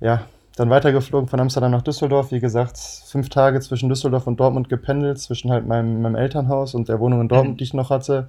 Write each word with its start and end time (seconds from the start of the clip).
ja, 0.00 0.22
dann 0.56 0.70
weitergeflogen 0.70 1.28
von 1.28 1.40
Amsterdam 1.40 1.70
nach 1.70 1.82
Düsseldorf. 1.82 2.32
Wie 2.32 2.40
gesagt, 2.40 2.76
fünf 2.78 3.28
Tage 3.28 3.60
zwischen 3.60 3.88
Düsseldorf 3.88 4.26
und 4.26 4.38
Dortmund 4.38 4.68
gependelt, 4.68 5.18
zwischen 5.18 5.50
halt 5.50 5.66
meinem, 5.66 6.02
meinem 6.02 6.16
Elternhaus 6.16 6.74
und 6.74 6.88
der 6.88 7.00
Wohnung 7.00 7.20
in 7.22 7.28
Dortmund, 7.28 7.54
mhm. 7.54 7.58
die 7.58 7.64
ich 7.64 7.74
noch 7.74 7.90
hatte. 7.90 8.28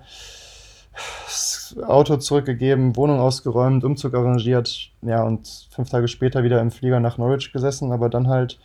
Das 1.26 1.76
Auto 1.88 2.18
zurückgegeben, 2.18 2.96
Wohnung 2.96 3.20
ausgeräumt, 3.20 3.84
Umzug 3.84 4.14
arrangiert, 4.14 4.92
ja, 5.02 5.24
und 5.24 5.68
fünf 5.72 5.90
Tage 5.90 6.08
später 6.08 6.44
wieder 6.44 6.60
im 6.62 6.72
Flieger 6.72 7.00
nach 7.00 7.18
Norwich 7.18 7.54
gesessen, 7.54 7.92
aber 7.92 8.10
dann 8.10 8.28
halt 8.28 8.60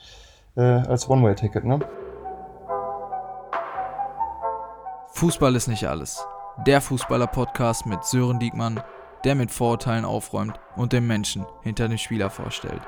äh, 0.56 0.60
als 0.62 1.08
One-Way-Ticket, 1.08 1.64
ne? 1.64 1.78
Fußball 5.12 5.54
ist 5.54 5.68
nicht 5.68 5.88
alles. 5.88 6.26
Der 6.66 6.80
Fußballer-Podcast 6.80 7.86
mit 7.86 8.04
Sören 8.04 8.38
Diekmann, 8.38 8.80
der 9.24 9.34
mit 9.34 9.50
Vorurteilen 9.50 10.04
aufräumt 10.04 10.58
und 10.76 10.92
den 10.92 11.06
Menschen 11.06 11.46
hinter 11.62 11.88
dem 11.88 11.98
Spieler 11.98 12.28
vorstellt. 12.28 12.82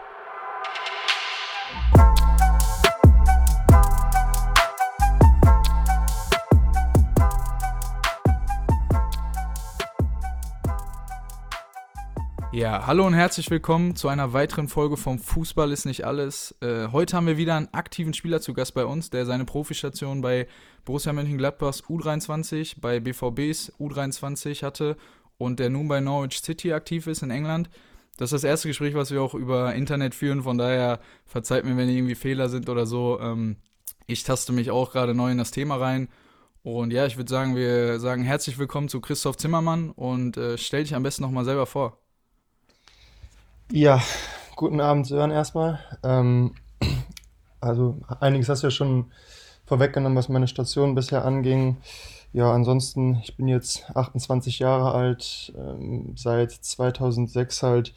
Ja, 12.59 12.89
hallo 12.89 13.07
und 13.07 13.15
herzlich 13.15 13.53
willkommen 13.53 13.95
zu 13.95 14.09
einer 14.09 14.33
weiteren 14.33 14.67
Folge 14.67 14.97
vom 14.97 15.21
Fußball 15.21 15.71
ist 15.71 15.85
nicht 15.85 16.05
alles. 16.05 16.57
Äh, 16.61 16.89
heute 16.91 17.17
haben 17.17 17.29
wir 17.29 17.37
wieder 17.37 17.55
einen 17.55 17.73
aktiven 17.73 18.15
Spieler 18.15 18.41
zu 18.41 18.53
Gast 18.53 18.75
bei 18.75 18.85
uns, 18.85 19.11
der 19.11 19.27
seine 19.27 19.45
Profistation 19.45 20.23
bei 20.23 20.49
Borussia 20.85 21.13
Mönchengladbachs 21.13 21.85
U23, 21.85 22.81
bei 22.81 22.99
BVBs 22.99 23.75
U23 23.79 24.65
hatte 24.65 24.97
und 25.37 25.61
der 25.61 25.71
nun 25.71 25.87
bei 25.87 26.01
Norwich 26.01 26.41
City 26.41 26.73
aktiv 26.73 27.07
ist 27.07 27.23
in 27.23 27.31
England. 27.31 27.71
Das 28.17 28.33
ist 28.33 28.43
das 28.43 28.51
erste 28.51 28.67
Gespräch, 28.67 28.95
was 28.95 29.13
wir 29.13 29.23
auch 29.23 29.35
über 29.35 29.73
Internet 29.77 30.17
führen, 30.17 30.43
von 30.43 30.59
daher 30.59 30.99
verzeiht 31.27 31.65
mir, 31.65 31.77
wenn 31.77 31.89
irgendwie 31.89 32.17
Fehler 32.17 32.49
sind 32.49 32.69
oder 32.69 32.87
so. 32.87 33.21
Ähm, 33.21 33.59
ich 34.09 34.25
taste 34.25 34.53
mich 34.53 34.73
auch 34.73 34.91
gerade 34.91 35.15
neu 35.15 35.31
in 35.31 35.39
das 35.39 35.53
Thema 35.53 35.77
rein. 35.77 36.09
Und 36.65 36.93
ja, 36.93 37.07
ich 37.07 37.17
würde 37.17 37.31
sagen, 37.31 37.55
wir 37.55 38.01
sagen 38.01 38.25
herzlich 38.25 38.59
willkommen 38.59 38.89
zu 38.89 39.01
Christoph 39.01 39.37
Zimmermann 39.37 39.93
und 39.93 40.37
äh, 40.37 40.59
stell 40.59 40.83
dich 40.83 40.97
am 40.97 41.05
besten 41.05 41.23
nochmal 41.23 41.45
selber 41.45 41.65
vor. 41.67 42.01
Ja, 43.71 44.01
guten 44.57 44.81
Abend, 44.81 45.07
Sören, 45.07 45.31
erstmal. 45.31 45.79
Ähm, 46.03 46.55
also 47.61 47.99
einiges 48.19 48.49
hast 48.49 48.63
du 48.63 48.69
ja 48.69 48.71
schon 48.71 49.13
vorweggenommen, 49.67 50.17
was 50.17 50.31
meine 50.31 50.49
Station 50.49 50.95
bisher 50.95 51.23
anging. 51.27 51.77
Ja, 52.33 52.51
ansonsten, 52.51 53.21
ich 53.23 53.37
bin 53.37 53.47
jetzt 53.47 53.85
28 53.95 54.59
Jahre 54.59 54.93
alt, 54.93 55.53
ähm, 55.59 56.15
seit 56.17 56.53
2006 56.53 57.63
halt 57.63 57.93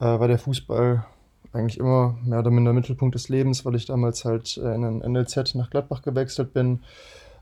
äh, 0.00 0.04
war 0.04 0.26
der 0.26 0.38
Fußball 0.38 1.04
eigentlich 1.52 1.78
immer 1.78 2.18
mehr 2.24 2.40
oder 2.40 2.50
minder 2.50 2.72
Mittelpunkt 2.72 3.14
des 3.14 3.28
Lebens, 3.28 3.64
weil 3.64 3.76
ich 3.76 3.86
damals 3.86 4.24
halt 4.24 4.56
äh, 4.56 4.74
in 4.74 4.84
ein 4.84 5.12
NLZ 5.12 5.54
nach 5.54 5.70
Gladbach 5.70 6.02
gewechselt 6.02 6.52
bin. 6.52 6.80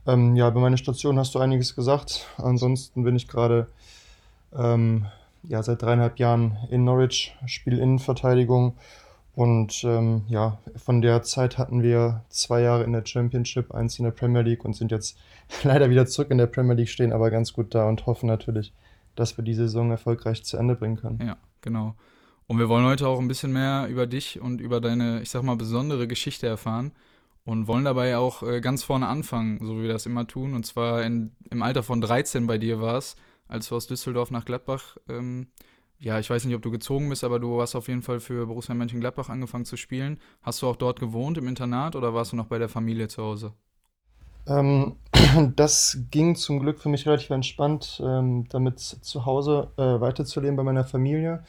Ähm, 0.06 0.36
ja, 0.36 0.50
bei 0.50 0.60
meiner 0.60 0.76
Station 0.76 1.18
hast 1.18 1.34
du 1.34 1.38
einiges 1.38 1.74
gesagt. 1.74 2.26
Ansonsten 2.36 3.02
bin 3.02 3.16
ich 3.16 3.28
gerade 3.28 3.66
ähm, 4.54 5.06
ja, 5.48 5.62
seit 5.62 5.82
dreieinhalb 5.82 6.18
Jahren 6.18 6.56
in 6.70 6.84
Norwich, 6.84 7.36
spiele 7.46 7.80
Innenverteidigung. 7.80 8.76
Und 9.34 9.84
ähm, 9.84 10.22
ja, 10.28 10.58
von 10.76 11.02
der 11.02 11.22
Zeit 11.22 11.58
hatten 11.58 11.82
wir 11.82 12.24
zwei 12.30 12.62
Jahre 12.62 12.84
in 12.84 12.92
der 12.92 13.04
Championship, 13.04 13.74
eins 13.74 13.98
in 13.98 14.04
der 14.04 14.12
Premier 14.12 14.40
League 14.40 14.64
und 14.64 14.74
sind 14.74 14.90
jetzt 14.90 15.18
leider 15.62 15.90
wieder 15.90 16.06
zurück 16.06 16.30
in 16.30 16.38
der 16.38 16.46
Premier 16.46 16.74
League, 16.74 16.88
stehen 16.88 17.12
aber 17.12 17.30
ganz 17.30 17.52
gut 17.52 17.74
da 17.74 17.86
und 17.86 18.06
hoffen 18.06 18.26
natürlich, 18.26 18.72
dass 19.14 19.36
wir 19.36 19.44
die 19.44 19.54
Saison 19.54 19.90
erfolgreich 19.90 20.42
zu 20.42 20.56
Ende 20.56 20.74
bringen 20.74 20.96
können. 20.96 21.20
Ja, 21.24 21.36
genau. 21.60 21.94
Und 22.46 22.58
wir 22.58 22.68
wollen 22.68 22.86
heute 22.86 23.08
auch 23.08 23.18
ein 23.18 23.28
bisschen 23.28 23.52
mehr 23.52 23.88
über 23.88 24.06
dich 24.06 24.40
und 24.40 24.60
über 24.60 24.80
deine, 24.80 25.20
ich 25.20 25.30
sag 25.30 25.42
mal, 25.42 25.56
besondere 25.56 26.06
Geschichte 26.06 26.46
erfahren 26.46 26.92
und 27.44 27.66
wollen 27.66 27.84
dabei 27.84 28.16
auch 28.16 28.42
äh, 28.42 28.60
ganz 28.60 28.84
vorne 28.84 29.06
anfangen, 29.06 29.58
so 29.60 29.76
wie 29.78 29.82
wir 29.82 29.92
das 29.92 30.06
immer 30.06 30.26
tun. 30.26 30.54
Und 30.54 30.64
zwar 30.64 31.02
in, 31.02 31.32
im 31.50 31.62
Alter 31.62 31.82
von 31.82 32.00
13 32.00 32.46
bei 32.46 32.56
dir 32.56 32.80
war 32.80 32.96
es, 32.96 33.16
als 33.48 33.68
du 33.68 33.76
aus 33.76 33.86
Düsseldorf 33.86 34.30
nach 34.30 34.44
Gladbach, 34.44 34.96
ähm, 35.08 35.48
ja, 35.98 36.18
ich 36.18 36.28
weiß 36.28 36.44
nicht, 36.44 36.54
ob 36.54 36.62
du 36.62 36.70
gezogen 36.70 37.08
bist, 37.08 37.24
aber 37.24 37.38
du 37.38 37.60
hast 37.60 37.74
auf 37.74 37.88
jeden 37.88 38.02
Fall 38.02 38.20
für 38.20 38.46
Borussia 38.46 38.74
Mönchengladbach 38.74 39.30
angefangen 39.30 39.64
zu 39.64 39.76
spielen. 39.76 40.20
Hast 40.42 40.60
du 40.60 40.66
auch 40.66 40.76
dort 40.76 41.00
gewohnt 41.00 41.38
im 41.38 41.48
Internat 41.48 41.96
oder 41.96 42.12
warst 42.12 42.32
du 42.32 42.36
noch 42.36 42.46
bei 42.46 42.58
der 42.58 42.68
Familie 42.68 43.08
zu 43.08 43.22
Hause? 43.22 43.52
Ähm, 44.46 44.96
das 45.56 45.98
ging 46.10 46.36
zum 46.36 46.60
Glück 46.60 46.80
für 46.80 46.90
mich 46.90 47.06
relativ 47.06 47.30
entspannt, 47.30 48.00
ähm, 48.04 48.46
damit 48.50 48.78
zu 48.78 49.24
Hause 49.24 49.70
äh, 49.76 49.82
weiterzuleben 49.82 50.56
bei 50.56 50.62
meiner 50.62 50.84
Familie. 50.84 51.44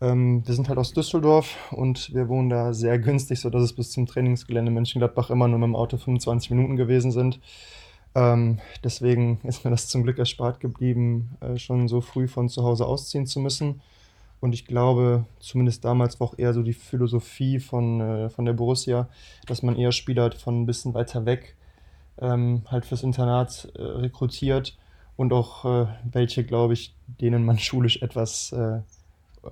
Ähm, 0.00 0.46
wir 0.46 0.54
sind 0.54 0.68
halt 0.68 0.78
aus 0.78 0.92
Düsseldorf 0.92 1.56
und 1.72 2.14
wir 2.14 2.28
wohnen 2.28 2.48
da 2.48 2.72
sehr 2.72 2.98
günstig, 2.98 3.40
sodass 3.40 3.62
es 3.62 3.72
bis 3.74 3.90
zum 3.90 4.06
Trainingsgelände 4.06 4.70
Mönchengladbach 4.70 5.30
immer 5.30 5.48
nur 5.48 5.58
mit 5.58 5.66
dem 5.66 5.76
Auto 5.76 5.98
25 5.98 6.50
Minuten 6.50 6.76
gewesen 6.76 7.10
sind. 7.10 7.40
Ähm, 8.14 8.58
deswegen 8.82 9.40
ist 9.44 9.64
mir 9.64 9.70
das 9.70 9.88
zum 9.88 10.02
Glück 10.02 10.18
erspart 10.18 10.60
geblieben, 10.60 11.36
äh, 11.40 11.58
schon 11.58 11.88
so 11.88 12.00
früh 12.00 12.26
von 12.26 12.48
zu 12.48 12.64
Hause 12.64 12.86
ausziehen 12.86 13.26
zu 13.26 13.40
müssen. 13.40 13.80
Und 14.40 14.54
ich 14.54 14.64
glaube, 14.64 15.26
zumindest 15.38 15.84
damals 15.84 16.18
war 16.18 16.28
auch 16.28 16.38
eher 16.38 16.54
so 16.54 16.62
die 16.62 16.72
Philosophie 16.72 17.60
von, 17.60 18.00
äh, 18.00 18.30
von 18.30 18.46
der 18.46 18.54
Borussia, 18.54 19.08
dass 19.46 19.62
man 19.62 19.76
eher 19.76 19.92
Spieler 19.92 20.22
halt 20.22 20.34
von 20.34 20.62
ein 20.62 20.66
bisschen 20.66 20.94
weiter 20.94 21.26
weg 21.26 21.56
ähm, 22.20 22.62
halt 22.66 22.86
fürs 22.86 23.02
Internat 23.02 23.70
äh, 23.74 23.82
rekrutiert 23.82 24.76
und 25.16 25.32
auch 25.32 25.64
äh, 25.64 25.86
welche, 26.10 26.44
glaube 26.44 26.74
ich, 26.74 26.94
denen 27.20 27.44
man 27.44 27.58
schulisch 27.58 28.02
etwas 28.02 28.52
äh, 28.52 28.80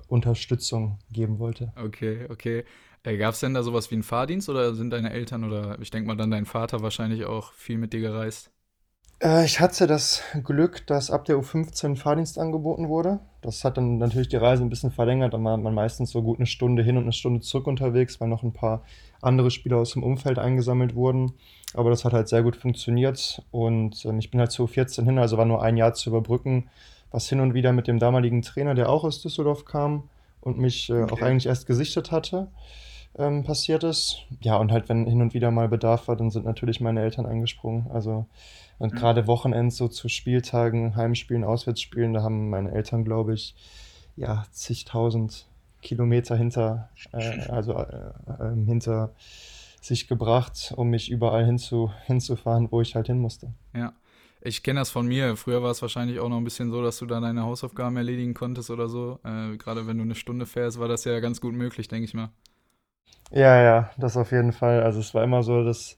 Unterstützung 0.07 0.97
geben 1.11 1.39
wollte. 1.39 1.71
Okay, 1.75 2.25
okay. 2.29 2.63
Äh, 3.03 3.17
Gab 3.17 3.33
es 3.33 3.39
denn 3.39 3.53
da 3.53 3.63
sowas 3.63 3.89
wie 3.91 3.95
einen 3.95 4.03
Fahrdienst 4.03 4.49
oder 4.49 4.73
sind 4.73 4.91
deine 4.91 5.11
Eltern 5.11 5.43
oder 5.43 5.77
ich 5.81 5.89
denke 5.89 6.07
mal 6.07 6.17
dann 6.17 6.31
dein 6.31 6.45
Vater 6.45 6.81
wahrscheinlich 6.81 7.25
auch 7.25 7.53
viel 7.53 7.77
mit 7.77 7.93
dir 7.93 8.01
gereist? 8.01 8.51
Äh, 9.21 9.45
ich 9.45 9.59
hatte 9.59 9.87
das 9.87 10.21
Glück, 10.43 10.85
dass 10.87 11.11
ab 11.11 11.25
der 11.25 11.37
U15 11.37 11.95
Fahrdienst 11.95 12.37
angeboten 12.37 12.89
wurde. 12.89 13.19
Das 13.41 13.63
hat 13.63 13.77
dann 13.77 13.97
natürlich 13.97 14.29
die 14.29 14.37
Reise 14.37 14.63
ein 14.63 14.69
bisschen 14.69 14.91
verlängert. 14.91 15.33
Dann 15.33 15.43
war 15.43 15.57
man 15.57 15.73
meistens 15.73 16.11
so 16.11 16.21
gut 16.21 16.39
eine 16.39 16.45
Stunde 16.45 16.83
hin 16.83 16.97
und 16.97 17.03
eine 17.03 17.13
Stunde 17.13 17.41
zurück 17.41 17.67
unterwegs, 17.67 18.19
weil 18.19 18.27
noch 18.27 18.43
ein 18.43 18.53
paar 18.53 18.83
andere 19.21 19.51
Spieler 19.51 19.77
aus 19.77 19.93
dem 19.93 20.03
Umfeld 20.03 20.39
eingesammelt 20.39 20.95
wurden. 20.95 21.33
Aber 21.73 21.89
das 21.89 22.03
hat 22.03 22.13
halt 22.13 22.27
sehr 22.27 22.43
gut 22.43 22.55
funktioniert 22.55 23.43
und 23.51 24.03
ähm, 24.05 24.19
ich 24.19 24.31
bin 24.31 24.39
halt 24.39 24.51
zu 24.51 24.65
U14 24.65 25.05
hin, 25.05 25.19
also 25.19 25.37
war 25.37 25.45
nur 25.45 25.61
ein 25.61 25.77
Jahr 25.77 25.93
zu 25.93 26.09
überbrücken, 26.09 26.69
was 27.11 27.29
hin 27.29 27.39
und 27.39 27.53
wieder 27.53 27.73
mit 27.73 27.87
dem 27.87 27.99
damaligen 27.99 28.41
Trainer, 28.41 28.73
der 28.73 28.89
auch 28.89 29.03
aus 29.03 29.21
Düsseldorf 29.21 29.65
kam 29.65 30.09
und 30.41 30.57
mich 30.57 30.89
äh, 30.89 31.03
okay. 31.03 31.13
auch 31.13 31.21
eigentlich 31.21 31.45
erst 31.45 31.67
gesichtet 31.67 32.11
hatte 32.11 32.47
ähm, 33.17 33.43
passiert 33.43 33.83
ist. 33.83 34.17
Ja, 34.41 34.57
und 34.57 34.71
halt, 34.71 34.89
wenn 34.89 35.05
hin 35.05 35.21
und 35.21 35.33
wieder 35.33 35.51
mal 35.51 35.67
Bedarf 35.67 36.07
war, 36.07 36.15
dann 36.15 36.31
sind 36.31 36.45
natürlich 36.45 36.79
meine 36.81 37.01
Eltern 37.01 37.25
eingesprungen. 37.25 37.89
Also, 37.91 38.25
und 38.77 38.93
mhm. 38.93 38.97
gerade 38.97 39.27
Wochenends 39.27 39.77
so 39.77 39.87
zu 39.87 40.09
Spieltagen, 40.09 40.95
Heimspielen, 40.95 41.43
Auswärtsspielen, 41.43 42.13
da 42.13 42.23
haben 42.23 42.49
meine 42.49 42.71
Eltern, 42.71 43.03
glaube 43.03 43.33
ich, 43.33 43.55
ja, 44.15 44.45
zigtausend 44.51 45.47
Kilometer 45.81 46.35
hinter, 46.35 46.89
äh, 47.13 47.41
also 47.49 47.73
äh, 47.73 48.11
äh, 48.27 48.65
hinter 48.65 49.13
sich 49.81 50.07
gebracht, 50.07 50.73
um 50.75 50.89
mich 50.89 51.09
überall 51.09 51.45
hinzu, 51.45 51.91
hinzufahren, 52.05 52.69
wo 52.71 52.81
ich 52.81 52.95
halt 52.95 53.07
hin 53.07 53.19
musste. 53.19 53.53
Ja. 53.73 53.93
Ich 54.41 54.63
kenne 54.63 54.79
das 54.79 54.89
von 54.89 55.05
mir. 55.05 55.35
Früher 55.35 55.61
war 55.61 55.71
es 55.71 55.81
wahrscheinlich 55.81 56.19
auch 56.19 56.29
noch 56.29 56.37
ein 56.37 56.45
bisschen 56.45 56.71
so, 56.71 56.81
dass 56.81 56.97
du 56.97 57.05
da 57.05 57.19
deine 57.19 57.43
Hausaufgaben 57.43 57.97
erledigen 57.97 58.33
konntest 58.33 58.69
oder 58.69 58.87
so. 58.87 59.19
Äh, 59.25 59.57
Gerade 59.57 59.85
wenn 59.85 59.97
du 59.97 60.03
eine 60.03 60.15
Stunde 60.15 60.45
fährst, 60.45 60.79
war 60.79 60.87
das 60.87 61.03
ja 61.03 61.19
ganz 61.19 61.41
gut 61.41 61.53
möglich, 61.53 61.89
denke 61.89 62.05
ich 62.05 62.13
mal. 62.13 62.29
Ja, 63.31 63.61
ja, 63.61 63.91
das 63.97 64.17
auf 64.17 64.31
jeden 64.31 64.53
Fall. 64.53 64.81
Also 64.81 64.99
es 64.99 65.13
war 65.13 65.23
immer 65.23 65.43
so, 65.43 65.63
dass 65.63 65.97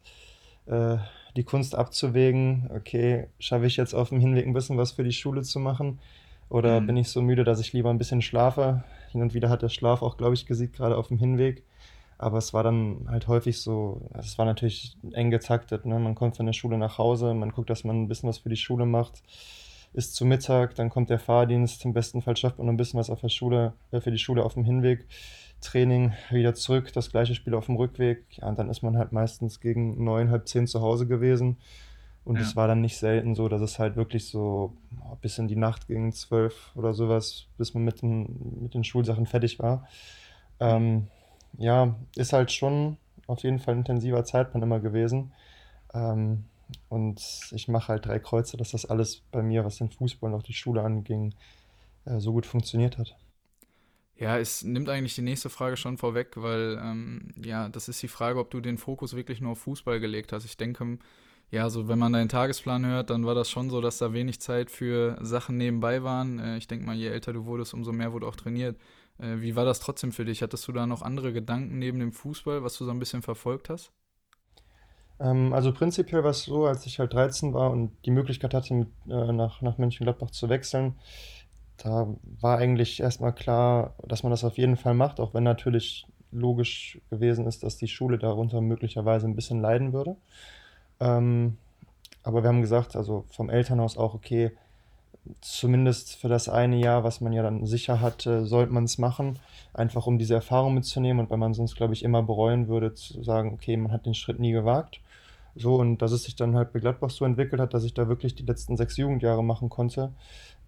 äh, 0.66 0.97
die 1.35 1.44
Kunst 1.44 1.75
abzuwägen, 1.75 2.69
okay, 2.75 3.27
schaffe 3.39 3.66
ich 3.66 3.77
jetzt 3.77 3.94
auf 3.94 4.09
dem 4.09 4.19
Hinweg 4.19 4.45
ein 4.45 4.53
bisschen 4.53 4.77
was 4.77 4.91
für 4.91 5.03
die 5.03 5.13
Schule 5.13 5.41
zu 5.44 5.59
machen? 5.59 5.99
Oder 6.49 6.81
mhm. 6.81 6.88
bin 6.88 6.97
ich 6.97 7.09
so 7.09 7.22
müde, 7.22 7.44
dass 7.44 7.61
ich 7.61 7.72
lieber 7.72 7.89
ein 7.89 7.97
bisschen 7.97 8.22
schlafe? 8.22 8.83
Hin 9.11 9.22
und 9.22 9.33
wieder 9.33 9.49
hat 9.49 9.61
der 9.61 9.69
Schlaf 9.69 10.01
auch, 10.01 10.17
glaube 10.17 10.33
ich, 10.33 10.45
gesiegt, 10.45 10.75
gerade 10.75 10.97
auf 10.97 11.07
dem 11.07 11.17
Hinweg. 11.17 11.63
Aber 12.17 12.37
es 12.37 12.53
war 12.53 12.61
dann 12.61 13.08
halt 13.09 13.28
häufig 13.28 13.59
so, 13.61 14.02
es 14.13 14.37
war 14.37 14.46
natürlich 14.46 14.96
eng 15.13 15.31
getaktet. 15.31 15.85
Ne? 15.85 15.97
Man 15.97 16.13
kommt 16.13 16.37
von 16.37 16.46
der 16.46 16.53
Schule 16.53 16.78
nach 16.78 16.97
Hause, 16.97 17.34
man 17.34 17.52
guckt, 17.52 17.69
dass 17.69 17.84
man 17.84 18.03
ein 18.03 18.08
bisschen 18.08 18.29
was 18.29 18.40
für 18.40 18.49
die 18.49 18.58
Schule 18.58 18.85
macht, 18.85 19.23
ist 19.93 20.13
zu 20.13 20.25
Mittag, 20.25 20.75
dann 20.75 20.90
kommt 20.90 21.09
der 21.09 21.17
Fahrdienst, 21.19 21.84
im 21.84 21.93
besten 21.93 22.22
Fall 22.22 22.37
schafft 22.37 22.58
man 22.58 22.67
noch 22.67 22.73
ein 22.73 22.78
bisschen 22.78 22.99
was 22.99 23.09
auf 23.09 23.22
der 23.22 23.29
Schule, 23.29 23.73
äh, 23.91 23.99
für 24.02 24.11
die 24.11 24.19
Schule 24.19 24.43
auf 24.43 24.53
dem 24.53 24.66
Hinweg. 24.66 25.08
Training 25.61 26.13
wieder 26.29 26.53
zurück, 26.53 26.91
das 26.93 27.11
gleiche 27.11 27.35
Spiel 27.35 27.53
auf 27.53 27.67
dem 27.67 27.75
Rückweg. 27.75 28.25
Ja, 28.31 28.47
und 28.49 28.59
dann 28.59 28.69
ist 28.69 28.81
man 28.81 28.97
halt 28.97 29.11
meistens 29.11 29.59
gegen 29.59 30.03
neun, 30.03 30.29
halb 30.29 30.47
zehn 30.47 30.67
zu 30.67 30.81
Hause 30.81 31.08
gewesen. 31.08 31.58
Und 32.23 32.35
ja. 32.35 32.41
es 32.41 32.55
war 32.55 32.67
dann 32.67 32.81
nicht 32.81 32.97
selten 32.97 33.34
so, 33.34 33.47
dass 33.47 33.61
es 33.61 33.79
halt 33.79 33.96
wirklich 33.96 34.28
so 34.28 34.73
bis 35.22 35.37
in 35.37 35.47
die 35.47 35.55
Nacht 35.55 35.87
gegen 35.87 36.11
zwölf 36.11 36.72
oder 36.75 36.93
sowas, 36.93 37.47
bis 37.58 37.73
man 37.73 37.84
mit 37.84 38.02
den, 38.02 38.61
mit 38.61 38.73
den 38.73 38.84
Schulsachen 38.84 39.25
fertig 39.25 39.59
war. 39.59 39.87
Ähm, 40.59 41.08
ja, 41.58 41.96
ist 42.16 42.34
halt 42.34 42.52
schon 42.52 42.97
auf 43.28 43.41
jeden 43.43 43.59
Fall 43.59 43.73
ein 43.73 43.79
intensiver 43.79 44.23
Zeitplan 44.23 44.61
immer 44.61 44.79
gewesen. 44.79 45.31
Ähm, 45.93 46.46
und 46.90 47.22
ich 47.52 47.67
mache 47.67 47.90
halt 47.90 48.05
drei 48.05 48.19
Kreuze, 48.19 48.58
dass 48.58 48.72
das 48.72 48.85
alles 48.85 49.23
bei 49.31 49.41
mir, 49.41 49.66
was 49.66 49.78
den 49.78 49.90
Fußball 49.90 50.31
und 50.31 50.40
auch 50.40 50.43
die 50.43 50.53
Schule 50.53 50.84
anging, 50.84 51.34
äh, 52.05 52.19
so 52.19 52.34
gut 52.34 52.46
funktioniert 52.46 52.97
hat. 52.97 53.16
Ja, 54.22 54.38
es 54.38 54.64
nimmt 54.64 54.88
eigentlich 54.88 55.16
die 55.16 55.23
nächste 55.23 55.50
Frage 55.50 55.78
schon 55.78 55.97
vorweg, 55.97 56.34
weil 56.35 56.79
ähm, 56.79 57.29
ja, 57.44 57.70
das 57.70 57.90
ist 57.90 58.03
die 58.03 58.08
Frage, 58.08 58.38
ob 58.38 58.52
du 58.52 58.62
den 58.62 58.78
Fokus 58.78 59.16
wirklich 59.16 59.41
nur 59.41 59.53
auf 59.53 59.59
Fußball 59.62 60.00
gelegt 60.00 60.32
hast. 60.32 60.46
Ich 60.46 60.58
denke, 60.58 61.00
ja, 61.50 61.72
so 61.72 61.88
wenn 61.88 61.97
man 61.97 62.14
deinen 62.14 62.29
Tagesplan 62.29 62.85
hört, 62.85 63.09
dann 63.09 63.26
war 63.26 63.34
das 63.34 63.50
schon 63.50 63.72
so, 63.72 63.82
dass 63.82 63.97
da 63.97 64.14
wenig 64.14 64.40
Zeit 64.40 64.70
für 64.70 65.18
Sachen 65.22 65.58
nebenbei 65.58 66.03
waren. 66.03 66.38
Äh, 66.38 66.58
ich 66.58 66.68
denke 66.68 66.85
mal, 66.85 66.96
je 66.96 67.08
älter 67.08 67.34
du 67.34 67.46
wurdest, 67.46 67.73
umso 67.73 67.94
mehr 67.94 68.14
wurde 68.14 68.28
auch 68.28 68.35
trainiert. 68.35 68.78
Äh, 69.18 69.41
wie 69.41 69.56
war 69.56 69.66
das 69.66 69.79
trotzdem 69.79 70.12
für 70.12 70.23
dich? 70.23 70.44
Hattest 70.44 70.68
du 70.68 70.72
da 70.72 70.85
noch 70.85 71.02
andere 71.02 71.34
Gedanken 71.34 71.79
neben 71.79 71.97
dem 71.97 72.12
Fußball, 72.12 72.64
was 72.64 72.78
du 72.78 72.85
so 72.85 72.91
ein 72.91 73.00
bisschen 73.00 73.23
verfolgt 73.23 73.70
hast? 73.70 73.91
Ähm, 75.20 75.52
also 75.52 75.73
prinzipiell 75.73 76.23
war 76.23 76.29
es 76.29 76.44
so, 76.44 76.68
als 76.68 76.85
ich 76.85 77.00
halt 77.00 77.14
13 77.14 77.56
war 77.56 77.72
und 77.72 77.91
die 78.06 78.12
Möglichkeit 78.12 78.53
hatte, 78.53 78.76
mit, 78.76 78.90
äh, 79.09 79.34
nach, 79.34 79.64
nach 79.64 79.79
Mönchengladbach 79.79 80.29
zu 80.29 80.47
wechseln, 80.47 81.00
da 81.83 82.07
war 82.39 82.59
eigentlich 82.59 82.99
erstmal 82.99 83.33
klar, 83.33 83.93
dass 84.07 84.23
man 84.23 84.31
das 84.31 84.43
auf 84.43 84.57
jeden 84.57 84.78
Fall 84.78 84.93
macht, 84.93 85.19
auch 85.19 85.33
wenn 85.33 85.43
natürlich 85.43 86.05
logisch 86.31 86.99
gewesen 87.09 87.47
ist, 87.47 87.63
dass 87.63 87.78
die 87.78 87.87
Schule 87.87 88.17
darunter 88.17 88.61
möglicherweise 88.61 89.28
ein 89.28 89.35
bisschen 89.35 89.61
leiden 89.61 89.91
würde. 89.91 90.16
Ähm, 90.99 91.57
aber 92.23 92.43
wir 92.43 92.49
haben 92.49 92.61
gesagt, 92.61 92.95
also 92.95 93.25
vom 93.31 93.49
Elternhaus 93.49 93.97
auch, 93.97 94.13
okay, 94.13 94.51
zumindest 95.41 96.16
für 96.16 96.29
das 96.29 96.49
eine 96.49 96.78
Jahr, 96.78 97.03
was 97.03 97.22
man 97.22 97.33
ja 97.33 97.43
dann 97.43 97.66
sicher 97.66 97.99
hat, 98.01 98.22
sollte 98.22 98.73
man 98.73 98.85
es 98.85 98.97
machen, 98.97 99.39
einfach 99.73 100.07
um 100.07 100.17
diese 100.17 100.35
Erfahrung 100.35 100.73
mitzunehmen 100.73 101.19
und 101.19 101.29
weil 101.31 101.37
man 101.37 101.53
sonst, 101.53 101.75
glaube 101.75 101.93
ich, 101.93 102.03
immer 102.03 102.23
bereuen 102.23 102.67
würde, 102.67 102.93
zu 102.93 103.23
sagen, 103.23 103.53
okay, 103.53 103.77
man 103.77 103.91
hat 103.91 104.05
den 104.05 104.13
Schritt 104.13 104.39
nie 104.39 104.51
gewagt. 104.51 104.99
So, 105.55 105.75
und 105.75 106.01
dass 106.01 106.11
es 106.11 106.23
sich 106.23 106.35
dann 106.35 106.55
halt 106.55 106.72
bei 106.73 106.79
Gladbach 106.79 107.09
so 107.09 107.25
entwickelt 107.25 107.61
hat, 107.61 107.73
dass 107.73 107.84
ich 107.84 107.93
da 107.93 108.07
wirklich 108.07 108.35
die 108.35 108.45
letzten 108.45 108.77
sechs 108.77 108.97
Jugendjahre 108.97 109.43
machen 109.43 109.69
konnte, 109.69 110.11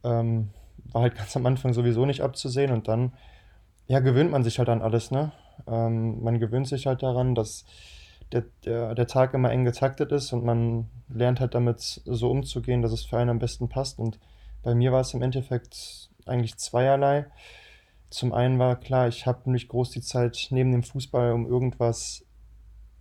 ähm, 0.03 0.49
war 0.77 1.03
halt 1.03 1.15
ganz 1.15 1.35
am 1.35 1.45
Anfang 1.45 1.73
sowieso 1.73 2.05
nicht 2.05 2.21
abzusehen 2.21 2.71
und 2.71 2.87
dann, 2.87 3.13
ja, 3.87 3.99
gewöhnt 3.99 4.31
man 4.31 4.43
sich 4.43 4.59
halt 4.59 4.69
an 4.69 4.81
alles, 4.81 5.11
ne? 5.11 5.31
Ähm, 5.67 6.23
man 6.23 6.39
gewöhnt 6.39 6.67
sich 6.67 6.87
halt 6.87 7.03
daran, 7.03 7.35
dass 7.35 7.65
der, 8.31 8.45
der, 8.65 8.95
der 8.95 9.07
Tag 9.07 9.33
immer 9.33 9.51
eng 9.51 9.65
getaktet 9.65 10.11
ist 10.11 10.33
und 10.33 10.43
man 10.43 10.89
lernt 11.09 11.39
halt 11.39 11.53
damit 11.53 12.01
so 12.05 12.29
umzugehen, 12.29 12.81
dass 12.81 12.91
es 12.91 13.05
für 13.05 13.17
einen 13.17 13.29
am 13.29 13.39
besten 13.39 13.69
passt 13.69 13.99
und 13.99 14.19
bei 14.63 14.73
mir 14.73 14.91
war 14.91 15.01
es 15.01 15.13
im 15.13 15.21
Endeffekt 15.21 16.09
eigentlich 16.25 16.57
zweierlei. 16.57 17.25
Zum 18.09 18.31
einen 18.31 18.59
war 18.59 18.79
klar, 18.79 19.07
ich 19.07 19.25
habe 19.25 19.51
nicht 19.51 19.67
groß 19.67 19.91
die 19.91 20.01
Zeit 20.01 20.47
neben 20.51 20.71
dem 20.71 20.83
Fußball, 20.83 21.33
um 21.33 21.45
irgendwas 21.45 22.25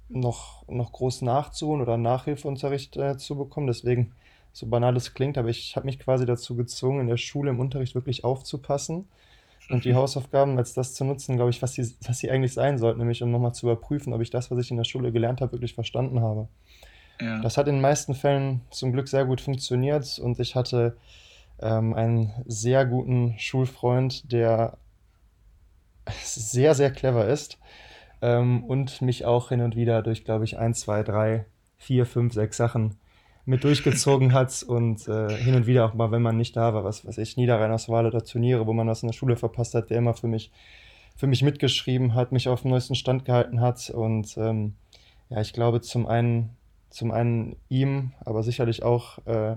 noch, 0.08 0.66
noch 0.68 0.92
groß 0.92 1.22
nachzuholen 1.22 1.82
oder 1.82 1.96
Nachhilfeunterricht 1.96 2.96
äh, 2.96 3.16
zu 3.16 3.36
bekommen. 3.36 3.66
Deswegen, 3.66 4.14
so 4.52 4.66
banal 4.66 4.96
es 4.96 5.14
klingt, 5.14 5.38
aber 5.38 5.48
ich 5.48 5.76
habe 5.76 5.86
mich 5.86 5.98
quasi 5.98 6.26
dazu 6.26 6.56
gezwungen, 6.56 7.00
in 7.00 7.06
der 7.08 7.16
Schule 7.16 7.50
im 7.50 7.60
Unterricht 7.60 7.94
wirklich 7.94 8.24
aufzupassen 8.24 9.08
und 9.70 9.84
die 9.84 9.94
Hausaufgaben 9.94 10.58
als 10.58 10.74
das 10.74 10.94
zu 10.94 11.04
nutzen, 11.04 11.36
glaube 11.36 11.50
ich, 11.50 11.62
was 11.62 11.72
sie, 11.72 11.94
was 12.06 12.18
sie 12.18 12.30
eigentlich 12.30 12.52
sein 12.52 12.78
sollten, 12.78 12.98
nämlich 12.98 13.22
um 13.22 13.30
nochmal 13.30 13.54
zu 13.54 13.66
überprüfen, 13.66 14.12
ob 14.12 14.20
ich 14.20 14.30
das, 14.30 14.50
was 14.50 14.58
ich 14.58 14.70
in 14.70 14.76
der 14.76 14.84
Schule 14.84 15.12
gelernt 15.12 15.40
habe, 15.40 15.52
wirklich 15.52 15.74
verstanden 15.74 16.20
habe. 16.20 16.48
Ja. 17.20 17.40
Das 17.40 17.56
hat 17.56 17.68
in 17.68 17.76
den 17.76 17.82
meisten 17.82 18.14
Fällen 18.14 18.60
zum 18.70 18.92
Glück 18.92 19.08
sehr 19.08 19.24
gut 19.24 19.40
funktioniert 19.40 20.18
und 20.18 20.38
ich 20.40 20.54
hatte 20.54 20.96
ähm, 21.60 21.94
einen 21.94 22.32
sehr 22.46 22.84
guten 22.84 23.34
Schulfreund, 23.38 24.30
der 24.32 24.76
sehr, 26.22 26.74
sehr 26.74 26.90
clever 26.90 27.26
ist 27.26 27.58
ähm, 28.20 28.64
und 28.64 29.00
mich 29.00 29.24
auch 29.24 29.50
hin 29.50 29.60
und 29.60 29.76
wieder 29.76 30.02
durch, 30.02 30.24
glaube 30.24 30.44
ich, 30.44 30.58
ein, 30.58 30.74
zwei, 30.74 31.02
drei, 31.02 31.46
vier, 31.78 32.04
fünf, 32.06 32.34
sechs 32.34 32.56
Sachen 32.56 32.96
mit 33.44 33.64
durchgezogen 33.64 34.32
hat 34.32 34.62
und 34.62 35.08
äh, 35.08 35.30
hin 35.36 35.54
und 35.54 35.66
wieder 35.66 35.84
auch 35.84 35.94
mal, 35.94 36.10
wenn 36.12 36.22
man 36.22 36.36
nicht 36.36 36.56
da 36.56 36.74
war, 36.74 36.84
was 36.84 37.04
weiß 37.04 37.18
ich, 37.18 37.36
Niederrheinerswahl 37.36 38.06
oder 38.06 38.24
Turniere, 38.24 38.66
wo 38.66 38.72
man 38.72 38.86
was 38.86 39.02
in 39.02 39.08
der 39.08 39.14
Schule 39.14 39.36
verpasst 39.36 39.74
hat, 39.74 39.90
der 39.90 39.98
immer 39.98 40.14
für 40.14 40.28
mich, 40.28 40.52
für 41.16 41.26
mich 41.26 41.42
mitgeschrieben 41.42 42.14
hat, 42.14 42.32
mich 42.32 42.48
auf 42.48 42.62
dem 42.62 42.70
neuesten 42.70 42.94
Stand 42.94 43.24
gehalten 43.24 43.60
hat 43.60 43.90
und 43.90 44.36
ähm, 44.36 44.74
ja, 45.28 45.40
ich 45.40 45.52
glaube 45.52 45.80
zum 45.80 46.06
einen, 46.06 46.50
zum 46.90 47.10
einen 47.10 47.56
ihm, 47.68 48.12
aber 48.24 48.42
sicherlich 48.42 48.82
auch 48.82 49.18
äh, 49.26 49.56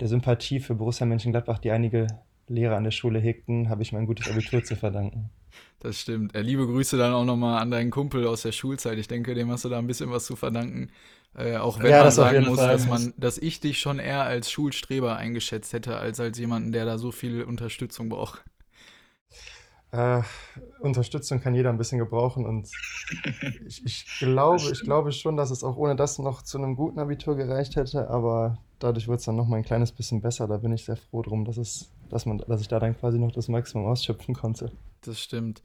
der 0.00 0.08
Sympathie 0.08 0.60
für 0.60 0.74
Borussia 0.74 1.06
Mönchengladbach, 1.06 1.58
die 1.58 1.72
einige 1.72 2.06
Lehrer 2.46 2.76
an 2.76 2.84
der 2.84 2.92
Schule 2.92 3.18
hegten, 3.18 3.68
habe 3.68 3.82
ich 3.82 3.92
mein 3.92 4.06
gutes 4.06 4.30
Abitur 4.30 4.62
zu 4.62 4.76
verdanken. 4.76 5.30
Das 5.80 6.00
stimmt. 6.00 6.34
Äh, 6.34 6.42
liebe 6.42 6.66
Grüße 6.66 6.96
dann 6.96 7.12
auch 7.12 7.24
nochmal 7.24 7.60
an 7.60 7.70
deinen 7.70 7.90
Kumpel 7.90 8.26
aus 8.26 8.42
der 8.42 8.52
Schulzeit. 8.52 8.98
Ich 8.98 9.08
denke, 9.08 9.34
dem 9.34 9.50
hast 9.50 9.64
du 9.64 9.68
da 9.68 9.78
ein 9.78 9.86
bisschen 9.86 10.10
was 10.10 10.26
zu 10.26 10.36
verdanken. 10.36 10.90
Äh, 11.34 11.56
auch 11.56 11.78
wenn 11.78 11.90
ja, 11.90 12.02
man 12.02 12.10
sagen 12.10 12.46
muss, 12.46 12.58
dass, 12.58 12.86
man, 12.86 13.14
dass 13.16 13.38
ich 13.38 13.60
dich 13.60 13.78
schon 13.78 13.98
eher 13.98 14.24
als 14.24 14.50
Schulstreber 14.50 15.16
eingeschätzt 15.16 15.72
hätte, 15.72 15.96
als 15.96 16.18
als 16.18 16.38
jemanden, 16.38 16.72
der 16.72 16.84
da 16.84 16.98
so 16.98 17.12
viel 17.12 17.44
Unterstützung 17.44 18.08
braucht. 18.08 18.42
Äh, 19.90 20.22
Unterstützung 20.80 21.40
kann 21.40 21.54
jeder 21.54 21.70
ein 21.70 21.78
bisschen 21.78 21.98
gebrauchen 21.98 22.44
und 22.44 22.68
ich, 23.66 23.84
ich, 23.86 24.06
glaube, 24.18 24.62
ich 24.70 24.82
glaube 24.82 25.12
schon, 25.12 25.36
dass 25.36 25.50
es 25.50 25.64
auch 25.64 25.76
ohne 25.76 25.96
das 25.96 26.18
noch 26.18 26.42
zu 26.42 26.58
einem 26.58 26.76
guten 26.76 26.98
Abitur 26.98 27.36
gereicht 27.36 27.76
hätte, 27.76 28.10
aber 28.10 28.58
dadurch 28.78 29.08
wird 29.08 29.20
es 29.20 29.26
dann 29.26 29.36
noch 29.36 29.46
mal 29.46 29.56
ein 29.56 29.64
kleines 29.64 29.92
bisschen 29.92 30.20
besser. 30.20 30.46
Da 30.46 30.58
bin 30.58 30.72
ich 30.72 30.84
sehr 30.84 30.96
froh 30.96 31.22
drum, 31.22 31.46
dass, 31.46 31.56
es, 31.56 31.90
dass, 32.08 32.26
man, 32.26 32.38
dass 32.38 32.60
ich 32.60 32.68
da 32.68 32.78
dann 32.78 32.98
quasi 32.98 33.18
noch 33.18 33.32
das 33.32 33.48
Maximum 33.48 33.86
ausschöpfen 33.86 34.34
konnte. 34.34 34.72
Das 35.02 35.20
stimmt. 35.20 35.62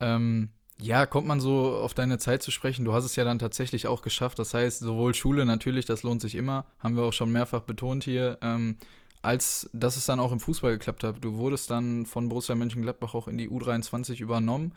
Ähm, 0.00 0.50
ja, 0.80 1.06
kommt 1.06 1.26
man 1.26 1.40
so 1.40 1.76
auf 1.76 1.94
deine 1.94 2.18
Zeit 2.18 2.42
zu 2.42 2.50
sprechen? 2.50 2.84
Du 2.84 2.92
hast 2.92 3.04
es 3.04 3.16
ja 3.16 3.24
dann 3.24 3.38
tatsächlich 3.38 3.86
auch 3.88 4.02
geschafft. 4.02 4.38
Das 4.38 4.54
heißt, 4.54 4.78
sowohl 4.78 5.14
Schule 5.14 5.44
natürlich, 5.44 5.86
das 5.86 6.04
lohnt 6.04 6.20
sich 6.20 6.36
immer, 6.36 6.66
haben 6.78 6.96
wir 6.96 7.02
auch 7.02 7.12
schon 7.12 7.32
mehrfach 7.32 7.62
betont 7.62 8.04
hier, 8.04 8.38
ähm, 8.42 8.76
als 9.20 9.68
dass 9.72 9.96
es 9.96 10.06
dann 10.06 10.20
auch 10.20 10.30
im 10.30 10.38
Fußball 10.38 10.72
geklappt 10.72 11.02
hat. 11.02 11.16
Du 11.24 11.36
wurdest 11.36 11.70
dann 11.70 12.06
von 12.06 12.28
Borussia 12.28 12.54
Mönchengladbach 12.54 13.14
auch 13.14 13.26
in 13.26 13.38
die 13.38 13.50
U23 13.50 14.20
übernommen. 14.20 14.72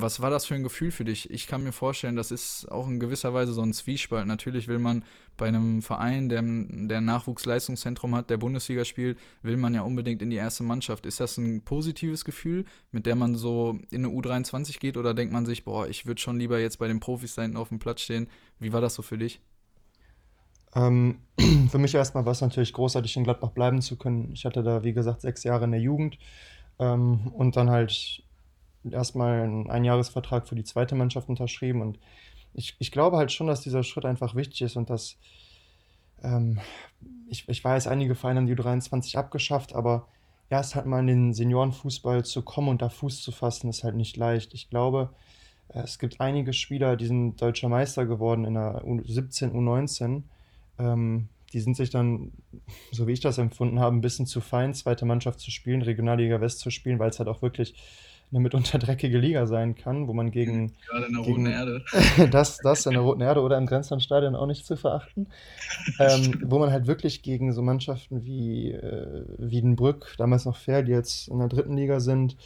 Was 0.00 0.20
war 0.20 0.30
das 0.30 0.46
für 0.46 0.54
ein 0.54 0.62
Gefühl 0.62 0.90
für 0.90 1.04
dich? 1.04 1.30
Ich 1.30 1.46
kann 1.46 1.62
mir 1.62 1.72
vorstellen, 1.72 2.16
das 2.16 2.30
ist 2.30 2.70
auch 2.70 2.86
in 2.86 3.00
gewisser 3.00 3.34
Weise 3.34 3.52
so 3.52 3.62
ein 3.62 3.72
Zwiespalt. 3.72 4.26
Natürlich 4.26 4.68
will 4.68 4.78
man 4.78 5.04
bei 5.36 5.48
einem 5.48 5.82
Verein, 5.82 6.28
der, 6.28 6.42
der 6.42 6.98
ein 6.98 7.04
Nachwuchsleistungszentrum 7.04 8.14
hat, 8.14 8.30
der 8.30 8.36
Bundesliga 8.36 8.84
spielt, 8.84 9.18
will 9.42 9.56
man 9.56 9.74
ja 9.74 9.82
unbedingt 9.82 10.22
in 10.22 10.30
die 10.30 10.36
erste 10.36 10.62
Mannschaft. 10.62 11.06
Ist 11.06 11.20
das 11.20 11.36
ein 11.38 11.62
positives 11.62 12.24
Gefühl, 12.24 12.64
mit 12.92 13.06
der 13.06 13.16
man 13.16 13.34
so 13.34 13.78
in 13.90 14.04
eine 14.04 14.14
U23 14.14 14.78
geht 14.78 14.96
oder 14.96 15.14
denkt 15.14 15.32
man 15.32 15.46
sich, 15.46 15.64
boah, 15.64 15.88
ich 15.88 16.06
würde 16.06 16.20
schon 16.20 16.38
lieber 16.38 16.60
jetzt 16.60 16.78
bei 16.78 16.88
den 16.88 17.00
Profis 17.00 17.34
da 17.34 17.42
hinten 17.42 17.56
auf 17.56 17.68
dem 17.68 17.78
Platz 17.78 18.02
stehen? 18.02 18.28
Wie 18.58 18.72
war 18.72 18.80
das 18.80 18.94
so 18.94 19.02
für 19.02 19.18
dich? 19.18 19.40
Ähm, 20.74 21.20
für 21.70 21.78
mich 21.78 21.94
erstmal 21.94 22.24
war 22.24 22.32
es 22.32 22.40
natürlich 22.40 22.72
großartig, 22.72 23.16
in 23.16 23.24
Gladbach 23.24 23.50
bleiben 23.50 23.82
zu 23.82 23.96
können. 23.96 24.30
Ich 24.32 24.44
hatte 24.44 24.62
da, 24.62 24.84
wie 24.84 24.92
gesagt, 24.92 25.22
sechs 25.22 25.44
Jahre 25.44 25.64
in 25.64 25.72
der 25.72 25.80
Jugend 25.80 26.18
ähm, 26.78 27.32
und 27.34 27.56
dann 27.56 27.70
halt 27.70 28.22
erstmal 28.94 29.42
einen 29.42 29.70
Einjahresvertrag 29.70 30.46
für 30.46 30.54
die 30.54 30.64
zweite 30.64 30.94
Mannschaft 30.94 31.28
unterschrieben. 31.28 31.80
Und 31.80 31.98
ich, 32.54 32.76
ich 32.78 32.90
glaube 32.92 33.16
halt 33.16 33.32
schon, 33.32 33.46
dass 33.46 33.60
dieser 33.60 33.82
Schritt 33.82 34.04
einfach 34.04 34.34
wichtig 34.34 34.62
ist 34.62 34.76
und 34.76 34.90
dass 34.90 35.16
ähm, 36.22 36.58
ich, 37.28 37.48
ich 37.48 37.62
weiß, 37.62 37.86
einige 37.86 38.14
Vereine 38.14 38.40
haben 38.40 38.46
die 38.46 38.56
U23 38.56 39.16
abgeschafft, 39.16 39.74
aber 39.74 40.08
erst 40.50 40.74
halt 40.74 40.86
mal 40.86 41.00
in 41.00 41.06
den 41.06 41.34
Seniorenfußball 41.34 42.24
zu 42.24 42.42
kommen 42.42 42.68
und 42.68 42.82
da 42.82 42.88
Fuß 42.88 43.22
zu 43.22 43.32
fassen, 43.32 43.68
ist 43.68 43.84
halt 43.84 43.94
nicht 43.94 44.16
leicht. 44.16 44.54
Ich 44.54 44.70
glaube, 44.70 45.10
äh, 45.68 45.80
es 45.80 45.98
gibt 45.98 46.20
einige 46.20 46.52
Spieler, 46.52 46.96
die 46.96 47.06
sind 47.06 47.36
deutscher 47.40 47.68
Meister 47.68 48.06
geworden 48.06 48.44
in 48.44 48.54
der 48.54 48.82
U17, 48.84 49.52
U19. 49.52 50.22
Ähm, 50.78 51.28
die 51.52 51.60
sind 51.60 51.76
sich 51.76 51.90
dann, 51.90 52.32
so 52.92 53.06
wie 53.06 53.12
ich 53.12 53.20
das 53.20 53.38
empfunden 53.38 53.80
habe, 53.80 53.96
ein 53.96 54.02
bisschen 54.02 54.26
zu 54.26 54.40
fein, 54.40 54.74
zweite 54.74 55.06
Mannschaft 55.06 55.40
zu 55.40 55.50
spielen, 55.50 55.82
Regionalliga 55.82 56.40
West 56.40 56.60
zu 56.60 56.70
spielen, 56.70 56.98
weil 56.98 57.10
es 57.10 57.18
halt 57.18 57.28
auch 57.28 57.40
wirklich 57.40 57.74
eine 58.30 58.40
mitunter 58.40 58.78
dreckige 58.78 59.18
Liga 59.18 59.46
sein 59.46 59.74
kann, 59.74 60.06
wo 60.08 60.12
man 60.12 60.30
gegen. 60.30 60.72
Gerade 60.88 61.06
in 61.06 61.14
der 61.14 61.22
gegen, 61.22 61.46
Roten 61.46 61.46
Erde. 61.46 61.84
das, 62.30 62.58
das 62.58 62.86
in 62.86 62.92
der 62.92 63.02
Roten 63.02 63.20
Erde 63.20 63.40
oder 63.40 63.56
im 63.56 63.66
Grenzlandstadion 63.66 64.34
auch 64.36 64.46
nicht 64.46 64.66
zu 64.66 64.76
verachten. 64.76 65.28
ähm, 65.98 66.42
wo 66.44 66.58
man 66.58 66.70
halt 66.70 66.86
wirklich 66.86 67.22
gegen 67.22 67.52
so 67.52 67.62
Mannschaften 67.62 68.24
wie 68.24 68.72
äh, 68.72 69.24
Wiedenbrück, 69.38 70.14
damals 70.18 70.44
noch 70.44 70.56
Fair, 70.56 70.82
die 70.82 70.92
jetzt 70.92 71.28
in 71.28 71.38
der 71.38 71.48
dritten 71.48 71.76
Liga 71.76 72.00
sind. 72.00 72.36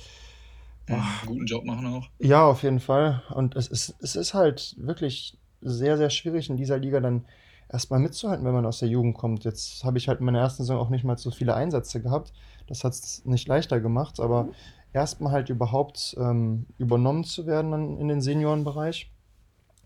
Ja, 0.89 1.05
guten 1.27 1.47
Job 1.47 1.65
machen 1.65 1.87
auch. 1.87 2.09
Ja, 2.19 2.47
auf 2.47 2.63
jeden 2.63 2.81
Fall. 2.81 3.23
Und 3.35 3.57
es 3.57 3.69
ist, 3.69 3.95
es 4.01 4.17
ist 4.17 4.35
halt 4.35 4.75
wirklich 4.79 5.37
sehr, 5.61 5.97
sehr 5.97 6.11
schwierig 6.11 6.51
in 6.51 6.57
dieser 6.57 6.79
Liga 6.79 7.01
dann 7.01 7.25
erstmal 7.69 8.01
mitzuhalten, 8.01 8.45
wenn 8.45 8.53
man 8.53 8.67
aus 8.67 8.81
der 8.81 8.89
Jugend 8.89 9.15
kommt. 9.17 9.45
Jetzt 9.45 9.85
habe 9.85 9.99
ich 9.99 10.09
halt 10.09 10.21
in 10.21 10.27
meiner 10.27 10.41
ersten 10.41 10.65
Saison 10.65 10.79
auch 10.79 10.91
nicht 10.91 11.05
mal 11.05 11.17
so 11.17 11.31
viele 11.31 11.55
Einsätze 11.55 12.03
gehabt. 12.03 12.33
Das 12.67 12.85
hat 12.85 12.93
es 12.93 13.25
nicht 13.25 13.49
leichter 13.49 13.81
gemacht, 13.81 14.21
aber 14.21 14.49
erstmal 14.93 15.33
halt 15.33 15.49
überhaupt 15.49 16.15
ähm, 16.19 16.67
übernommen 16.79 17.25
zu 17.25 17.47
werden 17.47 17.99
in 17.99 18.09
den 18.09 18.21
Seniorenbereich 18.21 19.11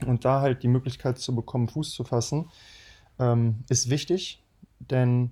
und 0.07 0.25
da 0.25 0.41
halt 0.41 0.63
die 0.63 0.69
Möglichkeit 0.69 1.19
zu 1.19 1.35
bekommen, 1.35 1.69
Fuß 1.69 1.93
zu 1.93 2.05
fassen, 2.05 2.51
ähm, 3.19 3.65
ist 3.69 3.89
wichtig, 3.89 4.43
denn 4.79 5.31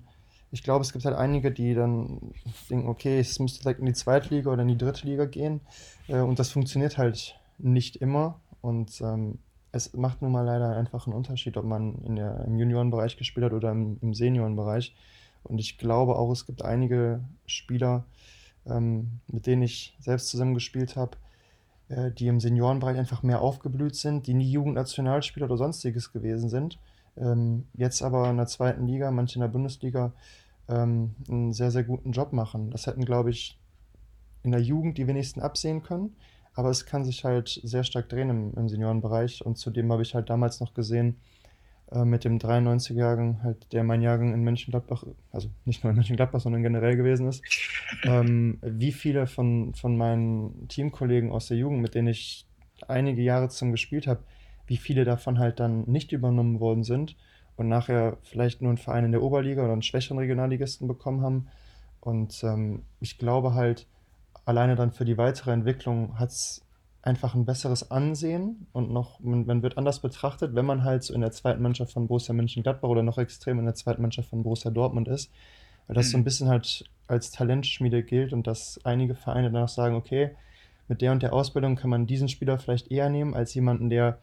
ich 0.51 0.63
glaube, 0.63 0.83
es 0.83 0.93
gibt 0.93 1.05
halt 1.05 1.15
einige, 1.15 1.51
die 1.51 1.73
dann 1.73 2.33
denken, 2.69 2.87
okay, 2.87 3.19
es 3.19 3.39
müsste 3.39 3.61
direkt 3.61 3.81
in 3.81 3.85
die 3.85 3.93
Zweitliga 3.93 4.51
oder 4.51 4.61
in 4.61 4.69
die 4.69 4.77
dritte 4.77 5.05
Liga 5.05 5.25
gehen 5.25 5.61
äh, 6.07 6.19
und 6.19 6.39
das 6.39 6.51
funktioniert 6.51 6.97
halt 6.97 7.39
nicht 7.57 7.97
immer 7.97 8.39
und 8.61 9.01
ähm, 9.01 9.39
es 9.71 9.93
macht 9.93 10.21
nun 10.21 10.31
mal 10.31 10.45
leider 10.45 10.75
einfach 10.75 11.05
einen 11.05 11.15
Unterschied, 11.15 11.57
ob 11.57 11.65
man 11.65 11.95
in 12.05 12.15
der, 12.15 12.45
im 12.45 12.57
Juniorenbereich 12.57 13.17
gespielt 13.17 13.45
hat 13.45 13.53
oder 13.53 13.71
im, 13.71 13.97
im 14.01 14.13
Seniorenbereich 14.13 14.95
und 15.43 15.59
ich 15.59 15.77
glaube 15.77 16.15
auch, 16.15 16.31
es 16.31 16.45
gibt 16.45 16.63
einige 16.63 17.23
Spieler, 17.45 18.05
ähm, 18.67 19.19
mit 19.27 19.47
denen 19.47 19.63
ich 19.63 19.95
selbst 19.99 20.29
zusammen 20.29 20.53
gespielt 20.53 20.95
habe, 20.95 21.17
äh, 21.89 22.11
die 22.11 22.27
im 22.27 22.39
Seniorenbereich 22.39 22.97
einfach 22.97 23.23
mehr 23.23 23.41
aufgeblüht 23.41 23.95
sind, 23.95 24.27
die 24.27 24.33
nie 24.33 24.49
Jugendnationalspieler 24.51 25.45
oder 25.45 25.57
sonstiges 25.57 26.11
gewesen 26.11 26.49
sind. 26.49 26.79
Ähm, 27.17 27.67
jetzt 27.73 28.01
aber 28.01 28.29
in 28.29 28.37
der 28.37 28.47
zweiten 28.47 28.87
Liga, 28.87 29.11
manche 29.11 29.35
in 29.35 29.41
der 29.41 29.47
Bundesliga, 29.47 30.13
ähm, 30.67 31.15
einen 31.29 31.53
sehr, 31.53 31.71
sehr 31.71 31.83
guten 31.83 32.11
Job 32.11 32.33
machen. 32.33 32.71
Das 32.71 32.87
hätten, 32.87 33.05
glaube 33.05 33.29
ich, 33.29 33.59
in 34.43 34.51
der 34.51 34.61
Jugend 34.61 34.97
die 34.97 35.07
wenigsten 35.07 35.41
absehen 35.41 35.83
können. 35.83 36.15
Aber 36.53 36.69
es 36.69 36.85
kann 36.85 37.03
sich 37.03 37.25
halt 37.25 37.59
sehr 37.63 37.83
stark 37.83 38.09
drehen 38.09 38.29
im, 38.29 38.53
im 38.55 38.69
Seniorenbereich. 38.69 39.45
Und 39.45 39.57
zudem 39.57 39.91
habe 39.91 40.01
ich 40.01 40.15
halt 40.15 40.29
damals 40.29 40.59
noch 40.59 40.73
gesehen, 40.73 41.17
äh, 41.95 42.05
mit 42.05 42.23
dem 42.23 42.37
93-Jahrgang, 42.37 43.41
halt, 43.43 43.71
der 43.71 43.83
mein 43.83 44.01
Jahrgang 44.01 44.33
in 44.33 44.43
Mönchengladbach, 44.43 45.05
also 45.31 45.49
nicht 45.65 45.83
nur 45.83 45.91
in 45.91 45.97
Mönchengladbach, 45.97 46.41
sondern 46.41 46.63
generell 46.63 46.95
gewesen 46.95 47.27
ist, 47.27 47.43
ähm, 48.03 48.59
wie 48.61 48.91
viele 48.91 49.27
von, 49.27 49.73
von 49.73 49.97
meinen 49.97 50.67
Teamkollegen 50.67 51.31
aus 51.31 51.47
der 51.47 51.57
Jugend, 51.57 51.81
mit 51.81 51.95
denen 51.95 52.09
ich 52.09 52.45
einige 52.87 53.21
Jahre 53.21 53.49
zusammen 53.49 53.71
gespielt 53.71 54.07
habe, 54.07 54.23
wie 54.67 54.77
viele 54.77 55.05
davon 55.05 55.39
halt 55.39 55.59
dann 55.59 55.83
nicht 55.83 56.11
übernommen 56.11 56.59
worden 56.59 56.83
sind 56.83 57.15
und 57.55 57.67
nachher 57.67 58.17
vielleicht 58.23 58.61
nur 58.61 58.69
einen 58.69 58.77
Verein 58.77 59.05
in 59.05 59.11
der 59.11 59.21
Oberliga 59.21 59.63
oder 59.63 59.73
einen 59.73 59.81
schwächeren 59.81 60.17
Regionalligisten 60.17 60.87
bekommen 60.87 61.21
haben. 61.21 61.47
Und 62.01 62.43
ähm, 62.43 62.83
ich 62.99 63.17
glaube 63.17 63.53
halt, 63.53 63.87
alleine 64.43 64.75
dann 64.75 64.91
für 64.91 65.05
die 65.05 65.17
weitere 65.17 65.51
Entwicklung 65.51 66.19
hat 66.19 66.29
es 66.29 66.64
einfach 67.05 67.35
ein 67.35 67.45
besseres 67.45 67.91
Ansehen 67.91 68.65
und 68.73 68.91
noch, 68.91 69.19
man, 69.19 69.45
man, 69.45 69.61
wird 69.61 69.77
anders 69.77 70.01
betrachtet, 70.01 70.55
wenn 70.55 70.65
man 70.65 70.83
halt 70.83 71.03
so 71.03 71.13
in 71.13 71.21
der 71.21 71.31
zweiten 71.31 71.61
Mannschaft 71.61 71.93
von 71.93 72.07
Borussia 72.07 72.33
Mönchengladbach 72.33 72.89
oder 72.89 73.03
noch 73.03 73.19
extrem 73.19 73.59
in 73.59 73.65
der 73.65 73.75
zweiten 73.75 74.01
Mannschaft 74.01 74.29
von 74.29 74.41
Borussia 74.41 74.71
Dortmund 74.71 75.07
ist. 75.07 75.31
Weil 75.87 75.95
das 75.95 76.07
mhm. 76.07 76.11
so 76.11 76.17
ein 76.17 76.19
mhm. 76.21 76.23
bisschen 76.25 76.49
halt 76.49 76.83
als 77.07 77.29
Talentschmiede 77.29 78.03
gilt 78.03 78.33
und 78.33 78.47
dass 78.47 78.79
einige 78.83 79.13
Vereine 79.13 79.51
dann 79.51 79.63
auch 79.63 79.69
sagen, 79.69 79.95
okay, 79.95 80.31
mit 80.87 81.01
der 81.01 81.11
und 81.11 81.21
der 81.21 81.33
Ausbildung 81.33 81.75
kann 81.75 81.91
man 81.91 82.07
diesen 82.07 82.27
Spieler 82.27 82.57
vielleicht 82.57 82.91
eher 82.91 83.09
nehmen 83.09 83.35
als 83.35 83.53
jemanden, 83.53 83.89
der 83.89 84.19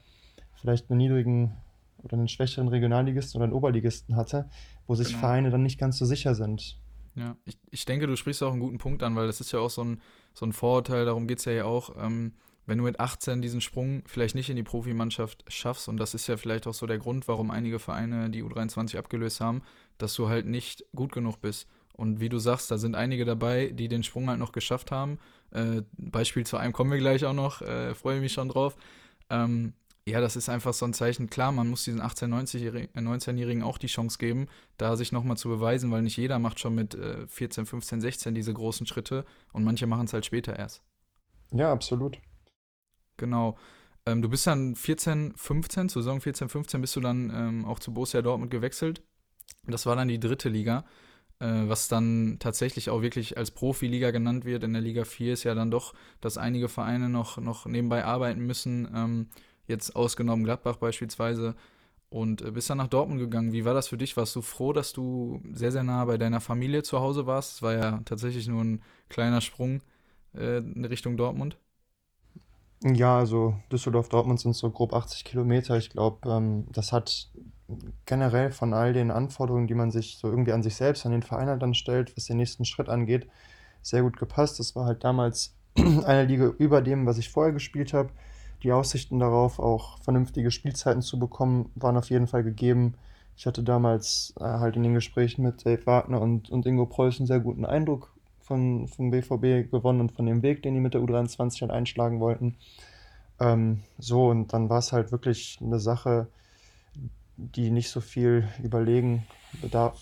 vielleicht 0.54 0.90
einen 0.90 0.98
niedrigen 0.98 1.56
oder 2.02 2.14
einen 2.14 2.28
schwächeren 2.28 2.66
Regionalligisten 2.66 3.38
oder 3.38 3.44
einen 3.44 3.52
Oberligisten 3.52 4.16
hatte, 4.16 4.48
wo 4.88 4.96
sich 4.96 5.08
genau. 5.08 5.20
Vereine 5.20 5.50
dann 5.50 5.62
nicht 5.62 5.78
ganz 5.78 5.98
so 5.98 6.04
sicher 6.04 6.34
sind. 6.34 6.80
Ja, 7.14 7.36
ich, 7.44 7.58
ich 7.70 7.84
denke, 7.84 8.08
du 8.08 8.16
sprichst 8.16 8.42
auch 8.42 8.50
einen 8.50 8.60
guten 8.60 8.78
Punkt 8.78 9.04
an, 9.04 9.14
weil 9.14 9.28
das 9.28 9.40
ist 9.40 9.52
ja 9.52 9.60
auch 9.60 9.70
so 9.70 9.84
ein, 9.84 10.00
so 10.34 10.46
ein 10.46 10.52
Vorurteil, 10.52 11.04
darum 11.04 11.28
geht 11.28 11.38
es 11.38 11.44
ja 11.44 11.64
auch. 11.64 11.90
Ähm, 11.96 12.32
wenn 12.66 12.78
du 12.78 12.84
mit 12.84 13.00
18 13.00 13.42
diesen 13.42 13.60
Sprung 13.60 14.02
vielleicht 14.06 14.34
nicht 14.34 14.50
in 14.50 14.56
die 14.56 14.62
Profimannschaft 14.62 15.44
schaffst, 15.48 15.88
und 15.88 15.96
das 15.96 16.14
ist 16.14 16.26
ja 16.26 16.36
vielleicht 16.36 16.66
auch 16.66 16.74
so 16.74 16.86
der 16.86 16.98
Grund, 16.98 17.26
warum 17.28 17.50
einige 17.50 17.78
Vereine 17.78 18.30
die 18.30 18.42
U23 18.42 18.98
abgelöst 18.98 19.40
haben, 19.40 19.62
dass 19.98 20.14
du 20.14 20.28
halt 20.28 20.46
nicht 20.46 20.84
gut 20.94 21.12
genug 21.12 21.40
bist. 21.40 21.68
Und 21.94 22.20
wie 22.20 22.28
du 22.28 22.38
sagst, 22.38 22.70
da 22.70 22.78
sind 22.78 22.94
einige 22.94 23.24
dabei, 23.24 23.68
die 23.68 23.88
den 23.88 24.02
Sprung 24.02 24.28
halt 24.28 24.38
noch 24.38 24.52
geschafft 24.52 24.90
haben. 24.90 25.18
Äh, 25.50 25.82
Beispiel 25.98 26.46
zu 26.46 26.56
einem 26.56 26.72
kommen 26.72 26.90
wir 26.90 26.98
gleich 26.98 27.24
auch 27.24 27.34
noch, 27.34 27.60
äh, 27.60 27.94
freue 27.94 28.20
mich 28.20 28.32
schon 28.32 28.48
drauf. 28.48 28.76
Ähm, 29.28 29.74
ja, 30.06 30.20
das 30.20 30.34
ist 30.34 30.48
einfach 30.48 30.72
so 30.72 30.84
ein 30.84 30.94
Zeichen. 30.94 31.30
Klar, 31.30 31.52
man 31.52 31.68
muss 31.68 31.84
diesen 31.84 32.00
18-, 32.00 32.28
19-Jährigen 32.28 33.62
auch 33.62 33.78
die 33.78 33.86
Chance 33.86 34.18
geben, 34.18 34.48
da 34.76 34.96
sich 34.96 35.12
nochmal 35.12 35.36
zu 35.36 35.48
beweisen, 35.48 35.92
weil 35.92 36.02
nicht 36.02 36.16
jeder 36.16 36.38
macht 36.38 36.58
schon 36.58 36.74
mit 36.74 36.94
äh, 36.94 37.26
14, 37.28 37.66
15, 37.66 38.00
16 38.00 38.34
diese 38.34 38.52
großen 38.52 38.86
Schritte 38.86 39.24
und 39.52 39.62
manche 39.62 39.86
machen 39.86 40.06
es 40.06 40.12
halt 40.12 40.26
später 40.26 40.58
erst. 40.58 40.82
Ja, 41.52 41.70
absolut. 41.70 42.18
Genau. 43.22 43.56
Ähm, 44.04 44.20
du 44.20 44.28
bist 44.28 44.48
dann 44.48 44.74
14, 44.74 45.34
15, 45.36 45.88
zur 45.88 46.02
Saison 46.02 46.20
14, 46.20 46.48
15 46.48 46.80
bist 46.80 46.96
du 46.96 47.00
dann 47.00 47.30
ähm, 47.32 47.64
auch 47.64 47.78
zu 47.78 47.94
Borussia 47.94 48.20
Dortmund 48.20 48.50
gewechselt. 48.50 49.00
Das 49.68 49.86
war 49.86 49.94
dann 49.94 50.08
die 50.08 50.18
dritte 50.18 50.48
Liga, 50.48 50.84
äh, 51.38 51.46
was 51.46 51.86
dann 51.86 52.38
tatsächlich 52.40 52.90
auch 52.90 53.00
wirklich 53.00 53.36
als 53.38 53.52
Profiliga 53.52 54.10
genannt 54.10 54.44
wird. 54.44 54.64
In 54.64 54.72
der 54.72 54.82
Liga 54.82 55.04
4 55.04 55.34
ist 55.34 55.44
ja 55.44 55.54
dann 55.54 55.70
doch, 55.70 55.94
dass 56.20 56.36
einige 56.36 56.68
Vereine 56.68 57.08
noch, 57.08 57.38
noch 57.38 57.64
nebenbei 57.66 58.04
arbeiten 58.04 58.44
müssen. 58.44 58.90
Ähm, 58.92 59.28
jetzt 59.68 59.94
ausgenommen 59.94 60.44
Gladbach 60.44 60.78
beispielsweise. 60.78 61.54
Und 62.08 62.42
äh, 62.42 62.50
bist 62.50 62.68
dann 62.70 62.78
nach 62.78 62.88
Dortmund 62.88 63.20
gegangen. 63.20 63.52
Wie 63.52 63.64
war 63.64 63.72
das 63.74 63.86
für 63.86 63.98
dich? 63.98 64.16
Warst 64.16 64.34
du 64.34 64.42
froh, 64.42 64.72
dass 64.72 64.92
du 64.92 65.40
sehr, 65.52 65.70
sehr 65.70 65.84
nah 65.84 66.04
bei 66.06 66.18
deiner 66.18 66.40
Familie 66.40 66.82
zu 66.82 66.98
Hause 66.98 67.26
warst? 67.26 67.54
Es 67.54 67.62
war 67.62 67.74
ja 67.74 68.00
tatsächlich 68.04 68.48
nur 68.48 68.64
ein 68.64 68.82
kleiner 69.08 69.40
Sprung 69.40 69.80
äh, 70.34 70.58
in 70.58 70.84
Richtung 70.84 71.16
Dortmund. 71.16 71.56
Ja, 72.84 73.18
also 73.18 73.54
Düsseldorf-Dortmund 73.70 74.40
sind 74.40 74.56
so 74.56 74.70
grob 74.70 74.92
80 74.92 75.24
Kilometer. 75.24 75.76
Ich 75.76 75.90
glaube, 75.90 76.28
ähm, 76.28 76.66
das 76.72 76.92
hat 76.92 77.30
generell 78.06 78.50
von 78.50 78.74
all 78.74 78.92
den 78.92 79.10
Anforderungen, 79.10 79.68
die 79.68 79.74
man 79.74 79.90
sich 79.92 80.18
so 80.18 80.28
irgendwie 80.28 80.52
an 80.52 80.62
sich 80.62 80.74
selbst, 80.74 81.06
an 81.06 81.12
den 81.12 81.22
Verein 81.22 81.48
halt 81.48 81.62
dann 81.62 81.74
stellt, 81.74 82.16
was 82.16 82.26
den 82.26 82.38
nächsten 82.38 82.64
Schritt 82.64 82.88
angeht, 82.88 83.28
sehr 83.82 84.02
gut 84.02 84.18
gepasst. 84.18 84.58
Das 84.58 84.74
war 84.74 84.86
halt 84.86 85.04
damals 85.04 85.54
eine 85.76 86.24
Liga 86.24 86.46
über 86.58 86.82
dem, 86.82 87.06
was 87.06 87.18
ich 87.18 87.30
vorher 87.30 87.52
gespielt 87.52 87.92
habe. 87.92 88.10
Die 88.64 88.72
Aussichten 88.72 89.18
darauf, 89.20 89.58
auch 89.58 89.98
vernünftige 90.02 90.50
Spielzeiten 90.50 91.02
zu 91.02 91.18
bekommen, 91.18 91.70
waren 91.76 91.96
auf 91.96 92.10
jeden 92.10 92.26
Fall 92.26 92.42
gegeben. 92.42 92.94
Ich 93.36 93.46
hatte 93.46 93.62
damals 93.62 94.34
äh, 94.40 94.44
halt 94.44 94.76
in 94.76 94.82
den 94.82 94.94
Gesprächen 94.94 95.42
mit 95.42 95.64
Dave 95.64 95.86
Wagner 95.86 96.20
und, 96.20 96.50
und 96.50 96.66
Ingo 96.66 96.86
Preuß 96.86 97.18
einen 97.18 97.26
sehr 97.26 97.40
guten 97.40 97.64
Eindruck 97.64 98.11
von, 98.42 98.88
vom 98.88 99.10
BVB 99.10 99.70
gewonnen 99.70 100.00
und 100.00 100.12
von 100.12 100.26
dem 100.26 100.42
Weg, 100.42 100.62
den 100.62 100.74
die 100.74 100.80
mit 100.80 100.94
der 100.94 101.00
U23 101.00 101.62
halt 101.62 101.70
einschlagen 101.70 102.20
wollten. 102.20 102.56
Ähm, 103.40 103.82
so, 103.98 104.28
und 104.28 104.52
dann 104.52 104.68
war 104.68 104.78
es 104.78 104.92
halt 104.92 105.12
wirklich 105.12 105.58
eine 105.60 105.80
Sache, 105.80 106.28
die 107.36 107.70
nicht 107.70 107.90
so 107.90 108.00
viel 108.00 108.48
Überlegen 108.62 109.26
bedarf. 109.60 110.00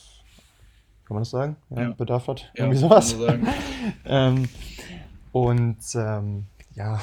Kann 1.04 1.14
man 1.14 1.22
das 1.22 1.30
sagen? 1.30 1.56
Ja, 1.70 1.82
ja. 1.82 1.90
Bedarf 1.90 2.28
hat. 2.28 2.52
Ja, 2.54 2.64
Irgendwie 2.64 2.78
sowas. 2.78 3.10
So 3.10 3.26
ähm, 4.04 4.48
und 5.32 5.78
ähm, 5.94 6.46
ja, 6.74 7.00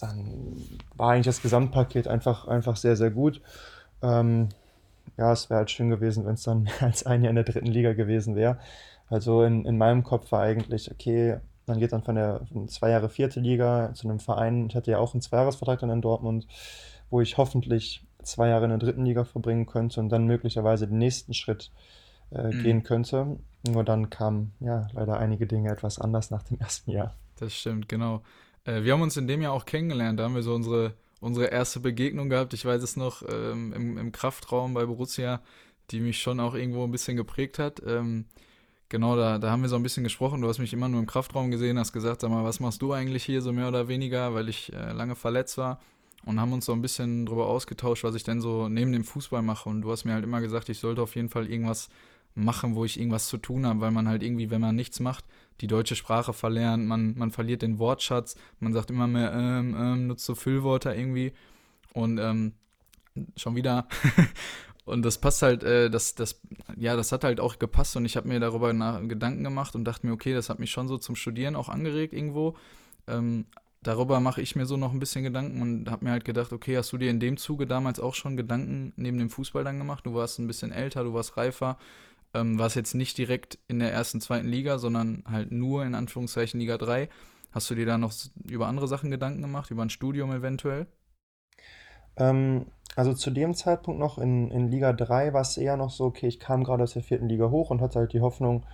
dann 0.00 0.26
war 0.96 1.12
eigentlich 1.12 1.26
das 1.26 1.42
Gesamtpaket 1.42 2.08
einfach, 2.08 2.48
einfach 2.48 2.76
sehr, 2.76 2.96
sehr 2.96 3.10
gut. 3.10 3.40
Ähm, 4.02 4.48
ja, 5.16 5.32
es 5.32 5.48
wäre 5.50 5.58
halt 5.58 5.70
schön 5.70 5.90
gewesen, 5.90 6.26
wenn 6.26 6.34
es 6.34 6.42
dann 6.42 6.64
mehr 6.64 6.72
als 6.82 7.06
ein 7.06 7.22
Jahr 7.22 7.30
in 7.30 7.36
der 7.36 7.44
dritten 7.44 7.66
Liga 7.66 7.92
gewesen 7.92 8.34
wäre. 8.34 8.58
Also 9.12 9.42
in, 9.42 9.66
in 9.66 9.76
meinem 9.76 10.04
Kopf 10.04 10.32
war 10.32 10.40
eigentlich, 10.40 10.90
okay, 10.90 11.36
man 11.66 11.78
geht 11.78 11.92
dann 11.92 12.02
von 12.02 12.14
der 12.14 12.46
von 12.50 12.66
zwei 12.68 12.88
Jahre 12.88 13.10
vierte 13.10 13.40
Liga 13.40 13.92
zu 13.92 14.08
einem 14.08 14.20
Verein. 14.20 14.68
Ich 14.70 14.74
hatte 14.74 14.90
ja 14.90 14.98
auch 14.98 15.12
einen 15.12 15.20
Zweijahresvertrag 15.20 15.80
dann 15.80 15.90
in 15.90 16.00
Dortmund, 16.00 16.46
wo 17.10 17.20
ich 17.20 17.36
hoffentlich 17.36 18.06
zwei 18.22 18.48
Jahre 18.48 18.64
in 18.64 18.70
der 18.70 18.78
dritten 18.78 19.04
Liga 19.04 19.24
verbringen 19.24 19.66
könnte 19.66 20.00
und 20.00 20.08
dann 20.08 20.24
möglicherweise 20.24 20.88
den 20.88 20.96
nächsten 20.96 21.34
Schritt 21.34 21.70
äh, 22.30 22.44
mhm. 22.44 22.62
gehen 22.62 22.82
könnte. 22.84 23.38
Nur 23.68 23.84
dann 23.84 24.08
kamen 24.08 24.54
ja 24.60 24.88
leider 24.94 25.18
einige 25.18 25.46
Dinge 25.46 25.70
etwas 25.70 25.98
anders 25.98 26.30
nach 26.30 26.44
dem 26.44 26.58
ersten 26.58 26.90
Jahr. 26.90 27.14
Das 27.38 27.54
stimmt, 27.54 27.90
genau. 27.90 28.22
Äh, 28.64 28.82
wir 28.82 28.94
haben 28.94 29.02
uns 29.02 29.18
in 29.18 29.26
dem 29.26 29.42
Jahr 29.42 29.52
auch 29.52 29.66
kennengelernt. 29.66 30.20
Da 30.20 30.24
haben 30.24 30.34
wir 30.34 30.42
so 30.42 30.54
unsere, 30.54 30.94
unsere 31.20 31.48
erste 31.48 31.80
Begegnung 31.80 32.30
gehabt. 32.30 32.54
Ich 32.54 32.64
weiß 32.64 32.82
es 32.82 32.96
noch 32.96 33.22
ähm, 33.30 33.74
im, 33.74 33.98
im 33.98 34.10
Kraftraum 34.10 34.72
bei 34.72 34.86
Borussia, 34.86 35.42
die 35.90 36.00
mich 36.00 36.18
schon 36.22 36.40
auch 36.40 36.54
irgendwo 36.54 36.82
ein 36.84 36.90
bisschen 36.90 37.18
geprägt 37.18 37.58
hat. 37.58 37.82
Ähm, 37.86 38.24
Genau, 38.92 39.16
da, 39.16 39.38
da 39.38 39.50
haben 39.50 39.62
wir 39.62 39.70
so 39.70 39.76
ein 39.76 39.82
bisschen 39.82 40.04
gesprochen. 40.04 40.42
Du 40.42 40.48
hast 40.48 40.58
mich 40.58 40.74
immer 40.74 40.86
nur 40.86 41.00
im 41.00 41.06
Kraftraum 41.06 41.50
gesehen, 41.50 41.78
hast 41.78 41.94
gesagt, 41.94 42.20
sag 42.20 42.30
mal, 42.30 42.44
was 42.44 42.60
machst 42.60 42.82
du 42.82 42.92
eigentlich 42.92 43.24
hier 43.24 43.40
so 43.40 43.50
mehr 43.50 43.68
oder 43.68 43.88
weniger, 43.88 44.34
weil 44.34 44.50
ich 44.50 44.70
äh, 44.74 44.92
lange 44.92 45.14
verletzt 45.14 45.56
war. 45.56 45.80
Und 46.26 46.38
haben 46.38 46.52
uns 46.52 46.66
so 46.66 46.74
ein 46.74 46.82
bisschen 46.82 47.24
darüber 47.24 47.46
ausgetauscht, 47.46 48.04
was 48.04 48.14
ich 48.14 48.22
denn 48.22 48.42
so 48.42 48.68
neben 48.68 48.92
dem 48.92 49.04
Fußball 49.04 49.40
mache. 49.40 49.70
Und 49.70 49.80
du 49.80 49.90
hast 49.90 50.04
mir 50.04 50.12
halt 50.12 50.24
immer 50.24 50.42
gesagt, 50.42 50.68
ich 50.68 50.78
sollte 50.78 51.00
auf 51.00 51.16
jeden 51.16 51.30
Fall 51.30 51.50
irgendwas 51.50 51.88
machen, 52.34 52.74
wo 52.74 52.84
ich 52.84 53.00
irgendwas 53.00 53.28
zu 53.28 53.38
tun 53.38 53.64
habe, 53.64 53.80
weil 53.80 53.92
man 53.92 54.08
halt 54.08 54.22
irgendwie, 54.22 54.50
wenn 54.50 54.60
man 54.60 54.76
nichts 54.76 55.00
macht, 55.00 55.24
die 55.62 55.68
deutsche 55.68 55.96
Sprache 55.96 56.34
verlernt, 56.34 56.86
man, 56.86 57.14
man 57.16 57.30
verliert 57.30 57.62
den 57.62 57.78
Wortschatz, 57.78 58.36
man 58.60 58.74
sagt 58.74 58.90
immer 58.90 59.06
mehr, 59.06 59.32
ähm, 59.32 59.74
ähm, 59.74 60.06
nutzt 60.08 60.26
so 60.26 60.34
Füllwörter 60.34 60.94
irgendwie. 60.94 61.32
Und 61.94 62.18
ähm, 62.18 62.52
schon 63.36 63.56
wieder. 63.56 63.88
Und 64.84 65.04
das 65.04 65.18
passt 65.18 65.42
halt, 65.42 65.62
äh, 65.62 65.90
das, 65.90 66.14
das, 66.14 66.40
ja, 66.76 66.96
das 66.96 67.12
hat 67.12 67.22
halt 67.24 67.38
auch 67.38 67.58
gepasst 67.58 67.96
und 67.96 68.04
ich 68.04 68.16
habe 68.16 68.28
mir 68.28 68.40
darüber 68.40 68.72
nach, 68.72 69.00
Gedanken 69.06 69.44
gemacht 69.44 69.76
und 69.76 69.84
dachte 69.84 70.06
mir, 70.06 70.12
okay, 70.12 70.34
das 70.34 70.48
hat 70.50 70.58
mich 70.58 70.70
schon 70.70 70.88
so 70.88 70.98
zum 70.98 71.14
Studieren 71.14 71.54
auch 71.54 71.68
angeregt 71.68 72.12
irgendwo. 72.12 72.56
Ähm, 73.06 73.46
darüber 73.82 74.18
mache 74.18 74.40
ich 74.40 74.56
mir 74.56 74.66
so 74.66 74.76
noch 74.76 74.92
ein 74.92 74.98
bisschen 74.98 75.22
Gedanken 75.22 75.62
und 75.62 75.90
habe 75.90 76.04
mir 76.04 76.10
halt 76.10 76.24
gedacht, 76.24 76.52
okay, 76.52 76.76
hast 76.76 76.92
du 76.92 76.98
dir 76.98 77.10
in 77.10 77.20
dem 77.20 77.36
Zuge 77.36 77.66
damals 77.66 78.00
auch 78.00 78.14
schon 78.14 78.36
Gedanken 78.36 78.92
neben 78.96 79.18
dem 79.18 79.30
Fußball 79.30 79.62
dann 79.62 79.78
gemacht? 79.78 80.04
Du 80.04 80.14
warst 80.14 80.40
ein 80.40 80.48
bisschen 80.48 80.72
älter, 80.72 81.04
du 81.04 81.14
warst 81.14 81.36
reifer, 81.36 81.78
ähm, 82.34 82.58
warst 82.58 82.74
jetzt 82.74 82.94
nicht 82.94 83.16
direkt 83.18 83.58
in 83.68 83.78
der 83.78 83.92
ersten, 83.92 84.20
zweiten 84.20 84.48
Liga, 84.48 84.78
sondern 84.78 85.22
halt 85.30 85.52
nur 85.52 85.84
in 85.84 85.94
Anführungszeichen 85.94 86.58
Liga 86.58 86.76
3. 86.76 87.08
Hast 87.52 87.70
du 87.70 87.74
dir 87.76 87.86
da 87.86 87.98
noch 87.98 88.12
über 88.48 88.66
andere 88.66 88.88
Sachen 88.88 89.10
Gedanken 89.10 89.42
gemacht, 89.42 89.70
über 89.70 89.82
ein 89.82 89.90
Studium 89.90 90.32
eventuell? 90.32 90.86
Ähm, 92.16 92.66
also 92.96 93.14
zu 93.14 93.30
dem 93.30 93.54
Zeitpunkt 93.54 93.98
noch 94.00 94.18
in, 94.18 94.50
in 94.50 94.68
Liga 94.68 94.92
3 94.92 95.32
war 95.32 95.40
es 95.40 95.56
eher 95.56 95.76
noch 95.76 95.90
so, 95.90 96.04
okay, 96.04 96.26
ich 96.26 96.38
kam 96.40 96.64
gerade 96.64 96.82
aus 96.82 96.92
der 96.92 97.02
vierten 97.02 97.28
Liga 97.28 97.50
hoch 97.50 97.70
und 97.70 97.80
hatte 97.80 97.98
halt 97.98 98.12
die 98.12 98.20
Hoffnung, 98.20 98.64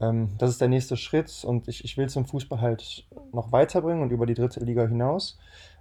ähm, 0.00 0.30
das 0.38 0.50
ist 0.50 0.60
der 0.60 0.68
nächste 0.68 0.96
Schritt 0.96 1.44
und 1.44 1.68
ich, 1.68 1.84
ich 1.84 1.96
will 1.98 2.08
zum 2.08 2.24
Fußball 2.24 2.60
halt 2.60 3.06
noch 3.32 3.52
weiterbringen 3.52 4.02
und 4.02 4.10
über 4.12 4.26
die 4.26 4.34
dritte 4.34 4.60
Liga 4.60 4.86
hinaus. 4.86 5.38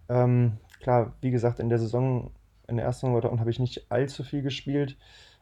Ähm, 0.10 0.58
klar, 0.82 1.14
wie 1.22 1.32
gesagt, 1.32 1.60
in 1.60 1.70
der 1.70 1.80
Saison, 1.80 2.32
in 2.68 2.78
der 2.78 2.86
ersten 2.86 3.14
Saison 3.14 3.40
habe 3.40 3.50
ich 3.50 3.60
nicht 3.60 3.90
allzu 3.92 4.24
viel 4.24 4.42
gespielt. 4.42 4.98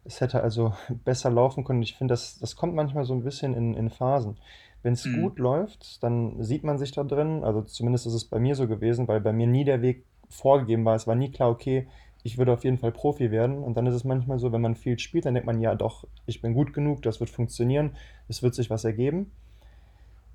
Es 0.05 0.21
hätte 0.21 0.41
also 0.43 0.73
besser 1.05 1.31
laufen 1.31 1.63
können. 1.63 1.81
Ich 1.81 1.95
finde, 1.95 2.13
das, 2.13 2.37
das 2.39 2.55
kommt 2.55 2.75
manchmal 2.75 3.05
so 3.05 3.13
ein 3.13 3.23
bisschen 3.23 3.55
in, 3.55 3.73
in 3.73 3.89
Phasen. 3.89 4.37
Wenn 4.83 4.93
es 4.93 5.05
Mhm. 5.05 5.23
gut 5.23 5.39
läuft, 5.39 6.03
dann 6.03 6.41
sieht 6.43 6.63
man 6.63 6.77
sich 6.77 6.91
da 6.91 7.03
drin. 7.03 7.43
Also 7.43 7.61
zumindest 7.63 8.05
ist 8.05 8.13
es 8.13 8.25
bei 8.25 8.39
mir 8.39 8.55
so 8.55 8.67
gewesen, 8.67 9.07
weil 9.07 9.21
bei 9.21 9.33
mir 9.33 9.47
nie 9.47 9.63
der 9.65 9.81
Weg 9.81 10.05
vorgegeben 10.29 10.85
war. 10.85 10.95
Es 10.95 11.07
war 11.07 11.15
nie 11.15 11.31
klar, 11.31 11.49
okay, 11.49 11.87
ich 12.27 12.37
würde 12.37 12.51
auf 12.51 12.65
jeden 12.65 12.77
Fall 12.77 12.91
Profi 12.91 13.31
werden. 13.31 13.63
Und 13.63 13.77
dann 13.77 13.87
ist 13.87 13.95
es 13.95 14.03
manchmal 14.03 14.37
so, 14.37 14.51
wenn 14.51 14.59
man 14.59 14.75
viel 14.75 14.99
spielt, 14.99 15.25
dann 15.25 15.33
denkt 15.33 15.47
man, 15.47 15.61
ja 15.61 15.75
doch, 15.75 16.05
ich 16.25 16.41
bin 16.41 16.53
gut 16.53 16.73
genug, 16.73 17.01
das 17.01 17.21
wird 17.21 17.29
funktionieren, 17.29 17.91
es 18.27 18.43
wird 18.43 18.53
sich 18.53 18.69
was 18.69 18.83
ergeben. 18.83 19.31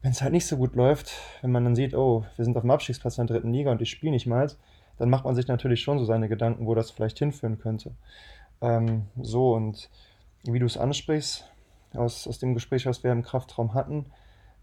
Wenn 0.00 0.12
es 0.12 0.22
halt 0.22 0.32
nicht 0.32 0.46
so 0.46 0.56
gut 0.56 0.74
läuft, 0.74 1.12
wenn 1.42 1.52
man 1.52 1.64
dann 1.64 1.76
sieht, 1.76 1.94
oh, 1.94 2.24
wir 2.36 2.44
sind 2.46 2.56
auf 2.56 2.62
dem 2.62 2.70
Abstiegsplatz 2.70 3.18
in 3.18 3.26
der 3.26 3.36
dritten 3.36 3.52
Liga 3.52 3.70
und 3.70 3.82
ich 3.82 3.90
spiele 3.90 4.12
nicht 4.12 4.26
mal, 4.26 4.50
dann 4.96 5.10
macht 5.10 5.26
man 5.26 5.34
sich 5.34 5.46
natürlich 5.48 5.82
schon 5.82 5.98
so 5.98 6.06
seine 6.06 6.30
Gedanken, 6.30 6.66
wo 6.66 6.74
das 6.74 6.90
vielleicht 6.90 7.18
hinführen 7.18 7.58
könnte. 7.58 7.92
Ähm, 8.62 9.02
so, 9.20 9.52
und 9.52 9.90
wie 10.44 10.58
du 10.58 10.66
es 10.66 10.78
ansprichst, 10.78 11.46
aus, 11.92 12.26
aus 12.26 12.38
dem 12.38 12.54
Gespräch, 12.54 12.86
was 12.86 13.04
wir 13.04 13.12
im 13.12 13.22
Kraftraum 13.22 13.74
hatten, 13.74 14.06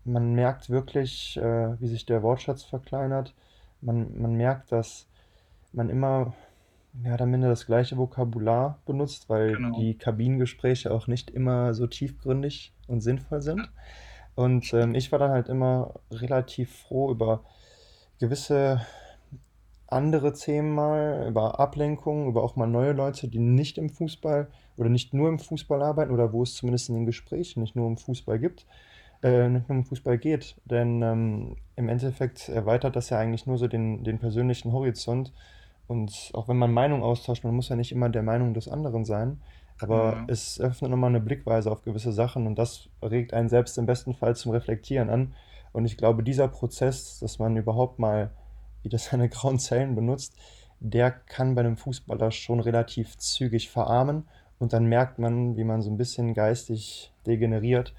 man 0.03 0.33
merkt 0.33 0.71
wirklich, 0.71 1.37
äh, 1.37 1.79
wie 1.79 1.87
sich 1.87 2.07
der 2.07 2.23
Wortschatz 2.23 2.63
verkleinert. 2.63 3.35
Man, 3.81 4.19
man 4.19 4.33
merkt, 4.33 4.71
dass 4.71 5.05
man 5.73 5.89
immer 5.89 6.33
mehr 6.93 7.13
oder 7.13 7.25
minder 7.25 7.49
das 7.49 7.65
gleiche 7.65 7.97
Vokabular 7.97 8.79
benutzt, 8.85 9.29
weil 9.29 9.55
Genau. 9.55 9.77
die 9.79 9.95
Kabinengespräche 9.97 10.91
auch 10.91 11.07
nicht 11.07 11.29
immer 11.29 11.73
so 11.73 11.87
tiefgründig 11.87 12.73
und 12.87 13.01
sinnvoll 13.01 13.41
sind. 13.41 13.69
Und 14.35 14.73
ähm, 14.73 14.95
ich 14.95 15.11
war 15.11 15.19
dann 15.19 15.31
halt 15.31 15.49
immer 15.49 15.95
relativ 16.11 16.73
froh 16.83 17.11
über 17.11 17.43
gewisse 18.19 18.81
andere 19.87 20.33
Themen 20.33 20.73
mal, 20.75 21.25
über 21.27 21.59
Ablenkung, 21.59 22.27
über 22.27 22.43
auch 22.43 22.55
mal 22.55 22.67
neue 22.67 22.91
Leute, 22.91 23.27
die 23.27 23.39
nicht 23.39 23.77
im 23.77 23.89
Fußball 23.89 24.47
oder 24.77 24.89
nicht 24.89 25.13
nur 25.13 25.29
im 25.29 25.39
Fußball 25.39 25.81
arbeiten 25.81 26.11
oder 26.11 26.31
wo 26.31 26.43
es 26.43 26.53
zumindest 26.55 26.89
in 26.89 26.95
den 26.95 27.05
Gesprächen 27.05 27.61
nicht 27.61 27.75
nur 27.75 27.87
um 27.87 27.97
Fußball 27.97 28.37
gibt, 28.39 28.65
äh, 29.23 29.49
nicht 29.49 29.67
nur 29.67 29.79
um 29.79 29.85
Fußball 29.85 30.17
geht. 30.17 30.55
Denn 30.65 31.01
ähm, 31.01 31.55
im 31.75 31.89
Endeffekt 31.89 32.49
erweitert 32.49 32.95
das 32.95 33.09
ja 33.09 33.17
eigentlich 33.17 33.47
nur 33.47 33.57
so 33.57 33.67
den, 33.67 34.03
den 34.03 34.19
persönlichen 34.19 34.71
Horizont. 34.71 35.33
Und 35.89 36.29
auch 36.35 36.47
wenn 36.47 36.57
man 36.57 36.71
Meinung 36.71 37.01
austauscht, 37.01 37.43
man 37.43 37.55
muss 37.55 37.69
ja 37.69 37.75
nicht 37.75 37.91
immer 37.91 38.09
der 38.09 38.21
Meinung 38.21 38.53
des 38.53 38.67
anderen 38.67 39.05
sein. 39.05 39.41
Aber 39.79 40.13
ja. 40.13 40.25
es 40.27 40.59
öffnet 40.61 40.91
nochmal 40.91 41.09
eine 41.09 41.19
Blickweise 41.19 41.71
auf 41.71 41.81
gewisse 41.81 42.11
Sachen 42.11 42.45
und 42.45 42.59
das 42.59 42.89
regt 43.01 43.33
einen 43.33 43.49
selbst 43.49 43.75
im 43.79 43.87
besten 43.87 44.13
Fall 44.13 44.35
zum 44.35 44.51
Reflektieren 44.51 45.09
an. 45.09 45.33
Und 45.71 45.85
ich 45.85 45.97
glaube, 45.97 46.21
dieser 46.21 46.47
Prozess, 46.47 47.17
dass 47.17 47.39
man 47.39 47.57
überhaupt 47.57 47.97
mal 47.97 48.29
wieder 48.83 48.97
seine 48.99 49.29
grauen 49.29 49.57
Zellen 49.57 49.95
benutzt, 49.95 50.35
der 50.79 51.09
kann 51.09 51.55
bei 51.55 51.61
einem 51.61 51.75
Fußballer 51.75 52.29
schon 52.29 52.59
relativ 52.59 53.17
zügig 53.17 53.71
verarmen. 53.71 54.27
Und 54.59 54.73
dann 54.73 54.85
merkt 54.85 55.17
man, 55.17 55.57
wie 55.57 55.63
man 55.63 55.81
so 55.81 55.89
ein 55.89 55.97
bisschen 55.97 56.35
geistig 56.35 57.11
degeneriert. 57.25 57.95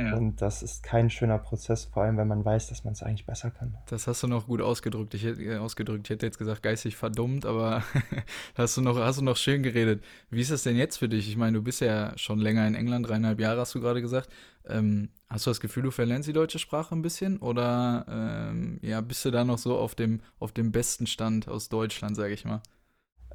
Ja. 0.00 0.16
Und 0.16 0.40
das 0.40 0.62
ist 0.62 0.82
kein 0.82 1.10
schöner 1.10 1.38
Prozess, 1.38 1.84
vor 1.84 2.04
allem 2.04 2.16
wenn 2.16 2.28
man 2.28 2.44
weiß, 2.44 2.68
dass 2.68 2.84
man 2.84 2.92
es 2.92 3.02
eigentlich 3.02 3.26
besser 3.26 3.50
kann. 3.50 3.76
Das 3.86 4.06
hast 4.06 4.22
du 4.22 4.26
noch 4.26 4.46
gut 4.46 4.60
ausgedrückt. 4.60 5.14
Ich 5.14 5.24
hätte, 5.24 5.42
äh, 5.42 5.58
ausgedrückt. 5.58 6.06
Ich 6.06 6.10
hätte 6.10 6.26
jetzt 6.26 6.38
gesagt, 6.38 6.62
geistig 6.62 6.96
verdummt, 6.96 7.44
aber 7.44 7.82
hast 8.54 8.76
du 8.76 8.80
noch, 8.80 8.96
hast 8.98 9.20
du 9.20 9.24
noch 9.24 9.36
schön 9.36 9.62
geredet. 9.62 10.02
Wie 10.30 10.40
ist 10.40 10.50
das 10.50 10.62
denn 10.62 10.76
jetzt 10.76 10.96
für 10.96 11.08
dich? 11.08 11.28
Ich 11.28 11.36
meine, 11.36 11.58
du 11.58 11.62
bist 11.62 11.80
ja 11.80 12.16
schon 12.16 12.38
länger 12.38 12.66
in 12.66 12.74
England, 12.74 13.08
dreieinhalb 13.08 13.40
Jahre 13.40 13.60
hast 13.60 13.74
du 13.74 13.80
gerade 13.80 14.00
gesagt. 14.00 14.30
Ähm, 14.66 15.10
hast 15.28 15.46
du 15.46 15.50
das 15.50 15.60
Gefühl, 15.60 15.82
du 15.82 15.90
verlernst 15.90 16.28
die 16.28 16.32
deutsche 16.32 16.58
Sprache 16.58 16.94
ein 16.94 17.02
bisschen? 17.02 17.38
Oder 17.38 18.06
ähm, 18.08 18.78
ja, 18.82 19.00
bist 19.00 19.24
du 19.24 19.30
da 19.30 19.44
noch 19.44 19.58
so 19.58 19.76
auf 19.76 19.94
dem, 19.94 20.20
auf 20.38 20.52
dem 20.52 20.72
besten 20.72 21.06
Stand 21.06 21.48
aus 21.48 21.68
Deutschland, 21.68 22.16
sage 22.16 22.32
ich 22.32 22.44
mal? 22.44 22.62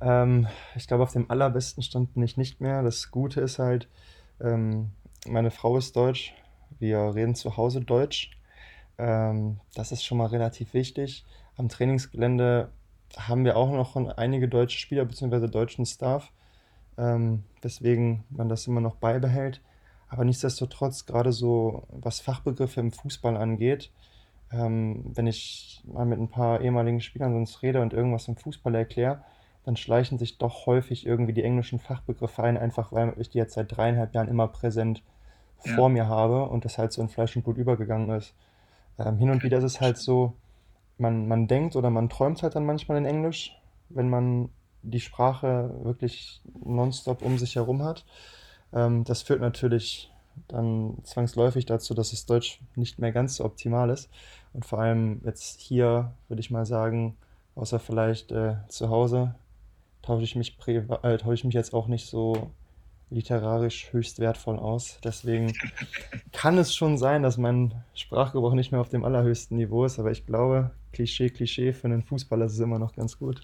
Ähm, 0.01 0.47
ich 0.75 0.87
glaube, 0.87 1.03
auf 1.03 1.11
dem 1.13 1.29
allerbesten 1.29 1.83
Stand 1.83 2.13
bin 2.13 2.23
ich 2.23 2.37
nicht 2.37 2.61
mehr. 2.61 2.83
Das 2.83 3.11
Gute 3.11 3.41
ist 3.41 3.59
halt, 3.59 3.87
ähm, 4.41 4.91
meine 5.27 5.51
Frau 5.51 5.77
ist 5.77 5.95
deutsch. 5.95 6.33
Wir 6.79 7.15
reden 7.15 7.35
zu 7.35 7.57
Hause 7.57 7.81
Deutsch. 7.81 8.31
Ähm, 8.97 9.59
das 9.73 9.91
ist 9.91 10.03
schon 10.03 10.17
mal 10.17 10.27
relativ 10.27 10.73
wichtig. 10.73 11.25
Am 11.57 11.69
Trainingsgelände 11.69 12.69
haben 13.17 13.45
wir 13.45 13.57
auch 13.57 13.71
noch 13.71 13.95
einige 14.17 14.47
deutsche 14.47 14.77
Spieler 14.77 15.05
bzw. 15.05 15.47
deutschen 15.47 15.85
Staff, 15.85 16.31
ähm, 16.97 17.43
weswegen 17.61 18.23
man 18.29 18.49
das 18.49 18.67
immer 18.67 18.81
noch 18.81 18.95
beibehält. 18.95 19.61
Aber 20.09 20.25
nichtsdestotrotz, 20.25 21.05
gerade 21.05 21.31
so 21.31 21.83
was 21.89 22.19
Fachbegriffe 22.19 22.79
im 22.79 22.91
Fußball 22.91 23.37
angeht, 23.37 23.91
ähm, 24.51 25.03
wenn 25.13 25.27
ich 25.27 25.81
mal 25.85 26.05
mit 26.05 26.19
ein 26.19 26.29
paar 26.29 26.61
ehemaligen 26.61 27.01
Spielern 27.01 27.33
sonst 27.33 27.61
rede 27.61 27.81
und 27.81 27.93
irgendwas 27.93 28.27
im 28.27 28.35
Fußball 28.35 28.75
erkläre, 28.75 29.23
dann 29.63 29.75
schleichen 29.75 30.19
sich 30.19 30.37
doch 30.37 30.67
häufig 30.67 31.05
irgendwie 31.05 31.33
die 31.33 31.43
englischen 31.43 31.79
Fachbegriffe 31.79 32.43
ein, 32.43 32.57
einfach 32.57 32.91
weil 32.91 33.13
ich 33.17 33.29
die 33.29 33.39
jetzt 33.39 33.55
seit 33.55 33.75
dreieinhalb 33.75 34.13
Jahren 34.13 34.27
immer 34.27 34.47
präsent 34.47 35.01
Ja, 35.63 35.75
vor 35.75 35.89
mir 35.89 36.07
habe 36.07 36.43
und 36.43 36.65
das 36.65 36.77
halt 36.77 36.91
so 36.91 37.01
in 37.01 37.09
Fleisch 37.09 37.35
und 37.35 37.43
Blut 37.43 37.57
übergegangen 37.57 38.09
ist. 38.11 38.33
Ähm, 38.97 39.17
hin 39.17 39.29
und 39.29 39.43
wieder 39.43 39.57
ist 39.57 39.63
es 39.63 39.81
halt 39.81 39.97
so, 39.97 40.33
man, 40.97 41.27
man 41.27 41.47
denkt 41.47 41.75
oder 41.75 41.89
man 41.89 42.09
träumt 42.09 42.43
halt 42.43 42.55
dann 42.55 42.65
manchmal 42.65 42.97
in 42.97 43.05
Englisch, 43.05 43.57
wenn 43.89 44.09
man 44.09 44.49
die 44.83 44.99
Sprache 44.99 45.71
wirklich 45.83 46.41
nonstop 46.63 47.21
um 47.21 47.37
sich 47.37 47.55
herum 47.55 47.83
hat. 47.83 48.05
Ähm, 48.73 49.03
das 49.03 49.23
führt 49.23 49.41
natürlich 49.41 50.11
dann 50.47 50.97
zwangsläufig 51.03 51.65
dazu, 51.65 51.93
dass 51.93 52.11
das 52.11 52.25
Deutsch 52.25 52.59
nicht 52.75 52.99
mehr 52.99 53.11
ganz 53.11 53.37
so 53.37 53.45
optimal 53.45 53.89
ist. 53.89 54.09
Und 54.53 54.65
vor 54.65 54.79
allem 54.79 55.21
jetzt 55.23 55.61
hier 55.61 56.11
würde 56.27 56.39
ich 56.41 56.51
mal 56.51 56.65
sagen, 56.65 57.17
außer 57.55 57.79
vielleicht 57.79 58.31
äh, 58.31 58.55
zu 58.67 58.89
Hause, 58.89 59.35
tausche 60.01 60.23
ich 60.23 60.35
mich 60.35 60.57
äh, 60.67 61.17
tausche 61.17 61.33
ich 61.33 61.43
mich 61.43 61.53
jetzt 61.53 61.73
auch 61.73 61.87
nicht 61.87 62.07
so 62.07 62.51
literarisch 63.09 63.91
höchst 63.91 64.19
wertvoll 64.19 64.57
aus. 64.57 64.99
Deswegen 65.03 65.53
kann 66.31 66.57
es 66.57 66.75
schon 66.75 66.97
sein, 66.97 67.23
dass 67.23 67.37
mein 67.37 67.83
Sprachgebrauch 67.93 68.53
nicht 68.53 68.71
mehr 68.71 68.81
auf 68.81 68.89
dem 68.89 69.05
allerhöchsten 69.05 69.57
Niveau 69.57 69.85
ist, 69.85 69.99
aber 69.99 70.11
ich 70.11 70.25
glaube, 70.25 70.71
Klischee, 70.91 71.29
Klischee, 71.29 71.73
für 71.73 71.85
einen 71.85 72.03
Fußballer 72.03 72.45
ist 72.45 72.53
es 72.53 72.59
immer 72.59 72.79
noch 72.79 72.95
ganz 72.95 73.17
gut. 73.19 73.41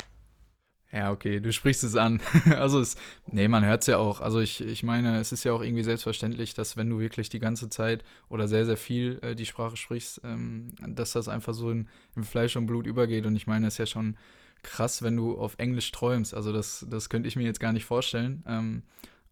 Ja, 0.93 1.11
okay, 1.11 1.39
du 1.39 1.53
sprichst 1.53 1.83
es 1.83 1.95
an. 1.95 2.19
Also 2.57 2.79
es, 2.81 2.97
nee, 3.27 3.47
man 3.47 3.65
hört 3.65 3.81
es 3.81 3.87
ja 3.87 3.97
auch. 3.97 4.19
Also 4.19 4.41
ich, 4.41 4.61
ich 4.61 4.83
meine, 4.83 5.19
es 5.19 5.31
ist 5.31 5.45
ja 5.45 5.53
auch 5.53 5.61
irgendwie 5.61 5.83
selbstverständlich, 5.83 6.53
dass 6.53 6.75
wenn 6.75 6.89
du 6.89 6.99
wirklich 6.99 7.29
die 7.29 7.39
ganze 7.39 7.69
Zeit 7.69 8.03
oder 8.27 8.47
sehr, 8.47 8.65
sehr 8.65 8.77
viel 8.77 9.19
äh, 9.21 9.35
die 9.35 9.45
Sprache 9.45 9.77
sprichst, 9.77 10.21
ähm, 10.25 10.73
dass 10.85 11.13
das 11.13 11.29
einfach 11.29 11.53
so 11.53 11.71
in, 11.71 11.87
in 12.17 12.23
Fleisch 12.23 12.57
und 12.57 12.65
Blut 12.65 12.87
übergeht. 12.87 13.25
Und 13.25 13.37
ich 13.37 13.47
meine, 13.47 13.67
es 13.67 13.75
ist 13.75 13.77
ja 13.77 13.85
schon 13.85 14.17
krass, 14.63 15.01
wenn 15.01 15.15
du 15.15 15.37
auf 15.37 15.55
Englisch 15.59 15.91
träumst. 15.91 16.33
Also 16.33 16.51
das, 16.51 16.85
das 16.89 17.09
könnte 17.09 17.29
ich 17.29 17.37
mir 17.37 17.43
jetzt 17.43 17.61
gar 17.61 17.71
nicht 17.71 17.85
vorstellen. 17.85 18.43
Ähm, 18.45 18.83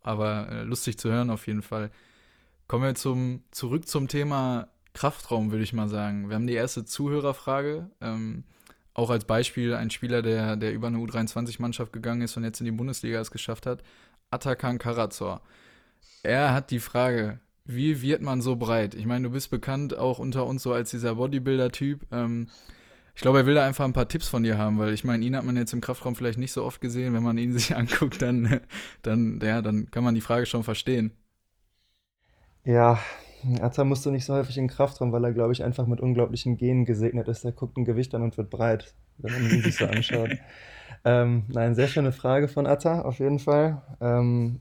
aber 0.02 0.50
äh, 0.50 0.64
lustig 0.64 0.98
zu 0.98 1.12
hören 1.12 1.30
auf 1.30 1.48
jeden 1.48 1.62
Fall. 1.62 1.92
Kommen 2.68 2.84
wir 2.84 2.96
zum, 2.96 3.44
zurück 3.52 3.88
zum 3.88 4.08
Thema 4.08 4.68
Kraftraum, 4.94 5.52
würde 5.52 5.64
ich 5.64 5.74
mal 5.74 5.88
sagen. 5.88 6.30
Wir 6.30 6.36
haben 6.36 6.48
die 6.48 6.54
erste 6.54 6.86
Zuhörerfrage. 6.86 7.90
Ähm, 8.02 8.44
auch 8.94 9.10
als 9.10 9.26
Beispiel 9.26 9.74
ein 9.74 9.90
Spieler, 9.90 10.22
der, 10.22 10.56
der 10.56 10.74
über 10.74 10.88
eine 10.88 10.98
U23-Mannschaft 10.98 11.94
gegangen 11.94 12.22
ist 12.22 12.36
und 12.38 12.44
jetzt 12.44 12.60
in 12.60 12.66
die 12.66 12.72
Bundesliga 12.72 13.20
es 13.20 13.32
geschafft 13.32 13.66
hat, 13.66 13.82
Atakan 14.30 14.78
Karazor. 14.78 15.42
Er 16.22 16.54
hat 16.54 16.70
die 16.70 16.80
Frage, 16.80 17.40
wie 17.66 18.02
wird 18.02 18.22
man 18.22 18.42
so 18.42 18.56
breit? 18.56 18.96
Ich 18.96 19.06
meine, 19.06 19.28
du 19.28 19.34
bist 19.34 19.52
bekannt 19.52 19.98
auch 19.98 20.20
unter 20.20 20.46
uns 20.46 20.64
so 20.64 20.74
als 20.74 20.90
dieser 20.90 21.16
Bodybuilder-Typ. 21.16 22.08
Ähm, 22.12 22.48
ich 23.20 23.22
glaube, 23.22 23.40
er 23.40 23.46
will 23.46 23.56
da 23.56 23.68
einfach 23.68 23.84
ein 23.84 23.92
paar 23.92 24.08
Tipps 24.08 24.30
von 24.30 24.44
dir 24.44 24.58
haben, 24.58 24.80
weil 24.80 24.94
ich 24.94 25.04
meine, 25.04 25.26
ihn 25.26 25.36
hat 25.36 25.44
man 25.44 25.58
jetzt 25.58 25.74
im 25.74 25.82
Kraftraum 25.82 26.16
vielleicht 26.16 26.40
nicht 26.40 26.54
so 26.54 26.64
oft 26.64 26.80
gesehen. 26.80 27.14
Wenn 27.14 27.22
man 27.22 27.38
ihn 27.38 27.52
sich 27.60 27.76
anguckt, 27.76 28.22
dann, 28.22 28.62
dann, 29.02 29.42
ja, 29.44 29.62
dann 29.62 29.92
kann 29.92 30.06
man 30.06 30.16
die 30.16 30.22
Frage 30.22 30.46
schon 30.46 30.64
verstehen. 30.64 31.12
Ja, 32.64 32.98
Atta 33.60 33.84
musste 33.84 34.10
nicht 34.12 34.24
so 34.24 34.34
häufig 34.34 34.58
in 34.58 34.70
Kraft 34.70 35.02
ran, 35.02 35.12
weil 35.12 35.26
er, 35.26 35.34
glaube 35.34 35.52
ich, 35.52 35.66
einfach 35.66 35.86
mit 35.86 36.00
unglaublichen 36.00 36.56
Genen 36.56 36.86
gesegnet 36.86 37.28
ist. 37.28 37.44
Der 37.44 37.52
guckt 37.52 37.76
ein 37.76 37.84
Gewicht 37.84 38.16
an 38.16 38.22
und 38.22 38.38
wird 38.38 38.50
breit, 38.50 38.94
wenn 39.18 39.34
man 39.34 39.52
ihn 39.52 39.64
sich 39.64 39.76
so 39.76 39.86
anschaut. 39.86 40.30
Ähm, 41.06 41.44
nein, 41.48 41.76
sehr 41.76 41.88
schöne 41.88 42.12
Frage 42.12 42.50
von 42.50 42.68
Atta, 42.68 43.04
auf 43.04 43.20
jeden 43.20 43.40
Fall. 43.40 43.82
Ähm, 44.02 44.60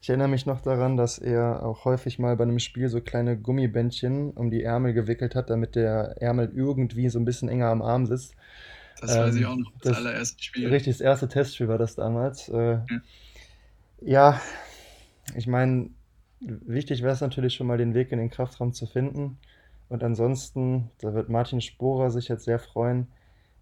ich 0.00 0.08
erinnere 0.08 0.28
mich 0.28 0.46
noch 0.46 0.60
daran, 0.62 0.96
dass 0.96 1.18
er 1.18 1.62
auch 1.64 1.84
häufig 1.84 2.18
mal 2.18 2.36
bei 2.36 2.44
einem 2.44 2.58
Spiel 2.58 2.88
so 2.88 3.00
kleine 3.00 3.38
Gummibändchen 3.38 4.30
um 4.32 4.50
die 4.50 4.62
Ärmel 4.62 4.94
gewickelt 4.94 5.34
hat, 5.34 5.50
damit 5.50 5.74
der 5.76 6.16
Ärmel 6.22 6.50
irgendwie 6.54 7.08
so 7.10 7.18
ein 7.18 7.24
bisschen 7.26 7.48
enger 7.48 7.68
am 7.68 7.82
Arm 7.82 8.06
sitzt. 8.06 8.34
Das 9.00 9.18
weiß 9.18 9.34
ich 9.36 9.44
Ähm, 9.44 9.46
auch 9.46 9.56
noch, 9.56 9.72
das 9.82 9.88
das 9.88 9.96
allererste 9.98 10.42
Spiel. 10.42 10.68
richtig, 10.68 10.94
das 10.94 11.00
erste 11.00 11.28
Testspiel 11.28 11.68
war 11.68 11.78
das 11.78 11.94
damals. 11.96 12.48
Äh, 12.48 12.78
Ja. 12.90 13.00
ja, 14.00 14.40
ich 15.36 15.46
meine, 15.46 15.90
wichtig 16.40 17.02
wäre 17.02 17.12
es 17.12 17.20
natürlich 17.20 17.54
schon 17.54 17.66
mal, 17.66 17.78
den 17.78 17.94
Weg 17.94 18.12
in 18.12 18.18
den 18.18 18.30
Kraftraum 18.30 18.72
zu 18.72 18.86
finden. 18.86 19.38
Und 19.88 20.04
ansonsten, 20.04 20.90
da 21.00 21.14
wird 21.14 21.28
Martin 21.28 21.60
Sporer 21.60 22.10
sich 22.10 22.28
jetzt 22.28 22.44
sehr 22.44 22.58
freuen, 22.58 23.08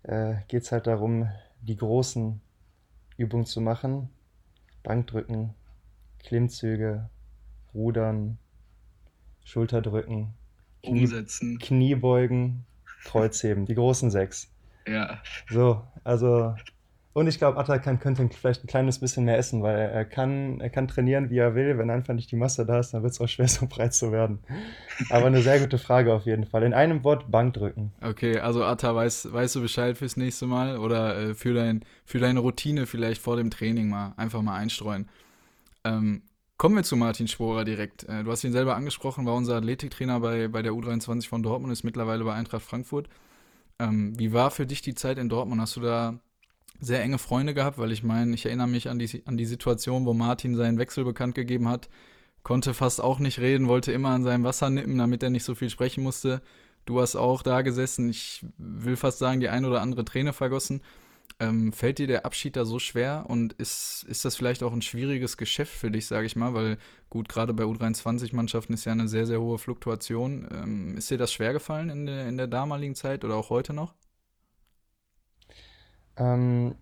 äh, 0.05 0.37
geht 0.49 0.63
es 0.65 0.73
halt 0.73 0.87
darum, 0.87 1.29
die 1.63 1.77
großen 1.77 2.41
Übungen 3.19 3.47
zu 3.47 3.61
machen. 3.61 4.11
Bankdrücken, 4.83 5.55
Klimmzüge, 6.25 7.09
Rudern, 7.75 8.39
Schulterdrücken, 9.45 10.35
Knie, 10.83 11.01
Umsetzen. 11.03 11.59
Kniebeugen, 11.59 12.65
Kreuzheben, 13.05 13.65
die 13.67 13.75
großen 13.75 14.11
sechs. 14.11 14.51
Ja, 14.87 15.21
So, 15.49 15.85
also, 16.05 16.55
Und 17.13 17.27
ich 17.27 17.39
glaube, 17.39 17.59
Atakan 17.59 17.99
könnte 18.01 18.29
vielleicht 18.31 18.65
ein 18.65 18.69
kleines 18.69 19.01
bisschen 19.01 19.25
mehr 19.25 19.39
essen, 19.39 19.63
weil 19.63 19.77
er 19.79 20.05
kann, 20.05 20.61
er 20.61 20.71
kann 20.71 20.87
trainieren, 20.89 21.31
wie 21.31 21.39
er 21.39 21.55
will. 21.55 21.77
Wenn 21.79 21.91
einfach 21.91 22.15
nicht 22.15 22.31
die 22.31 22.37
Masse 22.37 22.65
da 22.65 22.79
ist, 22.79 22.93
dann 22.95 23.03
wird 23.03 23.13
es 23.13 23.21
auch 23.21 23.29
schwer, 23.29 23.49
so 23.49 23.67
breit 23.67 23.93
zu 23.95 24.13
werden. 24.13 24.39
Aber 25.11 25.27
eine 25.27 25.43
sehr 25.43 25.61
gute 25.61 25.79
Frage 25.79 26.15
auf 26.15 26.25
jeden 26.27 26.45
Fall. 26.47 26.63
In 26.63 26.75
einem 26.75 27.05
Wort 27.05 27.31
Bank 27.31 27.55
drücken. 27.55 27.93
Okay, 28.01 28.39
also 28.39 28.65
Atta, 28.65 28.95
weißt, 28.95 29.33
weißt 29.33 29.57
du 29.57 29.61
Bescheid 29.63 29.99
fürs 29.99 30.17
nächste 30.17 30.47
Mal 30.47 30.79
oder 30.79 31.19
äh, 31.31 31.35
für, 31.35 31.55
dein, 31.55 31.85
für 32.05 32.19
deine 32.19 32.41
Routine 32.41 32.87
vielleicht 32.87 33.21
vor 33.21 33.37
dem 33.37 33.51
Training 33.51 33.89
mal 33.89 34.15
einfach 34.17 34.43
mal 34.43 34.57
einstreuen. 34.57 35.09
Ähm, 35.85 36.23
kommen 36.57 36.77
wir 36.77 36.83
zu 36.83 36.97
Martin 36.97 37.29
Sporer 37.29 37.65
direkt. 37.65 38.05
Äh, 38.05 38.25
du 38.25 38.31
hast 38.31 38.45
ihn 38.45 38.53
selber 38.53 38.77
angesprochen, 38.77 39.27
war 39.27 39.35
unser 39.35 39.57
Athletiktrainer 39.57 40.21
bei, 40.21 40.49
bei 40.49 40.63
der 40.63 40.73
U23 40.73 41.29
von 41.29 41.43
Dortmund, 41.43 41.73
ist 41.73 41.85
mittlerweile 41.85 42.25
bei 42.25 42.35
Eintracht 42.35 42.63
Frankfurt. 42.63 43.09
Ähm, 43.79 44.19
wie 44.19 44.33
war 44.33 44.51
für 44.51 44.67
dich 44.67 44.83
die 44.83 44.95
Zeit 44.95 45.19
in 45.19 45.29
Dortmund? 45.29 45.61
Hast 45.61 45.77
du 45.77 45.81
da 45.81 46.19
sehr 46.81 47.03
enge 47.03 47.19
Freunde 47.19 47.55
gehabt, 47.55 47.79
weil 47.79 47.93
ich 47.93 48.03
meine, 48.03 48.35
ich 48.35 48.47
erinnere 48.47 48.69
mich 48.69 48.89
an 48.89 48.99
die, 48.99 49.23
an 49.27 49.37
die 49.37 49.47
Situation, 49.47 50.07
wo 50.07 50.15
Martin 50.15 50.57
seinen 50.57 50.79
Wechsel 50.79 51.05
bekannt 51.05 51.35
gegeben 51.35 51.69
hat, 51.69 51.89
konnte 52.43 52.73
fast 52.75 53.01
auch 53.01 53.19
nicht 53.19 53.41
reden, 53.41 53.69
wollte 53.69 53.93
immer 53.93 54.11
an 54.11 54.23
seinem 54.23 54.45
Wasser 54.45 54.71
nippen, 54.71 54.99
damit 54.99 55.23
er 55.23 55.31
nicht 55.31 55.45
so 55.45 55.55
viel 55.55 55.71
sprechen 55.71 56.03
musste. 56.03 56.41
Du 56.87 57.01
hast 57.01 57.17
auch 57.17 57.43
da 57.43 57.63
gesessen, 57.63 58.09
ich 58.09 58.47
will 58.57 58.97
fast 58.97 59.19
sagen, 59.19 59.41
die 59.41 59.49
ein 59.49 59.65
oder 59.65 59.83
andere 59.83 60.05
Träne 60.05 60.33
vergossen. 60.33 60.81
Ähm, 61.41 61.73
fällt 61.73 61.99
dir 61.99 62.09
der 62.09 62.27
Abschied 62.27 62.57
da 62.57 62.65
so 62.65 62.81
schwer 62.81 63.27
und 63.29 63.53
ist, 63.55 64.05
ist 64.09 64.25
das 64.25 64.35
vielleicht 64.35 64.65
auch 64.65 64.73
ein 64.73 64.83
schwieriges 64.83 65.37
Geschäft 65.37 65.73
für 65.73 65.91
dich, 65.91 66.07
sage 66.07 66.27
ich 66.27 66.35
mal, 66.35 66.53
weil 66.53 66.79
gut, 67.11 67.29
gerade 67.29 67.55
bei 67.55 67.63
U23-Mannschaften 67.63 68.75
ist 68.75 68.85
ja 68.85 68.93
eine 68.93 69.07
sehr, 69.07 69.25
sehr 69.25 69.41
hohe 69.41 69.59
Fluktuation. 69.59 70.49
Ähm, 70.53 70.97
ist 70.97 71.11
dir 71.11 71.19
das 71.19 71.33
schwer 71.33 71.53
gefallen 71.53 71.91
in 71.91 72.07
der, 72.07 72.29
in 72.29 72.37
der 72.39 72.49
damaligen 72.49 72.97
Zeit 72.97 73.25
oder 73.25 73.37
auch 73.37 73.51
heute 73.51 73.73
noch? 73.73 73.95
Ähm, 76.17 76.75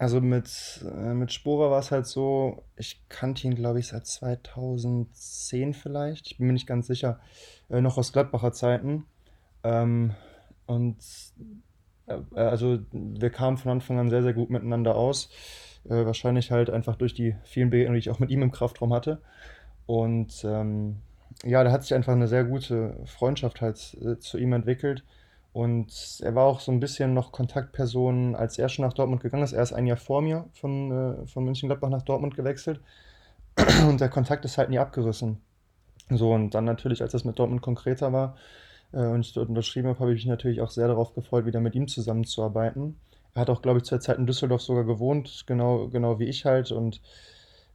also 0.00 0.20
mit, 0.20 0.82
äh, 0.84 1.14
mit 1.14 1.32
Sporer 1.32 1.70
war 1.70 1.80
es 1.80 1.90
halt 1.90 2.06
so, 2.06 2.64
ich 2.76 3.06
kannte 3.08 3.46
ihn, 3.46 3.54
glaube 3.54 3.80
ich, 3.80 3.88
seit 3.88 4.06
2010 4.06 5.74
vielleicht. 5.74 6.26
Ich 6.26 6.38
bin 6.38 6.46
mir 6.46 6.52
nicht 6.54 6.66
ganz 6.66 6.86
sicher. 6.86 7.20
Äh, 7.68 7.80
noch 7.82 7.98
aus 7.98 8.12
Gladbacher 8.12 8.52
Zeiten. 8.52 9.06
Ähm, 9.62 10.14
und 10.66 10.96
also 12.34 12.78
wir 12.92 13.30
kamen 13.30 13.56
von 13.56 13.72
Anfang 13.72 13.98
an 13.98 14.10
sehr, 14.10 14.22
sehr 14.22 14.34
gut 14.34 14.50
miteinander 14.50 14.96
aus. 14.96 15.30
Äh, 15.88 16.04
wahrscheinlich 16.04 16.50
halt 16.50 16.70
einfach 16.70 16.96
durch 16.96 17.14
die 17.14 17.36
vielen 17.44 17.70
Begegnungen, 17.70 17.94
die 17.94 18.00
ich 18.00 18.10
auch 18.10 18.18
mit 18.18 18.30
ihm 18.30 18.42
im 18.42 18.52
Kraftraum 18.52 18.92
hatte. 18.92 19.20
Und 19.86 20.44
ähm, 20.44 20.96
ja, 21.44 21.64
da 21.64 21.72
hat 21.72 21.82
sich 21.82 21.94
einfach 21.94 22.12
eine 22.12 22.28
sehr 22.28 22.44
gute 22.44 22.96
Freundschaft 23.06 23.60
halt 23.60 23.96
äh, 24.02 24.18
zu 24.18 24.38
ihm 24.38 24.52
entwickelt. 24.52 25.04
Und 25.52 26.20
er 26.22 26.34
war 26.34 26.44
auch 26.44 26.60
so 26.60 26.70
ein 26.70 26.80
bisschen 26.80 27.12
noch 27.14 27.32
Kontaktperson, 27.32 28.36
als 28.36 28.58
er 28.58 28.68
schon 28.68 28.84
nach 28.84 28.92
Dortmund 28.92 29.22
gegangen 29.22 29.42
ist. 29.42 29.52
Er 29.52 29.62
ist 29.62 29.72
ein 29.72 29.86
Jahr 29.86 29.96
vor 29.96 30.22
mir 30.22 30.46
von, 30.52 30.92
äh, 30.92 31.26
von 31.26 31.44
München-Gladbach 31.44 31.88
nach 31.88 32.02
Dortmund 32.02 32.36
gewechselt. 32.36 32.80
Und 33.88 34.00
der 34.00 34.08
Kontakt 34.08 34.44
ist 34.44 34.58
halt 34.58 34.70
nie 34.70 34.78
abgerissen. 34.78 35.40
So, 36.08 36.32
und 36.32 36.54
dann 36.54 36.64
natürlich, 36.64 37.02
als 37.02 37.12
das 37.12 37.24
mit 37.24 37.38
Dortmund 37.38 37.62
konkreter 37.62 38.12
war 38.12 38.36
äh, 38.92 39.06
und 39.06 39.20
ich 39.20 39.32
dort 39.32 39.48
unterschrieben 39.48 39.88
habe, 39.88 39.98
habe 40.00 40.12
ich 40.12 40.24
mich 40.24 40.26
natürlich 40.26 40.60
auch 40.60 40.70
sehr 40.70 40.88
darauf 40.88 41.14
gefreut, 41.14 41.46
wieder 41.46 41.60
mit 41.60 41.74
ihm 41.74 41.88
zusammenzuarbeiten. 41.88 42.96
Er 43.34 43.42
hat 43.42 43.50
auch, 43.50 43.62
glaube 43.62 43.78
ich, 43.78 43.84
zur 43.84 44.00
Zeit 44.00 44.18
in 44.18 44.26
Düsseldorf 44.26 44.62
sogar 44.62 44.84
gewohnt, 44.84 45.44
genau, 45.46 45.88
genau 45.88 46.18
wie 46.18 46.24
ich 46.24 46.44
halt. 46.44 46.72
Und 46.72 47.00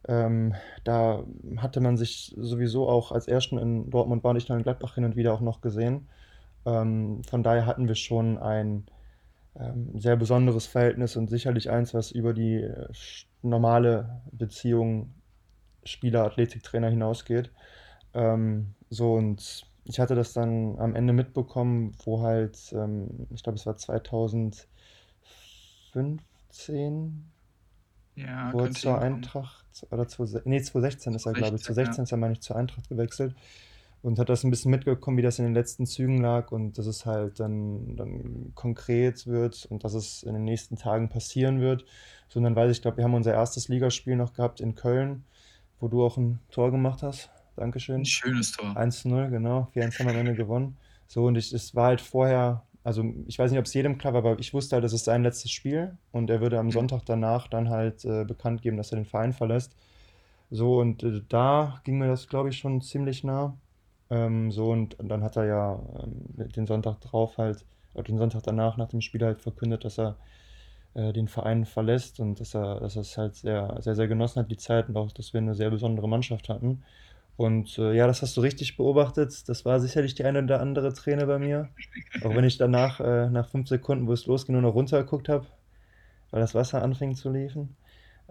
ähm, 0.07 0.53
da 0.83 1.23
hatte 1.57 1.81
man 1.81 1.97
sich 1.97 2.33
sowieso 2.37 2.89
auch, 2.89 3.11
als 3.11 3.27
er 3.27 3.41
schon 3.41 3.59
in 3.59 3.89
Dortmund 3.89 4.23
war, 4.23 4.33
nicht 4.33 4.49
nur 4.49 4.57
in 4.57 4.63
Gladbach 4.63 4.95
hin 4.95 5.05
und 5.05 5.15
wieder 5.15 5.33
auch 5.33 5.41
noch 5.41 5.61
gesehen. 5.61 6.07
Ähm, 6.65 7.23
von 7.23 7.43
daher 7.43 7.65
hatten 7.65 7.87
wir 7.87 7.95
schon 7.95 8.37
ein 8.37 8.85
ähm, 9.57 9.97
sehr 9.99 10.17
besonderes 10.17 10.65
Verhältnis 10.65 11.15
und 11.15 11.29
sicherlich 11.29 11.69
eins, 11.69 11.93
was 11.93 12.11
über 12.11 12.33
die 12.33 12.61
äh, 12.61 12.87
normale 13.41 14.21
Beziehung 14.31 15.13
Spieler-Athletiktrainer 15.85 16.89
hinausgeht. 16.89 17.51
Ähm, 18.13 18.73
so 18.89 19.13
und 19.13 19.65
ich 19.85 19.99
hatte 19.99 20.15
das 20.15 20.33
dann 20.33 20.77
am 20.79 20.95
Ende 20.95 21.13
mitbekommen, 21.13 21.95
wo 22.03 22.21
halt, 22.21 22.57
ähm, 22.73 23.27
ich 23.31 23.43
glaube, 23.43 23.57
es 23.57 23.65
war 23.65 23.77
2015, 23.77 24.67
Ja, 28.15 28.51
wo 28.53 28.59
er 28.61 28.71
zur. 28.71 28.99
Eintracht, 28.99 29.65
oder 29.91 30.07
zu, 30.07 30.23
nee, 30.45 30.61
2016 30.61 31.13
ist 31.13 31.25
er, 31.25 31.33
glaube 31.33 31.55
ich, 31.57 31.63
16, 31.63 31.75
ja. 31.85 31.93
2016 31.93 32.03
ist 32.03 32.11
er, 32.11 32.17
meine 32.17 32.33
ich, 32.33 32.41
zur 32.41 32.55
Eintracht 32.55 32.89
gewechselt 32.89 33.35
und 34.01 34.19
hat 34.19 34.29
das 34.29 34.43
ein 34.43 34.51
bisschen 34.51 34.71
mitbekommen, 34.71 35.17
wie 35.17 35.23
das 35.23 35.39
in 35.39 35.45
den 35.45 35.55
letzten 35.55 35.87
Zügen 35.87 36.21
lag 36.21 36.51
und 36.51 36.77
dass 36.77 36.85
es 36.85 37.05
halt 37.07 37.39
dann, 37.39 37.95
dann 37.95 38.51
konkret 38.53 39.25
wird 39.25 39.65
und 39.71 39.83
dass 39.83 39.95
es 39.95 40.23
in 40.23 40.33
den 40.33 40.43
nächsten 40.43 40.77
Tagen 40.77 41.09
passieren 41.09 41.59
wird. 41.59 41.85
So, 42.29 42.39
und 42.39 42.43
dann 42.43 42.55
weiß 42.55 42.71
ich, 42.71 42.81
glaube, 42.83 42.97
wir 42.97 43.03
haben 43.03 43.15
unser 43.15 43.33
erstes 43.33 43.67
Ligaspiel 43.67 44.15
noch 44.15 44.33
gehabt 44.33 44.61
in 44.61 44.75
Köln, 44.75 45.25
wo 45.79 45.87
du 45.87 46.05
auch 46.05 46.17
ein 46.17 46.39
Tor 46.51 46.71
gemacht 46.71 47.01
hast. 47.03 47.31
Ein 47.97 48.05
Dankeschön. 48.05 48.05
schönes 48.05 48.51
Tor. 48.53 48.75
1-0, 48.75 49.29
genau. 49.29 49.65
4-1 49.73 49.99
haben 49.99 50.07
wir 50.07 50.11
am 50.11 50.17
Ende 50.19 50.35
gewonnen. 50.35 50.77
So, 51.07 51.25
und 51.25 51.35
ich, 51.37 51.53
es 51.53 51.75
war 51.75 51.87
halt 51.87 52.01
vorher, 52.01 52.67
also 52.83 53.03
ich 53.27 53.39
weiß 53.39 53.51
nicht, 53.51 53.59
ob 53.59 53.65
es 53.65 53.73
jedem 53.73 53.97
klar 53.97 54.13
war, 54.13 54.19
aber 54.25 54.39
ich 54.39 54.53
wusste 54.53 54.75
halt, 54.75 54.83
das 54.85 54.93
ist 54.93 55.05
sein 55.05 55.23
letztes 55.23 55.51
Spiel 55.51 55.97
und 56.11 56.29
er 56.29 56.41
würde 56.41 56.59
am 56.59 56.71
Mhm. 56.71 56.71
Sonntag 56.71 57.03
danach 57.05 57.47
dann 57.47 57.69
halt 57.69 58.03
äh, 58.05 58.25
bekannt 58.25 58.61
geben, 58.61 58.77
dass 58.77 58.91
er 58.91 58.97
den 58.97 59.05
Verein 59.05 59.33
verlässt. 59.33 59.75
So, 60.49 60.79
und 60.79 61.03
äh, 61.03 61.21
da 61.29 61.81
ging 61.83 61.97
mir 61.99 62.07
das, 62.07 62.27
glaube 62.27 62.49
ich, 62.49 62.57
schon 62.57 62.81
ziemlich 62.81 63.23
nah. 63.23 63.59
Ähm, 64.09 64.51
so, 64.51 64.69
und, 64.71 64.99
und 64.99 65.09
dann 65.09 65.23
hat 65.23 65.35
er 65.37 65.45
ja 65.45 65.73
ähm, 66.03 66.25
den 66.55 66.67
Sonntag 66.67 67.01
drauf 67.01 67.37
halt, 67.37 67.65
oder 67.93 68.03
den 68.03 68.17
Sonntag 68.17 68.43
danach 68.43 68.77
nach 68.77 68.89
dem 68.89 69.01
Spiel 69.01 69.23
halt 69.23 69.41
verkündet, 69.41 69.83
dass 69.85 69.99
er 69.99 70.17
äh, 70.93 71.13
den 71.13 71.27
Verein 71.27 71.65
verlässt 71.65 72.19
und 72.19 72.39
dass 72.39 72.55
er, 72.55 72.79
dass 72.79 72.95
er 72.95 73.01
es 73.01 73.17
halt 73.17 73.35
sehr, 73.35 73.77
sehr, 73.81 73.95
sehr 73.95 74.07
genossen 74.07 74.41
hat, 74.41 74.51
die 74.51 74.57
Zeit 74.57 74.89
und 74.89 74.97
auch, 74.97 75.11
dass 75.11 75.33
wir 75.33 75.39
eine 75.41 75.55
sehr 75.55 75.69
besondere 75.69 76.07
Mannschaft 76.09 76.49
hatten. 76.49 76.83
Und 77.37 77.77
äh, 77.77 77.93
ja, 77.93 78.07
das 78.07 78.21
hast 78.21 78.37
du 78.37 78.41
richtig 78.41 78.77
beobachtet. 78.77 79.47
Das 79.49 79.65
war 79.65 79.79
sicherlich 79.79 80.15
die 80.15 80.23
eine 80.25 80.43
oder 80.43 80.61
andere 80.61 80.93
Träne 80.93 81.25
bei 81.27 81.39
mir. 81.39 81.69
Auch 82.21 82.35
wenn 82.35 82.45
ich 82.45 82.57
danach, 82.57 82.99
äh, 83.01 83.29
nach 83.29 83.49
fünf 83.49 83.67
Sekunden, 83.67 84.07
wo 84.07 84.13
es 84.13 84.25
losging, 84.25 84.53
nur 84.53 84.61
noch 84.61 84.75
runtergeguckt 84.75 85.27
habe, 85.29 85.47
weil 86.31 86.41
das 86.41 86.55
Wasser 86.55 86.81
anfing 86.83 87.15
zu 87.15 87.31
liefen, 87.31 87.75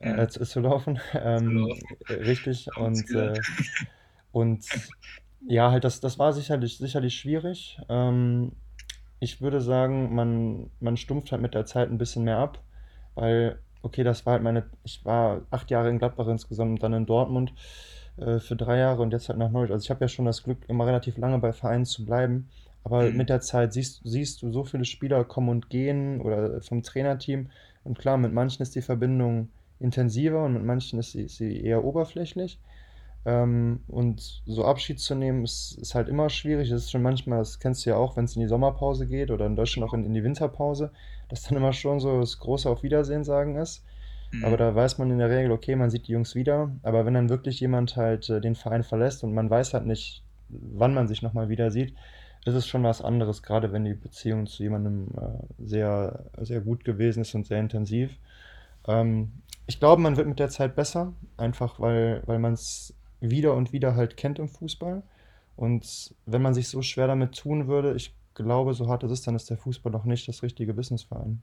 Ja, 0.02 0.16
äh, 0.16 0.28
zu, 0.28 0.44
zu 0.44 0.60
laufen. 0.60 1.00
zu 1.36 1.50
Ähm, 1.52 1.58
laufen. 1.58 1.96
äh, 2.08 2.14
richtig. 2.14 2.76
Und, 2.76 3.14
äh, 3.14 3.44
und 4.32 4.64
ja, 5.46 5.70
halt, 5.70 5.84
das, 5.84 6.00
das 6.00 6.18
war 6.18 6.32
sicherlich, 6.32 6.78
sicherlich 6.78 7.14
schwierig. 7.16 7.80
Ähm, 7.88 8.52
ich 9.20 9.40
würde 9.40 9.60
sagen, 9.60 10.14
man, 10.14 10.70
man 10.80 10.96
stumpft 10.96 11.32
halt 11.32 11.42
mit 11.42 11.54
der 11.54 11.66
Zeit 11.66 11.90
ein 11.90 11.98
bisschen 11.98 12.24
mehr 12.24 12.38
ab, 12.38 12.62
weil, 13.14 13.60
okay, 13.82 14.04
das 14.04 14.26
war 14.26 14.34
halt 14.34 14.42
meine, 14.42 14.64
ich 14.84 15.04
war 15.04 15.42
acht 15.50 15.70
Jahre 15.70 15.90
in 15.90 15.98
Gladbach 15.98 16.28
insgesamt 16.28 16.72
und 16.72 16.82
dann 16.82 16.94
in 16.94 17.06
Dortmund 17.06 17.54
äh, 18.16 18.38
für 18.40 18.56
drei 18.56 18.78
Jahre 18.78 19.02
und 19.02 19.12
jetzt 19.12 19.28
halt 19.28 19.38
nach 19.38 19.50
Neuss. 19.50 19.70
Also 19.70 19.84
ich 19.84 19.90
habe 19.90 20.04
ja 20.04 20.08
schon 20.08 20.24
das 20.26 20.42
Glück, 20.42 20.58
immer 20.68 20.86
relativ 20.86 21.16
lange 21.18 21.38
bei 21.38 21.52
Vereinen 21.52 21.84
zu 21.86 22.04
bleiben, 22.04 22.48
aber 22.84 23.10
Mhm. 23.10 23.10
mit 23.10 23.30
der 23.30 23.40
Zeit 23.40 23.72
siehst, 23.72 24.00
siehst 24.04 24.42
du 24.42 24.52
so 24.52 24.64
viele 24.64 24.84
Spieler 24.84 25.24
kommen 25.24 25.48
und 25.48 25.70
gehen 25.70 26.20
oder 26.20 26.60
vom 26.62 26.82
Trainerteam 26.82 27.50
und 27.84 27.98
klar, 27.98 28.16
mit 28.16 28.32
manchen 28.32 28.62
ist 28.62 28.74
die 28.74 28.82
Verbindung 28.82 29.48
intensiver 29.80 30.44
und 30.44 30.54
mit 30.54 30.64
manchen 30.64 30.98
ist 30.98 31.12
sie, 31.12 31.22
ist 31.22 31.36
sie 31.36 31.60
eher 31.62 31.84
oberflächlich. 31.84 32.60
Ähm, 33.26 33.80
und 33.88 34.42
so 34.46 34.64
Abschied 34.64 35.00
zu 35.00 35.14
nehmen, 35.14 35.44
ist, 35.44 35.78
ist 35.80 35.94
halt 35.94 36.08
immer 36.08 36.28
schwierig. 36.28 36.70
Es 36.70 36.84
ist 36.84 36.90
schon 36.90 37.02
manchmal, 37.02 37.38
das 37.38 37.58
kennst 37.58 37.84
du 37.86 37.90
ja 37.90 37.96
auch, 37.96 38.16
wenn 38.16 38.24
es 38.26 38.36
in 38.36 38.42
die 38.42 38.48
Sommerpause 38.48 39.06
geht 39.06 39.30
oder 39.30 39.46
in 39.46 39.56
Deutschland 39.56 39.88
auch 39.88 39.94
in, 39.94 40.04
in 40.04 40.12
die 40.14 40.24
Winterpause, 40.24 40.92
dass 41.28 41.42
dann 41.42 41.56
immer 41.56 41.72
schon 41.72 42.00
so 42.00 42.20
das 42.20 42.38
große 42.38 42.68
Auf 42.68 42.82
Wiedersehen 42.82 43.24
sagen 43.24 43.56
ist. 43.56 43.84
Aber 44.40 44.56
Mhm. 44.56 44.58
da 44.58 44.74
weiß 44.74 44.98
man 44.98 45.10
in 45.10 45.18
der 45.18 45.30
Regel, 45.30 45.52
okay, 45.52 45.76
man 45.76 45.90
sieht 45.90 46.08
die 46.08 46.12
Jungs 46.12 46.34
wieder. 46.34 46.70
Aber 46.82 47.06
wenn 47.06 47.14
dann 47.14 47.28
wirklich 47.28 47.60
jemand 47.60 47.96
halt 47.96 48.28
äh, 48.30 48.40
den 48.40 48.54
Verein 48.54 48.82
verlässt 48.82 49.24
und 49.24 49.34
man 49.34 49.50
weiß 49.50 49.74
halt 49.74 49.86
nicht, 49.86 50.22
wann 50.48 50.94
man 50.94 51.08
sich 51.08 51.22
nochmal 51.22 51.48
wieder 51.48 51.70
sieht, 51.70 51.94
ist 52.44 52.54
es 52.54 52.66
schon 52.66 52.82
was 52.82 53.00
anderes, 53.00 53.42
gerade 53.42 53.72
wenn 53.72 53.84
die 53.84 53.94
Beziehung 53.94 54.46
zu 54.46 54.62
jemandem 54.62 55.08
äh, 55.16 55.64
sehr, 55.64 56.26
sehr 56.42 56.60
gut 56.60 56.84
gewesen 56.84 57.22
ist 57.22 57.34
und 57.34 57.46
sehr 57.46 57.58
intensiv. 57.60 58.18
Ähm, 58.86 59.32
ich 59.66 59.80
glaube, 59.80 60.02
man 60.02 60.16
wird 60.16 60.28
mit 60.28 60.38
der 60.38 60.50
Zeit 60.50 60.74
besser, 60.76 61.14
einfach 61.36 61.80
weil, 61.80 62.22
weil 62.26 62.38
man 62.38 62.52
es 62.52 62.94
wieder 63.20 63.54
und 63.54 63.72
wieder 63.72 63.96
halt 63.96 64.16
kennt 64.16 64.38
im 64.38 64.48
Fußball. 64.48 65.02
Und 65.56 66.14
wenn 66.26 66.42
man 66.42 66.54
sich 66.54 66.68
so 66.68 66.82
schwer 66.82 67.06
damit 67.06 67.36
tun 67.36 67.66
würde, 67.68 67.94
ich 67.94 68.14
glaube, 68.34 68.74
so 68.74 68.88
hart 68.88 69.04
es 69.04 69.12
ist, 69.12 69.26
dann 69.26 69.36
ist 69.36 69.48
der 69.50 69.56
Fußball 69.56 69.92
noch 69.92 70.04
nicht 70.04 70.28
das 70.28 70.42
richtige 70.42 70.74
Business 70.74 71.04
für 71.04 71.16
einen. 71.16 71.42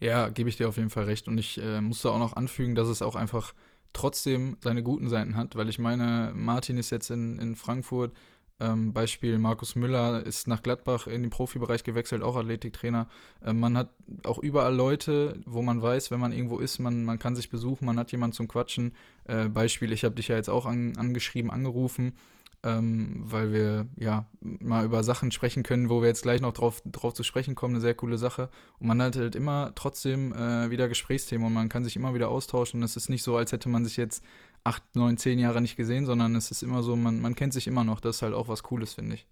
Ja, 0.00 0.28
gebe 0.30 0.48
ich 0.48 0.56
dir 0.56 0.68
auf 0.68 0.76
jeden 0.76 0.90
Fall 0.90 1.04
recht. 1.04 1.28
Und 1.28 1.38
ich 1.38 1.60
äh, 1.62 1.80
muss 1.80 2.02
da 2.02 2.10
auch 2.10 2.18
noch 2.18 2.34
anfügen, 2.34 2.74
dass 2.74 2.88
es 2.88 3.02
auch 3.02 3.16
einfach 3.16 3.54
trotzdem 3.92 4.56
seine 4.60 4.82
guten 4.82 5.08
Seiten 5.08 5.36
hat, 5.36 5.56
weil 5.56 5.68
ich 5.68 5.78
meine, 5.78 6.32
Martin 6.34 6.78
ist 6.78 6.90
jetzt 6.90 7.10
in, 7.10 7.38
in 7.38 7.56
Frankfurt. 7.56 8.12
Ähm, 8.60 8.92
Beispiel 8.92 9.38
Markus 9.38 9.74
Müller 9.74 10.24
ist 10.24 10.46
nach 10.46 10.62
Gladbach 10.62 11.06
in 11.06 11.22
den 11.22 11.30
Profibereich 11.30 11.82
gewechselt, 11.82 12.22
auch 12.22 12.36
Athletiktrainer. 12.36 13.08
Ähm, 13.44 13.58
man 13.58 13.76
hat 13.76 13.88
auch 14.24 14.38
überall 14.38 14.74
Leute, 14.74 15.40
wo 15.46 15.62
man 15.62 15.80
weiß, 15.80 16.10
wenn 16.10 16.20
man 16.20 16.32
irgendwo 16.32 16.58
ist, 16.58 16.78
man, 16.78 17.04
man 17.04 17.18
kann 17.18 17.34
sich 17.34 17.48
besuchen, 17.48 17.86
man 17.86 17.98
hat 17.98 18.12
jemanden 18.12 18.34
zum 18.34 18.48
Quatschen. 18.48 18.92
Äh, 19.24 19.48
Beispiel, 19.48 19.92
ich 19.92 20.04
habe 20.04 20.14
dich 20.14 20.28
ja 20.28 20.36
jetzt 20.36 20.50
auch 20.50 20.66
an, 20.66 20.94
angeschrieben, 20.98 21.50
angerufen. 21.50 22.12
Ähm, 22.62 23.22
weil 23.24 23.52
wir 23.52 23.86
ja 23.96 24.26
mal 24.40 24.84
über 24.84 25.02
Sachen 25.02 25.30
sprechen 25.30 25.62
können, 25.62 25.88
wo 25.88 26.02
wir 26.02 26.08
jetzt 26.08 26.22
gleich 26.22 26.40
noch 26.40 26.52
drauf, 26.52 26.82
drauf 26.84 27.14
zu 27.14 27.22
sprechen 27.22 27.54
kommen. 27.54 27.74
Eine 27.74 27.80
sehr 27.80 27.94
coole 27.94 28.18
Sache. 28.18 28.50
Und 28.78 28.88
man 28.88 29.00
hat 29.00 29.16
halt 29.16 29.34
immer 29.34 29.72
trotzdem 29.74 30.32
äh, 30.32 30.70
wieder 30.70 30.88
Gesprächsthemen 30.88 31.46
und 31.46 31.54
man 31.54 31.68
kann 31.68 31.84
sich 31.84 31.96
immer 31.96 32.14
wieder 32.14 32.28
austauschen. 32.28 32.80
Und 32.80 32.84
es 32.84 32.96
ist 32.96 33.08
nicht 33.08 33.22
so, 33.22 33.36
als 33.36 33.52
hätte 33.52 33.68
man 33.68 33.84
sich 33.84 33.96
jetzt 33.96 34.22
acht, 34.64 34.82
neun, 34.94 35.16
zehn 35.16 35.38
Jahre 35.38 35.60
nicht 35.60 35.76
gesehen, 35.76 36.04
sondern 36.04 36.34
es 36.36 36.50
ist 36.50 36.62
immer 36.62 36.82
so, 36.82 36.96
man, 36.96 37.20
man 37.20 37.34
kennt 37.34 37.54
sich 37.54 37.66
immer 37.66 37.84
noch. 37.84 38.00
Das 38.00 38.16
ist 38.16 38.22
halt 38.22 38.34
auch 38.34 38.48
was 38.48 38.62
Cooles, 38.62 38.94
finde 38.94 39.14
ich. 39.14 39.26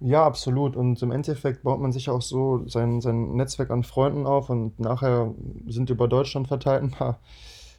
Ja, 0.00 0.24
absolut. 0.24 0.76
Und 0.76 1.00
im 1.02 1.10
Endeffekt 1.10 1.62
baut 1.62 1.80
man 1.80 1.92
sich 1.92 2.10
auch 2.10 2.22
so 2.22 2.66
sein, 2.68 3.00
sein 3.00 3.34
Netzwerk 3.36 3.70
an 3.70 3.84
Freunden 3.84 4.26
auf 4.26 4.50
und 4.50 4.78
nachher 4.78 5.34
sind 5.66 5.90
über 5.90 6.08
Deutschland 6.08 6.48
verteilt 6.48 6.82
ein 6.82 6.90
paar 6.90 7.20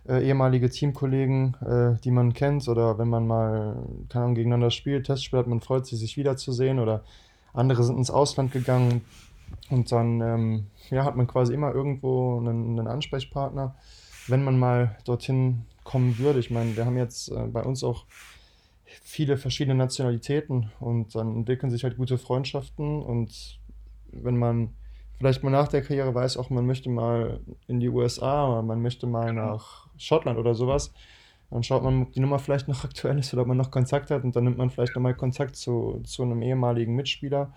ehemalige 0.07 0.69
Teamkollegen, 0.69 1.55
äh, 1.61 1.99
die 2.03 2.11
man 2.11 2.33
kennt 2.33 2.67
oder 2.67 2.97
wenn 2.97 3.09
man 3.09 3.27
mal, 3.27 3.75
keine 4.09 4.25
Ahnung, 4.25 4.35
gegeneinander 4.35 4.71
spielt, 4.71 5.07
Testspiel 5.07 5.39
hat, 5.39 5.47
man 5.47 5.61
freut 5.61 5.85
sich, 5.85 5.99
sich 5.99 6.17
wiederzusehen 6.17 6.79
oder 6.79 7.03
andere 7.53 7.83
sind 7.83 7.97
ins 7.97 8.11
Ausland 8.11 8.51
gegangen 8.51 9.01
und 9.69 9.91
dann 9.91 10.21
ähm, 10.21 10.67
ja, 10.89 11.05
hat 11.05 11.15
man 11.15 11.27
quasi 11.27 11.53
immer 11.53 11.73
irgendwo 11.73 12.37
einen, 12.37 12.77
einen 12.79 12.87
Ansprechpartner, 12.87 13.75
wenn 14.27 14.43
man 14.43 14.59
mal 14.59 14.97
dorthin 15.05 15.65
kommen 15.83 16.17
würde. 16.17 16.39
Ich 16.39 16.51
meine, 16.51 16.75
wir 16.75 16.85
haben 16.85 16.97
jetzt 16.97 17.29
äh, 17.29 17.47
bei 17.47 17.63
uns 17.63 17.83
auch 17.83 18.05
viele 19.03 19.37
verschiedene 19.37 19.75
Nationalitäten 19.75 20.71
und 20.79 21.15
dann 21.15 21.35
entwickeln 21.35 21.71
sich 21.71 21.83
halt 21.83 21.97
gute 21.97 22.17
Freundschaften 22.17 23.01
und 23.01 23.59
wenn 24.11 24.37
man 24.37 24.73
vielleicht 25.17 25.43
mal 25.43 25.49
nach 25.49 25.67
der 25.67 25.81
Karriere 25.81 26.13
weiß, 26.13 26.37
auch 26.37 26.49
man 26.49 26.65
möchte 26.65 26.89
mal 26.89 27.39
in 27.67 27.79
die 27.79 27.89
USA 27.89 28.47
oder 28.47 28.61
man 28.61 28.81
möchte 28.81 29.07
mal 29.07 29.27
genau. 29.27 29.53
nach 29.53 29.84
Schottland 29.97 30.37
oder 30.39 30.55
sowas, 30.55 30.93
dann 31.51 31.63
schaut 31.63 31.83
man, 31.83 32.03
ob 32.03 32.11
die 32.11 32.19
Nummer 32.19 32.39
vielleicht 32.39 32.67
noch 32.67 32.83
aktuell 32.85 33.19
ist 33.19 33.33
oder 33.33 33.43
ob 33.43 33.47
man 33.47 33.57
noch 33.57 33.71
Kontakt 33.71 34.11
hat 34.11 34.23
und 34.23 34.35
dann 34.35 34.43
nimmt 34.43 34.57
man 34.57 34.69
vielleicht 34.69 34.95
nochmal 34.95 35.15
Kontakt 35.15 35.55
zu, 35.55 36.01
zu 36.03 36.23
einem 36.23 36.41
ehemaligen 36.41 36.95
Mitspieler, 36.95 37.53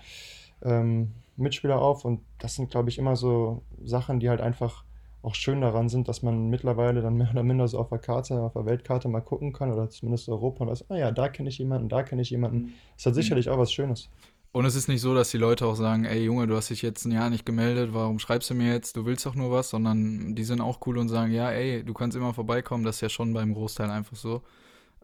ähm, 0.62 1.12
Mitspieler 1.36 1.80
auf 1.80 2.04
und 2.04 2.20
das 2.38 2.54
sind, 2.54 2.70
glaube 2.70 2.88
ich, 2.88 2.98
immer 2.98 3.16
so 3.16 3.62
Sachen, 3.84 4.20
die 4.20 4.28
halt 4.28 4.40
einfach 4.40 4.84
auch 5.22 5.34
schön 5.34 5.60
daran 5.60 5.88
sind, 5.88 6.08
dass 6.08 6.22
man 6.22 6.48
mittlerweile 6.48 7.02
dann 7.02 7.16
mehr 7.16 7.30
oder 7.30 7.42
minder 7.42 7.66
so 7.66 7.78
auf 7.78 7.88
der 7.88 7.98
Karte, 7.98 8.40
auf 8.40 8.52
der 8.52 8.66
Weltkarte 8.66 9.08
mal 9.08 9.20
gucken 9.20 9.52
kann 9.52 9.72
oder 9.72 9.88
zumindest 9.90 10.28
Europa 10.28 10.64
und 10.64 10.70
weiß, 10.70 10.90
ah 10.90 10.96
ja, 10.96 11.10
da 11.10 11.28
kenne 11.28 11.48
ich 11.48 11.58
jemanden, 11.58 11.88
da 11.88 12.02
kenne 12.02 12.22
ich 12.22 12.30
jemanden. 12.30 12.74
Das 12.96 13.06
hat 13.06 13.14
sicherlich 13.14 13.48
auch 13.48 13.58
was 13.58 13.72
Schönes. 13.72 14.10
Und 14.50 14.64
es 14.64 14.74
ist 14.74 14.88
nicht 14.88 15.02
so, 15.02 15.14
dass 15.14 15.30
die 15.30 15.38
Leute 15.38 15.66
auch 15.66 15.74
sagen, 15.74 16.04
ey 16.04 16.24
Junge, 16.24 16.46
du 16.46 16.56
hast 16.56 16.70
dich 16.70 16.82
jetzt 16.82 17.04
ein 17.04 17.12
Jahr 17.12 17.30
nicht 17.30 17.44
gemeldet, 17.44 17.90
warum 17.92 18.18
schreibst 18.18 18.48
du 18.50 18.54
mir 18.54 18.72
jetzt, 18.72 18.96
du 18.96 19.04
willst 19.04 19.26
doch 19.26 19.34
nur 19.34 19.50
was, 19.50 19.70
sondern 19.70 20.34
die 20.34 20.44
sind 20.44 20.60
auch 20.60 20.86
cool 20.86 20.98
und 20.98 21.08
sagen, 21.08 21.32
ja, 21.32 21.50
ey, 21.50 21.84
du 21.84 21.92
kannst 21.92 22.16
immer 22.16 22.32
vorbeikommen, 22.32 22.84
das 22.84 22.96
ist 22.96 23.00
ja 23.02 23.08
schon 23.08 23.34
beim 23.34 23.52
Großteil 23.52 23.90
einfach 23.90 24.16
so. 24.16 24.42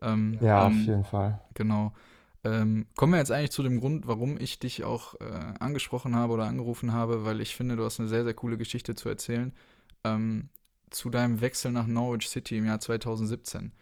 Ähm, 0.01 0.39
ja, 0.41 0.67
ähm, 0.67 0.73
auf 0.73 0.87
jeden 0.87 1.05
Fall. 1.05 1.41
Genau. 1.55 1.93
Ähm, 2.43 2.87
kommen 2.97 3.13
wir 3.13 3.19
jetzt 3.19 3.33
eigentlich 3.33 3.53
zu 3.53 3.63
dem 3.63 3.81
Grund, 3.81 4.07
warum 4.07 4.39
ich 4.39 4.59
dich 4.59 4.85
auch 4.85 5.15
äh, 5.21 5.25
angesprochen 5.61 6.15
habe 6.17 6.33
oder 6.33 6.45
angerufen 6.45 6.93
habe, 6.93 7.25
weil 7.25 7.41
ich 7.41 7.55
finde, 7.55 7.77
du 7.77 7.85
hast 7.85 8.01
eine 8.01 8.09
sehr, 8.09 8.25
sehr 8.25 8.35
coole 8.35 8.59
Geschichte 8.59 8.95
zu 8.95 9.09
erzählen 9.09 9.53
ähm, 10.05 10.49
zu 10.91 11.11
deinem 11.11 11.41
Wechsel 11.41 11.73
nach 11.73 11.87
Norwich 11.87 12.29
City 12.29 12.59
im 12.59 12.67
Jahr 12.67 12.79
2017. 12.79 13.73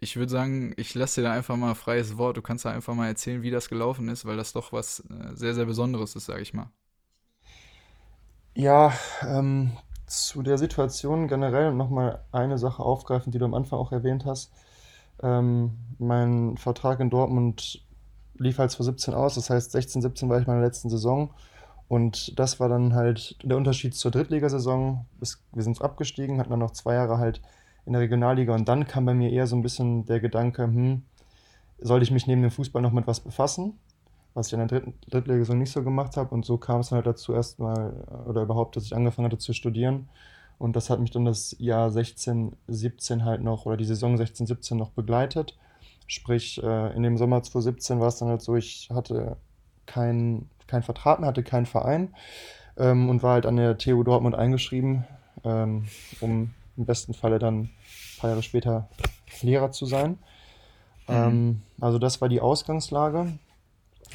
Ich 0.00 0.16
würde 0.16 0.32
sagen, 0.32 0.72
ich 0.76 0.94
lasse 0.94 1.20
dir 1.20 1.28
da 1.28 1.34
einfach 1.34 1.56
mal 1.56 1.74
freies 1.74 2.16
Wort. 2.16 2.36
Du 2.36 2.42
kannst 2.42 2.64
da 2.64 2.70
einfach 2.70 2.94
mal 2.94 3.08
erzählen, 3.08 3.42
wie 3.42 3.50
das 3.50 3.68
gelaufen 3.68 4.08
ist, 4.08 4.24
weil 4.24 4.36
das 4.36 4.52
doch 4.52 4.72
was 4.72 5.00
äh, 5.10 5.34
sehr, 5.36 5.54
sehr 5.54 5.66
Besonderes 5.66 6.16
ist, 6.16 6.26
sage 6.26 6.40
ich 6.42 6.54
mal. 6.54 6.70
Ja, 8.54 8.92
ähm, 9.22 9.72
zu 10.06 10.42
der 10.42 10.58
Situation 10.58 11.28
generell 11.28 11.72
nochmal 11.72 12.24
eine 12.32 12.58
Sache 12.58 12.82
aufgreifen, 12.82 13.32
die 13.32 13.38
du 13.38 13.44
am 13.44 13.54
Anfang 13.54 13.78
auch 13.78 13.92
erwähnt 13.92 14.24
hast. 14.26 14.52
Ähm, 15.22 15.78
mein 15.98 16.56
Vertrag 16.56 17.00
in 17.00 17.10
Dortmund 17.10 17.86
lief 18.34 18.58
halt 18.58 18.70
2017 18.70 19.14
aus, 19.14 19.34
das 19.34 19.50
heißt 19.50 19.72
16, 19.72 20.02
17 20.02 20.28
war 20.28 20.40
ich 20.40 20.46
meine 20.46 20.62
letzten 20.62 20.90
Saison 20.90 21.34
und 21.88 22.38
das 22.38 22.58
war 22.60 22.68
dann 22.68 22.94
halt 22.94 23.36
der 23.42 23.56
Unterschied 23.56 23.94
zur 23.94 24.10
Drittligasaison. 24.10 25.06
Wir 25.52 25.62
sind 25.62 25.82
abgestiegen, 25.82 26.40
hatten 26.40 26.50
dann 26.50 26.58
noch 26.60 26.72
zwei 26.72 26.94
Jahre 26.94 27.18
halt 27.18 27.42
in 27.86 27.92
der 27.92 28.02
Regionalliga 28.02 28.54
und 28.54 28.68
dann 28.68 28.86
kam 28.86 29.04
bei 29.04 29.14
mir 29.14 29.30
eher 29.30 29.46
so 29.46 29.56
ein 29.56 29.62
bisschen 29.62 30.06
der 30.06 30.20
Gedanke, 30.20 30.64
hm, 30.64 31.02
sollte 31.78 32.04
ich 32.04 32.10
mich 32.10 32.26
neben 32.26 32.42
dem 32.42 32.50
Fußball 32.50 32.82
noch 32.82 32.92
mit 32.92 33.06
was 33.06 33.20
befassen? 33.20 33.78
Was 34.34 34.48
ich 34.48 34.52
in 34.52 34.60
der 34.60 34.68
dritten 34.68 34.94
Drittligasaison 35.08 35.58
nicht 35.58 35.72
so 35.72 35.82
gemacht 35.82 36.16
habe. 36.16 36.32
Und 36.34 36.44
so 36.44 36.56
kam 36.56 36.80
es 36.80 36.90
dann 36.90 36.96
halt 36.98 37.06
dazu 37.06 37.32
erstmal, 37.32 38.04
oder 38.26 38.42
überhaupt, 38.42 38.76
dass 38.76 38.84
ich 38.84 38.94
angefangen 38.94 39.26
hatte 39.26 39.38
zu 39.38 39.52
studieren. 39.52 40.08
Und 40.58 40.76
das 40.76 40.88
hat 40.90 41.00
mich 41.00 41.10
dann 41.10 41.24
das 41.24 41.56
Jahr 41.58 41.90
16, 41.90 42.52
17 42.68 43.24
halt 43.24 43.42
noch, 43.42 43.66
oder 43.66 43.76
die 43.76 43.84
Saison 43.84 44.16
16, 44.16 44.46
17 44.46 44.76
noch 44.76 44.90
begleitet. 44.90 45.58
Sprich, 46.06 46.62
äh, 46.62 46.94
in 46.94 47.02
dem 47.02 47.16
Sommer 47.16 47.42
2017 47.42 47.98
war 47.98 48.08
es 48.08 48.18
dann 48.18 48.28
halt 48.28 48.42
so, 48.42 48.54
ich 48.56 48.88
hatte 48.92 49.36
keinen 49.86 50.48
keinen 50.70 50.82
Vertrag 50.82 51.20
mehr, 51.20 51.28
hatte 51.28 51.42
keinen 51.42 51.66
Verein 51.66 52.14
ähm, 52.78 53.10
und 53.10 53.22
war 53.22 53.34
halt 53.34 53.46
an 53.46 53.56
der 53.56 53.76
TU 53.76 54.02
Dortmund 54.02 54.34
eingeschrieben, 54.34 55.04
ähm, 55.44 55.86
um 56.20 56.54
im 56.80 56.86
besten 56.86 57.14
Falle 57.14 57.38
dann 57.38 57.60
ein 57.60 57.70
paar 58.18 58.30
Jahre 58.30 58.42
später 58.42 58.88
Lehrer 59.42 59.70
zu 59.70 59.86
sein. 59.86 60.18
Mhm. 61.06 61.14
Ähm, 61.14 61.62
also 61.80 61.98
das 61.98 62.20
war 62.20 62.28
die 62.28 62.40
Ausgangslage. 62.40 63.32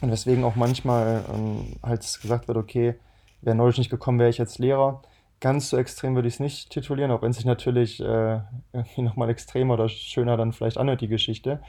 Und 0.02 0.12
weswegen 0.12 0.44
auch 0.44 0.56
manchmal 0.56 1.24
ähm, 1.34 1.78
halt 1.82 2.02
gesagt 2.22 2.50
wird, 2.50 2.58
okay, 2.58 2.96
wäre 3.42 3.56
neulich 3.56 3.78
nicht 3.78 3.90
gekommen, 3.90 4.20
wäre 4.20 4.30
ich 4.30 4.38
jetzt 4.38 4.60
Lehrer. 4.60 5.02
Ganz 5.40 5.70
so 5.70 5.78
extrem 5.78 6.16
würde 6.16 6.28
ich 6.28 6.36
es 6.36 6.40
nicht 6.40 6.70
titulieren, 6.70 7.12
auch 7.12 7.22
wenn 7.22 7.32
es 7.32 7.38
sich 7.38 7.46
natürlich 7.46 8.02
äh, 8.02 8.40
irgendwie 8.74 9.02
nochmal 9.04 9.30
extremer 9.30 9.76
oder 9.76 9.88
schöner 9.88 10.36
dann 10.36 10.52
vielleicht 10.52 10.78
anhört, 10.78 11.02
die 11.02 11.08
Geschichte. 11.08 11.62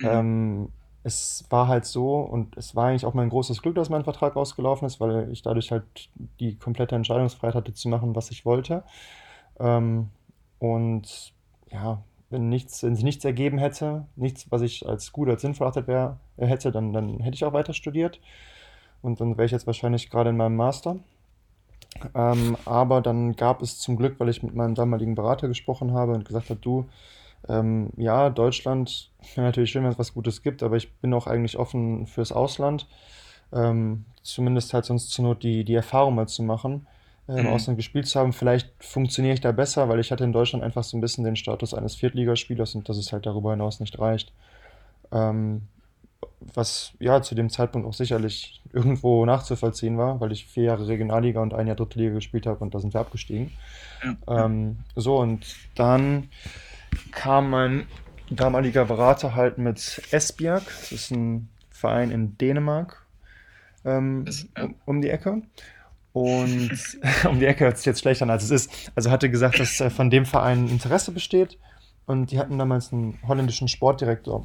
Mhm. 0.00 0.08
Ähm, 0.08 0.68
es 1.04 1.44
war 1.50 1.66
halt 1.66 1.84
so 1.84 2.20
und 2.20 2.56
es 2.56 2.76
war 2.76 2.86
eigentlich 2.86 3.06
auch 3.06 3.14
mein 3.14 3.28
großes 3.28 3.62
Glück, 3.62 3.74
dass 3.74 3.90
mein 3.90 4.04
Vertrag 4.04 4.36
ausgelaufen 4.36 4.86
ist, 4.86 5.00
weil 5.00 5.30
ich 5.32 5.42
dadurch 5.42 5.72
halt 5.72 6.10
die 6.38 6.56
komplette 6.56 6.94
Entscheidungsfreiheit 6.94 7.54
hatte 7.54 7.74
zu 7.74 7.88
machen, 7.88 8.14
was 8.14 8.30
ich 8.30 8.44
wollte. 8.44 8.84
Ähm, 9.58 10.10
und 10.62 11.32
ja, 11.72 12.04
wenn 12.30 12.48
nichts, 12.48 12.84
wenn 12.84 12.94
sich 12.94 13.02
nichts 13.02 13.24
ergeben 13.24 13.58
hätte, 13.58 14.06
nichts, 14.14 14.48
was 14.50 14.62
ich 14.62 14.88
als 14.88 15.10
gut, 15.10 15.28
als 15.28 15.42
sinnvoll 15.42 15.72
hätte, 15.74 16.20
hätte 16.36 16.70
dann, 16.70 16.92
dann 16.92 17.18
hätte 17.18 17.34
ich 17.34 17.44
auch 17.44 17.52
weiter 17.52 17.74
studiert. 17.74 18.20
Und 19.00 19.20
dann 19.20 19.36
wäre 19.36 19.46
ich 19.46 19.50
jetzt 19.50 19.66
wahrscheinlich 19.66 20.08
gerade 20.08 20.30
in 20.30 20.36
meinem 20.36 20.54
Master. 20.54 21.00
Ähm, 22.14 22.56
aber 22.64 23.00
dann 23.00 23.34
gab 23.34 23.60
es 23.60 23.80
zum 23.80 23.96
Glück, 23.96 24.20
weil 24.20 24.28
ich 24.28 24.44
mit 24.44 24.54
meinem 24.54 24.76
damaligen 24.76 25.16
Berater 25.16 25.48
gesprochen 25.48 25.94
habe 25.94 26.12
und 26.12 26.24
gesagt 26.24 26.50
habe, 26.50 26.60
du, 26.60 26.86
ähm, 27.48 27.90
ja, 27.96 28.30
Deutschland 28.30 29.10
wäre 29.34 29.46
natürlich 29.48 29.72
schön, 29.72 29.82
wenn 29.82 29.90
es 29.90 29.98
was 29.98 30.14
Gutes 30.14 30.42
gibt, 30.42 30.62
aber 30.62 30.76
ich 30.76 30.92
bin 30.98 31.12
auch 31.12 31.26
eigentlich 31.26 31.58
offen 31.58 32.06
fürs 32.06 32.30
Ausland. 32.30 32.86
Ähm, 33.52 34.04
zumindest 34.22 34.72
halt 34.74 34.84
sonst 34.84 35.10
zur 35.10 35.24
Not 35.24 35.42
die, 35.42 35.64
die 35.64 35.74
Erfahrung 35.74 36.14
mal 36.14 36.28
zu 36.28 36.44
machen, 36.44 36.86
äh, 37.28 37.38
im 37.38 37.46
mhm. 37.46 37.52
Ausland 37.52 37.76
gespielt 37.78 38.06
zu 38.06 38.18
haben. 38.18 38.32
Vielleicht 38.32 38.70
funktioniere 38.80 39.34
ich 39.34 39.40
da 39.40 39.52
besser, 39.52 39.88
weil 39.88 40.00
ich 40.00 40.10
hatte 40.10 40.24
in 40.24 40.32
Deutschland 40.32 40.64
einfach 40.64 40.84
so 40.84 40.96
ein 40.96 41.00
bisschen 41.00 41.24
den 41.24 41.36
Status 41.36 41.74
eines 41.74 41.94
Viertligaspielers 41.94 42.74
und 42.74 42.88
dass 42.88 42.96
es 42.96 43.12
halt 43.12 43.26
darüber 43.26 43.50
hinaus 43.52 43.80
nicht 43.80 43.98
reicht. 43.98 44.32
Ähm, 45.12 45.62
was 46.54 46.92
ja 46.98 47.22
zu 47.22 47.34
dem 47.34 47.50
Zeitpunkt 47.50 47.86
auch 47.86 47.94
sicherlich 47.94 48.60
irgendwo 48.72 49.24
nachzuvollziehen 49.26 49.98
war, 49.98 50.20
weil 50.20 50.32
ich 50.32 50.46
vier 50.46 50.64
Jahre 50.64 50.88
Regionalliga 50.88 51.40
und 51.40 51.54
ein 51.54 51.66
Jahr 51.66 51.76
Drittliga 51.76 52.14
gespielt 52.14 52.46
habe 52.46 52.64
und 52.64 52.74
da 52.74 52.80
sind 52.80 52.94
wir 52.94 53.00
abgestiegen. 53.00 53.52
Ja. 54.02 54.44
Ähm, 54.44 54.78
so, 54.96 55.18
und 55.18 55.46
dann 55.74 56.28
kam 57.10 57.50
mein 57.50 57.86
damaliger 58.30 58.84
Berater 58.84 59.34
halt 59.34 59.58
mit 59.58 60.02
Esbjerg, 60.10 60.64
das 60.64 60.92
ist 60.92 61.10
ein 61.10 61.48
Verein 61.70 62.10
in 62.10 62.36
Dänemark, 62.38 63.04
ähm, 63.84 64.24
um, 64.60 64.74
um 64.86 65.00
die 65.02 65.10
Ecke. 65.10 65.42
Und 66.12 66.70
um 67.28 67.38
die 67.38 67.46
Ecke 67.46 67.64
hört 67.64 67.78
sich 67.78 67.86
jetzt 67.86 68.00
schlechter 68.00 68.24
an, 68.24 68.30
als 68.30 68.44
es 68.44 68.50
ist. 68.50 68.70
Also 68.94 69.10
hatte 69.10 69.30
gesagt, 69.30 69.58
dass 69.58 69.80
äh, 69.80 69.90
von 69.90 70.10
dem 70.10 70.26
Verein 70.26 70.68
Interesse 70.68 71.12
besteht. 71.12 71.58
Und 72.06 72.30
die 72.30 72.38
hatten 72.38 72.58
damals 72.58 72.92
einen 72.92 73.18
holländischen 73.26 73.68
Sportdirektor, 73.68 74.44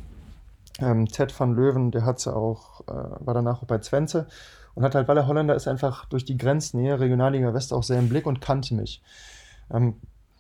ähm, 0.80 1.08
Ted 1.08 1.38
van 1.38 1.56
Löwen, 1.56 1.92
der 1.92 2.06
hatte 2.06 2.36
auch, 2.36 2.82
äh, 2.82 2.94
war 3.26 3.34
danach 3.34 3.64
auch 3.64 3.68
bei 3.68 3.80
Twente 3.80 4.28
und 4.76 4.84
hat 4.84 4.94
halt, 4.94 5.08
weil 5.08 5.18
er 5.18 5.28
Holländer 5.28 5.56
ist, 5.56 5.68
einfach 5.68 6.06
durch 6.06 6.24
die 6.24 6.38
Grenznähe 6.38 7.00
Regionalliga 7.00 7.54
West 7.54 7.74
auch 7.74 7.84
sehr 7.84 7.98
im 7.98 8.10
Blick 8.10 8.28
und 8.28 8.42
kannte 8.42 8.76
mich. 8.76 9.02
Ähm, 9.72 9.96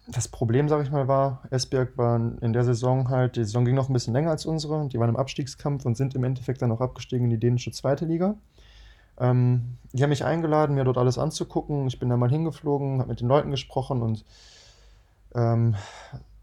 das 0.07 0.27
Problem, 0.27 0.69
sage 0.69 0.83
ich 0.83 0.91
mal, 0.91 1.07
war, 1.07 1.43
Esbjerg 1.49 1.97
war 1.97 2.15
in 2.41 2.53
der 2.53 2.63
Saison 2.63 3.09
halt, 3.09 3.35
die 3.35 3.43
Saison 3.43 3.65
ging 3.65 3.75
noch 3.75 3.89
ein 3.89 3.93
bisschen 3.93 4.13
länger 4.13 4.29
als 4.29 4.45
unsere. 4.45 4.87
Die 4.87 4.99
waren 4.99 5.09
im 5.09 5.17
Abstiegskampf 5.17 5.85
und 5.85 5.97
sind 5.97 6.15
im 6.15 6.23
Endeffekt 6.23 6.61
dann 6.61 6.71
auch 6.71 6.79
abgestiegen 6.79 7.25
in 7.25 7.31
die 7.31 7.39
dänische 7.39 7.71
zweite 7.71 8.05
Liga. 8.05 8.35
Ähm, 9.19 9.77
die 9.93 10.03
haben 10.03 10.09
mich 10.09 10.25
eingeladen, 10.25 10.75
mir 10.75 10.83
dort 10.83 10.97
alles 10.97 11.17
anzugucken. 11.17 11.87
Ich 11.87 11.99
bin 11.99 12.09
da 12.09 12.17
mal 12.17 12.29
hingeflogen, 12.29 12.99
habe 12.99 13.09
mit 13.09 13.21
den 13.21 13.27
Leuten 13.27 13.51
gesprochen 13.51 14.01
und 14.01 14.25
ähm, 15.35 15.75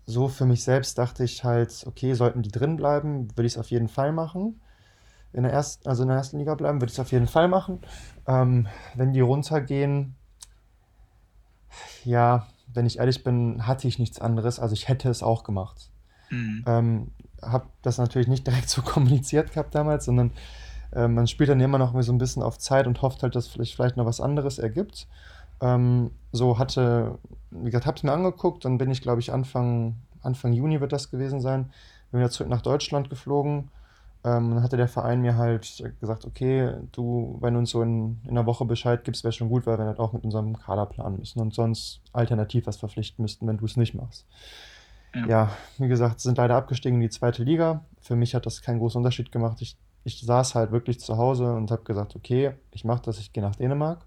so 0.07 0.29
für 0.29 0.45
mich 0.45 0.65
selbst 0.65 0.99
dachte 0.99 1.25
ich 1.25 1.45
halt, 1.45 1.85
okay, 1.87 2.15
sollten 2.15 2.43
die 2.43 2.51
drin 2.51 2.77
bleiben, 2.77 3.29
würde 3.37 3.47
ich 3.47 3.55
es 3.55 3.59
auf 3.59 3.71
jeden 3.71 3.89
Fall 3.89 4.13
machen. 4.13 4.61
In 5.33 5.43
der 5.43 5.53
ersten, 5.53 5.89
also 5.89 6.03
in 6.03 6.09
der 6.09 6.19
ersten 6.19 6.39
Liga 6.39 6.55
bleiben, 6.55 6.81
würde 6.81 6.91
ich 6.91 6.95
es 6.95 7.01
auf 7.01 7.11
jeden 7.11 7.27
Fall 7.27 7.49
machen. 7.49 7.81
Ähm, 8.27 8.69
wenn 8.95 9.13
die 9.13 9.21
runtergehen, 9.21 10.15
ja, 12.05 12.47
wenn 12.73 12.87
ich 12.87 12.99
ehrlich 12.99 13.25
bin, 13.25 13.67
hatte 13.67 13.89
ich 13.89 13.99
nichts 13.99 14.21
anderes. 14.21 14.61
Also 14.61 14.75
ich 14.75 14.89
hätte 14.89 15.09
es 15.09 15.23
auch 15.23 15.43
gemacht. 15.43 15.91
Mhm. 16.31 16.65
Ähm, 16.67 17.11
habe 17.43 17.67
das 17.83 17.99
natürlich 17.99 18.29
nicht 18.29 18.47
direkt 18.47 18.69
so 18.69 18.83
kommuniziert 18.83 19.53
gehabt 19.53 19.75
damals, 19.75 20.05
sondern 20.05 20.33
äh, 20.94 21.09
man 21.09 21.26
spielt 21.26 21.50
dann 21.50 21.61
immer 21.61 21.78
noch 21.78 22.00
so 22.02 22.12
ein 22.12 22.18
bisschen 22.18 22.42
auf 22.42 22.59
Zeit 22.59 22.87
und 22.87 23.02
hofft 23.02 23.22
halt, 23.22 23.35
dass 23.35 23.48
vielleicht, 23.48 23.74
vielleicht 23.74 23.96
noch 23.96 24.07
was 24.07 24.20
anderes 24.20 24.59
ergibt. 24.59 25.07
Ähm, 25.61 26.11
so 26.33 26.59
hatte, 26.59 27.18
wie 27.50 27.66
gesagt, 27.66 27.87
habe 27.87 27.96
es 27.96 28.02
mir 28.02 28.12
angeguckt, 28.12 28.64
dann 28.64 28.78
bin 28.78 28.90
ich, 28.90 29.02
glaube 29.02 29.20
ich, 29.20 29.33
Anfang, 29.33 29.96
Anfang 30.22 30.52
Juni 30.52 30.80
wird 30.80 30.92
das 30.92 31.11
gewesen 31.11 31.40
sein, 31.40 31.70
bin 32.11 32.20
wieder 32.20 32.30
zurück 32.30 32.50
nach 32.50 32.62
Deutschland 32.62 33.11
geflogen. 33.11 33.70
Ähm, 34.24 34.54
dann 34.54 34.62
hatte 34.62 34.78
der 34.78 34.88
Verein 34.88 35.20
mir 35.20 35.37
halt 35.37 35.85
gesagt, 36.00 36.24
okay, 36.24 36.72
du, 36.92 37.37
wenn 37.40 37.54
du 37.54 37.61
uns 37.61 37.70
so 37.70 37.83
in, 37.83 38.20
in 38.24 38.30
einer 38.30 38.46
Woche 38.46 38.64
Bescheid 38.64 39.04
gibst, 39.04 39.22
wäre 39.22 39.33
schon 39.33 39.50
gut, 39.50 39.66
weil 39.66 39.78
wir 39.78 39.85
halt 39.85 39.98
auch 39.98 40.14
mit 40.14 40.24
unserem 40.24 40.59
Kader 40.59 40.87
planen 40.87 41.18
müssen 41.18 41.40
und 41.40 41.54
sonst 41.54 42.00
alternativ 42.12 42.66
was 42.66 42.78
verpflichten 42.78 43.22
müssten, 43.22 43.46
wenn 43.46 43.59
du 43.59 43.66
es 43.66 43.76
nicht 43.76 43.94
machst. 43.94 44.26
Ja. 45.14 45.26
ja. 45.26 45.50
wie 45.78 45.88
gesagt, 45.88 46.20
sind 46.20 46.38
leider 46.38 46.57
abgestiegen 46.57 46.96
in 46.96 47.02
die 47.02 47.11
zweite 47.11 47.44
Liga. 47.44 47.85
Für 48.00 48.16
mich 48.16 48.35
hat 48.35 48.46
das 48.46 48.62
keinen 48.62 48.78
großen 48.78 48.98
Unterschied 48.98 49.30
gemacht. 49.30 49.61
Ich, 49.61 49.76
ich 50.05 50.21
saß 50.21 50.55
halt 50.55 50.73
wirklich 50.73 51.01
zu 51.01 51.17
Hause 51.17 51.53
und 51.55 51.71
habe 51.71 51.85
gesagt, 51.85 52.17
okay, 52.17 52.55
ich 52.73 52.85
mache 52.85 53.03
das, 53.03 53.19
ich 53.19 53.33
gehe 53.33 53.43
nach 53.43 53.57
Dänemark. 53.57 54.07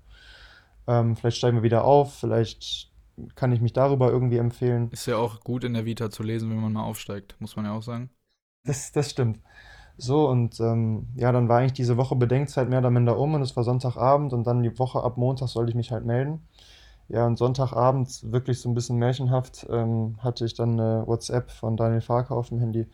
Ähm, 0.88 1.16
vielleicht 1.16 1.38
steigen 1.38 1.58
wir 1.58 1.64
wieder 1.64 1.84
auf, 1.84 2.14
vielleicht 2.14 2.92
kann 3.36 3.52
ich 3.52 3.62
mich 3.62 3.74
darüber 3.74 4.12
irgendwie 4.12 4.38
empfehlen. 4.38 4.90
Ist 4.92 5.08
ja 5.08 5.18
auch 5.18 5.42
gut 5.42 5.64
in 5.64 5.74
der 5.74 5.86
Vita 5.86 6.10
zu 6.10 6.24
lesen, 6.24 6.50
wenn 6.50 6.62
man 6.62 6.74
mal 6.74 6.84
aufsteigt, 6.84 7.36
muss 7.40 7.56
man 7.56 7.66
ja 7.66 7.74
auch 7.74 7.84
sagen. 7.84 8.10
Das, 8.64 8.92
das 8.92 9.10
stimmt. 9.12 9.40
So, 9.98 10.30
und 10.30 10.60
ähm, 10.60 11.08
ja, 11.16 11.32
dann 11.32 11.50
war 11.50 11.60
eigentlich 11.60 11.74
diese 11.74 11.98
Woche 11.98 12.16
Bedenkzeit 12.16 12.70
mehr 12.70 12.80
oder 12.80 12.92
minder 12.92 13.18
um 13.18 13.34
und 13.34 13.42
es 13.42 13.56
war 13.56 13.64
Sonntagabend 13.64 14.34
und 14.34 14.46
dann 14.46 14.64
die 14.64 14.78
Woche 14.80 15.04
ab 15.04 15.18
Montag 15.18 15.50
sollte 15.50 15.72
ich 15.72 15.76
mich 15.76 15.92
halt 15.92 16.06
melden. 16.06 16.48
Ja, 17.10 17.26
und 17.28 17.38
Sonntagabend, 17.38 18.32
wirklich 18.32 18.60
so 18.62 18.70
ein 18.70 18.76
bisschen 18.76 18.98
märchenhaft, 18.98 19.68
ähm, 19.70 20.18
hatte 20.22 20.46
ich 20.46 20.56
dann 20.56 20.80
eine 20.80 21.08
WhatsApp 21.08 21.52
von 21.52 21.78
Daniel 21.78 22.02
Farker 22.02 22.36
auf 22.36 22.50
dem 22.50 22.60
Handy, 22.60 22.88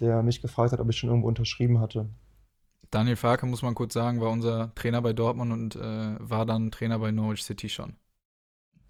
der 0.00 0.22
mich 0.22 0.42
gefragt 0.42 0.72
hat, 0.72 0.80
ob 0.80 0.90
ich 0.90 0.98
schon 0.98 1.10
irgendwo 1.10 1.28
unterschrieben 1.28 1.80
hatte. 1.80 2.08
Daniel 2.90 3.16
Farke, 3.16 3.46
muss 3.46 3.62
man 3.62 3.74
kurz 3.74 3.94
sagen, 3.94 4.20
war 4.20 4.30
unser 4.30 4.74
Trainer 4.74 5.02
bei 5.02 5.12
Dortmund 5.12 5.52
und 5.52 5.76
äh, 5.76 6.16
war 6.18 6.46
dann 6.46 6.70
Trainer 6.70 6.98
bei 6.98 7.10
Norwich 7.10 7.44
City 7.44 7.68
schon. 7.68 7.96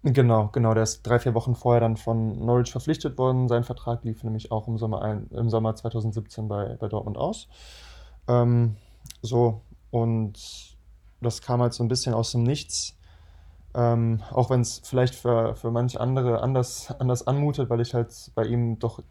Genau, 0.03 0.47
genau. 0.53 0.73
Der 0.73 0.83
ist 0.83 1.03
drei, 1.03 1.19
vier 1.19 1.33
Wochen 1.33 1.55
vorher 1.55 1.81
dann 1.81 1.97
von 1.97 2.45
Norwich 2.45 2.71
verpflichtet 2.71 3.17
worden. 3.17 3.49
Sein 3.49 3.65
Vertrag 3.65 4.03
lief 4.05 4.23
nämlich 4.23 4.51
auch 4.51 4.67
im 4.67 4.77
Sommer, 4.77 5.01
ein, 5.01 5.27
im 5.31 5.49
Sommer 5.49 5.75
2017 5.75 6.47
bei, 6.47 6.77
bei 6.79 6.87
Dortmund 6.87 7.17
aus. 7.17 7.49
Ähm, 8.27 8.77
so, 9.21 9.61
und 9.91 10.77
das 11.19 11.41
kam 11.41 11.61
halt 11.61 11.73
so 11.73 11.83
ein 11.83 11.89
bisschen 11.89 12.13
aus 12.13 12.31
dem 12.31 12.43
Nichts. 12.43 12.97
Ähm, 13.75 14.21
auch 14.31 14.49
wenn 14.49 14.61
es 14.61 14.81
vielleicht 14.85 15.15
für, 15.15 15.55
für 15.55 15.69
manche 15.69 15.99
andere 15.99 16.41
anders, 16.41 16.91
anders 16.99 17.27
anmutet, 17.27 17.69
weil 17.69 17.81
ich 17.81 17.93
halt 17.93 18.31
bei 18.35 18.45
ihm 18.45 18.79
doch 18.79 19.03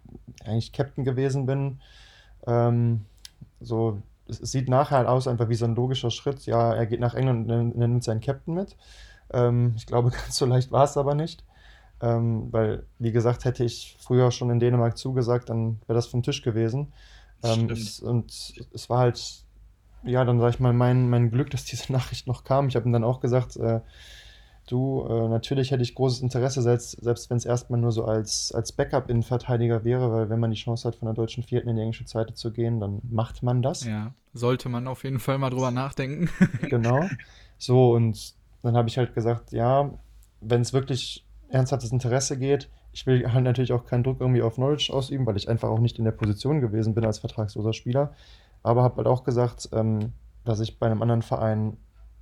eigentlich 0.44 0.72
Captain 0.72 1.04
gewesen 1.04 1.44
bin. 1.44 1.80
Ähm, 2.46 3.04
so 3.60 4.02
es 4.28 4.38
sieht 4.38 4.68
nachher 4.68 4.98
halt 4.98 5.08
aus 5.08 5.26
einfach 5.26 5.48
wie 5.48 5.54
so 5.54 5.64
ein 5.64 5.74
logischer 5.74 6.10
Schritt. 6.10 6.46
Ja, 6.46 6.74
er 6.74 6.86
geht 6.86 7.00
nach 7.00 7.14
England 7.14 7.50
und 7.50 7.76
nimmt 7.76 8.04
seinen 8.04 8.20
Captain 8.20 8.54
mit. 8.54 8.76
Ähm, 9.32 9.74
ich 9.76 9.86
glaube, 9.86 10.10
ganz 10.10 10.36
so 10.36 10.46
leicht 10.46 10.70
war 10.72 10.84
es 10.84 10.96
aber 10.96 11.14
nicht. 11.14 11.44
Ähm, 12.00 12.52
weil, 12.52 12.86
wie 12.98 13.10
gesagt, 13.10 13.44
hätte 13.44 13.64
ich 13.64 13.96
früher 13.98 14.30
schon 14.30 14.50
in 14.50 14.60
Dänemark 14.60 14.96
zugesagt, 14.96 15.50
dann 15.50 15.80
wäre 15.86 15.96
das 15.96 16.06
vom 16.06 16.22
Tisch 16.22 16.42
gewesen. 16.42 16.92
Ähm, 17.42 17.70
es, 17.70 18.00
und 18.00 18.54
es 18.72 18.88
war 18.88 18.98
halt, 18.98 19.44
ja, 20.04 20.24
dann 20.24 20.38
sag 20.38 20.50
ich 20.50 20.60
mal, 20.60 20.72
mein, 20.72 21.10
mein 21.10 21.30
Glück, 21.30 21.50
dass 21.50 21.64
diese 21.64 21.92
Nachricht 21.92 22.26
noch 22.26 22.44
kam. 22.44 22.68
Ich 22.68 22.76
habe 22.76 22.88
ihm 22.88 22.92
dann 22.92 23.04
auch 23.04 23.20
gesagt, 23.20 23.56
äh, 23.56 23.80
Du, 24.68 25.06
äh, 25.08 25.28
natürlich 25.28 25.70
hätte 25.70 25.82
ich 25.82 25.94
großes 25.94 26.20
Interesse, 26.20 26.60
selbst, 26.60 27.02
selbst 27.02 27.30
wenn 27.30 27.38
es 27.38 27.46
erstmal 27.46 27.80
nur 27.80 27.90
so 27.90 28.04
als, 28.04 28.52
als 28.52 28.70
Backup-Innenverteidiger 28.72 29.82
wäre, 29.82 30.12
weil 30.12 30.28
wenn 30.28 30.40
man 30.40 30.50
die 30.50 30.58
Chance 30.58 30.86
hat, 30.86 30.96
von 30.96 31.06
der 31.06 31.14
deutschen 31.14 31.42
Vierten 31.42 31.70
in 31.70 31.76
die 31.76 31.82
englische 31.82 32.04
Zweite 32.04 32.34
zu 32.34 32.52
gehen, 32.52 32.78
dann 32.78 33.00
macht 33.08 33.42
man 33.42 33.62
das. 33.62 33.84
Ja, 33.84 34.12
sollte 34.34 34.68
man 34.68 34.86
auf 34.86 35.04
jeden 35.04 35.20
Fall 35.20 35.38
mal 35.38 35.48
drüber 35.48 35.70
nachdenken. 35.70 36.28
genau. 36.68 37.08
So, 37.56 37.94
und 37.94 38.34
dann 38.62 38.76
habe 38.76 38.90
ich 38.90 38.98
halt 38.98 39.14
gesagt, 39.14 39.52
ja, 39.52 39.90
wenn 40.42 40.60
es 40.60 40.74
wirklich 40.74 41.24
ernsthaftes 41.48 41.90
Interesse 41.90 42.38
geht, 42.38 42.68
ich 42.92 43.06
will 43.06 43.32
halt 43.32 43.44
natürlich 43.44 43.72
auch 43.72 43.86
keinen 43.86 44.04
Druck 44.04 44.20
irgendwie 44.20 44.42
auf 44.42 44.58
Norwich 44.58 44.92
ausüben, 44.92 45.24
weil 45.24 45.38
ich 45.38 45.48
einfach 45.48 45.70
auch 45.70 45.80
nicht 45.80 45.98
in 45.98 46.04
der 46.04 46.12
Position 46.12 46.60
gewesen 46.60 46.94
bin 46.94 47.06
als 47.06 47.20
vertragsloser 47.20 47.72
Spieler. 47.72 48.12
Aber 48.62 48.82
habe 48.82 48.98
halt 48.98 49.06
auch 49.06 49.24
gesagt, 49.24 49.70
ähm, 49.72 50.12
dass 50.44 50.60
ich 50.60 50.78
bei 50.78 50.86
einem 50.86 51.00
anderen 51.00 51.22
Verein 51.22 51.78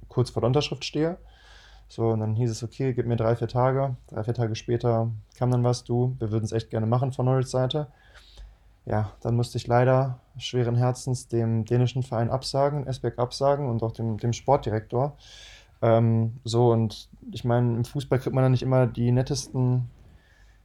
kurz 0.07 0.31
vor 0.31 0.43
der 0.43 0.47
Unterschrift 0.47 0.85
stehe 0.85 1.19
so, 1.89 2.09
und 2.09 2.21
dann 2.21 2.35
hieß 2.35 2.51
es, 2.51 2.63
okay, 2.63 2.93
gib 2.95 3.07
mir 3.07 3.17
drei, 3.17 3.37
vier 3.37 3.49
Tage. 3.49 3.97
Drei, 4.09 4.25
vier 4.25 4.35
Tage 4.35 4.55
später 4.57 5.11
kam 5.39 5.51
dann 5.51 5.65
was, 5.65 5.85
du, 5.85 6.17
wir 6.19 6.31
würden 6.31 6.45
es 6.45 6.53
echt 6.53 6.71
gerne 6.71 6.87
machen 6.87 7.13
von 7.13 7.27
Norwich 7.27 7.47
Seite. 7.47 7.89
Ja, 8.85 9.13
dann 9.21 9.37
musste 9.37 9.59
ich 9.59 9.67
leider 9.67 10.21
schweren 10.39 10.77
Herzens 10.77 11.29
dem 11.29 11.65
dänischen 11.65 12.03
Verein 12.03 12.31
absagen, 12.31 12.87
Esberg 12.87 13.19
absagen 13.19 13.69
und 13.69 13.83
auch 13.83 13.93
dem, 13.93 14.19
dem 14.19 14.33
Sportdirektor. 14.33 15.17
Ähm, 15.83 16.35
so, 16.45 16.73
und 16.73 17.09
ich 17.33 17.45
meine, 17.45 17.77
im 17.77 17.85
Fußball 17.85 18.19
kriegt 18.19 18.35
man 18.35 18.43
dann 18.43 18.53
nicht 18.53 18.63
immer 18.63 18.87
die 18.87 19.13
nettesten 19.13 19.89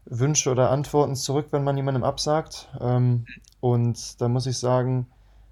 Wünsche 0.06 0.52
oder 0.52 0.72
Antworten 0.72 1.16
zurück, 1.16 1.48
wenn 1.52 1.64
man 1.64 1.78
jemandem 1.78 2.04
absagt. 2.04 2.70
Ähm, 2.80 3.26
und 3.60 4.22
da 4.22 4.28
muss 4.28 4.46
ich 4.46 4.58
sagen, 4.58 5.08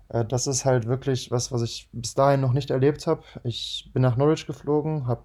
äh, 0.09 0.25
das 0.25 0.47
ist 0.47 0.65
halt 0.65 0.87
wirklich 0.87 1.31
was, 1.31 1.51
was 1.51 1.61
ich 1.61 1.89
bis 1.91 2.15
dahin 2.15 2.41
noch 2.41 2.53
nicht 2.53 2.71
erlebt 2.71 3.07
habe. 3.07 3.23
Ich 3.43 3.89
bin 3.93 4.01
nach 4.01 4.17
Norwich 4.17 4.47
geflogen, 4.47 5.07
habe 5.07 5.23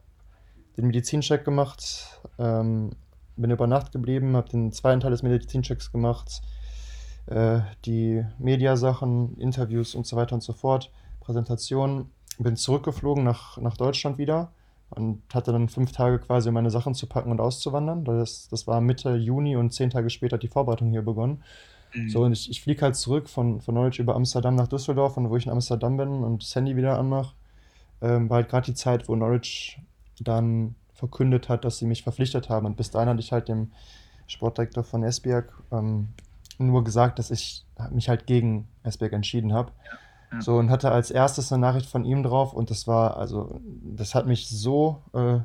den 0.77 0.87
Medizincheck 0.87 1.45
gemacht, 1.45 2.21
ähm, 2.39 2.91
bin 3.37 3.51
über 3.51 3.67
Nacht 3.67 3.93
geblieben, 3.93 4.37
habe 4.37 4.49
den 4.49 4.73
zweiten 4.73 5.01
Teil 5.01 5.11
des 5.11 5.23
Medizinchecks 5.23 5.93
gemacht, 5.93 6.43
äh, 7.27 7.61
die 7.85 8.25
Mediasachen, 8.39 9.37
Interviews 9.39 9.95
und 9.95 10.07
so 10.07 10.17
weiter 10.17 10.35
und 10.35 10.43
so 10.43 10.53
fort, 10.53 10.91
Präsentationen, 11.21 12.11
bin 12.39 12.57
zurückgeflogen 12.57 13.25
nach, 13.25 13.59
nach 13.59 13.77
Deutschland 13.77 14.19
wieder 14.19 14.53
und 14.91 15.23
hatte 15.33 15.53
dann 15.53 15.69
fünf 15.69 15.93
Tage 15.93 16.19
quasi, 16.19 16.49
um 16.49 16.55
meine 16.55 16.71
Sachen 16.71 16.95
zu 16.95 17.07
packen 17.07 17.31
und 17.31 17.41
auszuwandern. 17.41 18.05
Das, 18.05 18.49
das 18.49 18.67
war 18.67 18.81
Mitte 18.81 19.15
Juni 19.17 19.57
und 19.57 19.73
zehn 19.73 19.91
Tage 19.91 20.11
später 20.11 20.35
hat 20.35 20.43
die 20.43 20.49
Vorbereitung 20.49 20.91
hier 20.91 21.03
begonnen. 21.03 21.43
Mhm. 21.95 22.09
So, 22.09 22.23
und 22.23 22.33
ich, 22.33 22.51
ich 22.51 22.63
fliege 22.63 22.83
halt 22.83 22.97
zurück 22.97 23.29
von, 23.29 23.61
von 23.61 23.75
Norwich 23.75 23.99
über 23.99 24.15
Amsterdam 24.15 24.55
nach 24.55 24.69
Düsseldorf 24.69 25.17
und 25.17 25.31
wo 25.31 25.37
ich 25.37 25.47
in 25.47 25.53
Amsterdam 25.53 25.97
bin 25.97 26.09
und 26.09 26.43
das 26.43 26.55
Handy 26.55 26.77
wieder 26.77 26.99
anmache, 26.99 27.35
ähm, 28.03 28.29
war 28.29 28.37
halt 28.37 28.49
gerade 28.49 28.67
die 28.67 28.75
Zeit, 28.75 29.09
wo 29.09 29.17
Norwich 29.17 29.81
dann 30.21 30.75
verkündet 30.95 31.49
hat, 31.49 31.65
dass 31.65 31.79
sie 31.79 31.87
mich 31.87 32.03
verpflichtet 32.03 32.49
haben. 32.49 32.67
Und 32.67 32.77
bis 32.77 32.91
dahin 32.91 33.09
hatte 33.09 33.21
ich 33.21 33.33
halt 33.33 33.49
dem 33.49 33.73
Sportdirektor 34.27 34.85
von 34.85 35.03
Esbjerg 35.03 35.53
ähm, 35.73 36.09
nur 36.59 36.85
gesagt, 36.85 37.19
dass 37.19 37.31
ich 37.31 37.65
mich 37.91 38.09
halt 38.09 38.27
gegen 38.27 38.69
Esbjerg 38.85 39.13
entschieden 39.13 39.53
habe. 39.53 39.73
Ja. 40.33 40.41
So 40.41 40.57
und 40.57 40.71
hatte 40.71 40.91
als 40.91 41.11
erstes 41.11 41.53
eine 41.53 41.61
Nachricht 41.61 41.89
von 41.89 42.05
ihm 42.05 42.23
drauf 42.23 42.53
und 42.53 42.71
das 42.71 42.87
war, 42.87 43.17
also, 43.17 43.61
das 43.83 44.15
hat 44.15 44.27
mich 44.27 44.49
so 44.49 45.03
äh, 45.13 45.39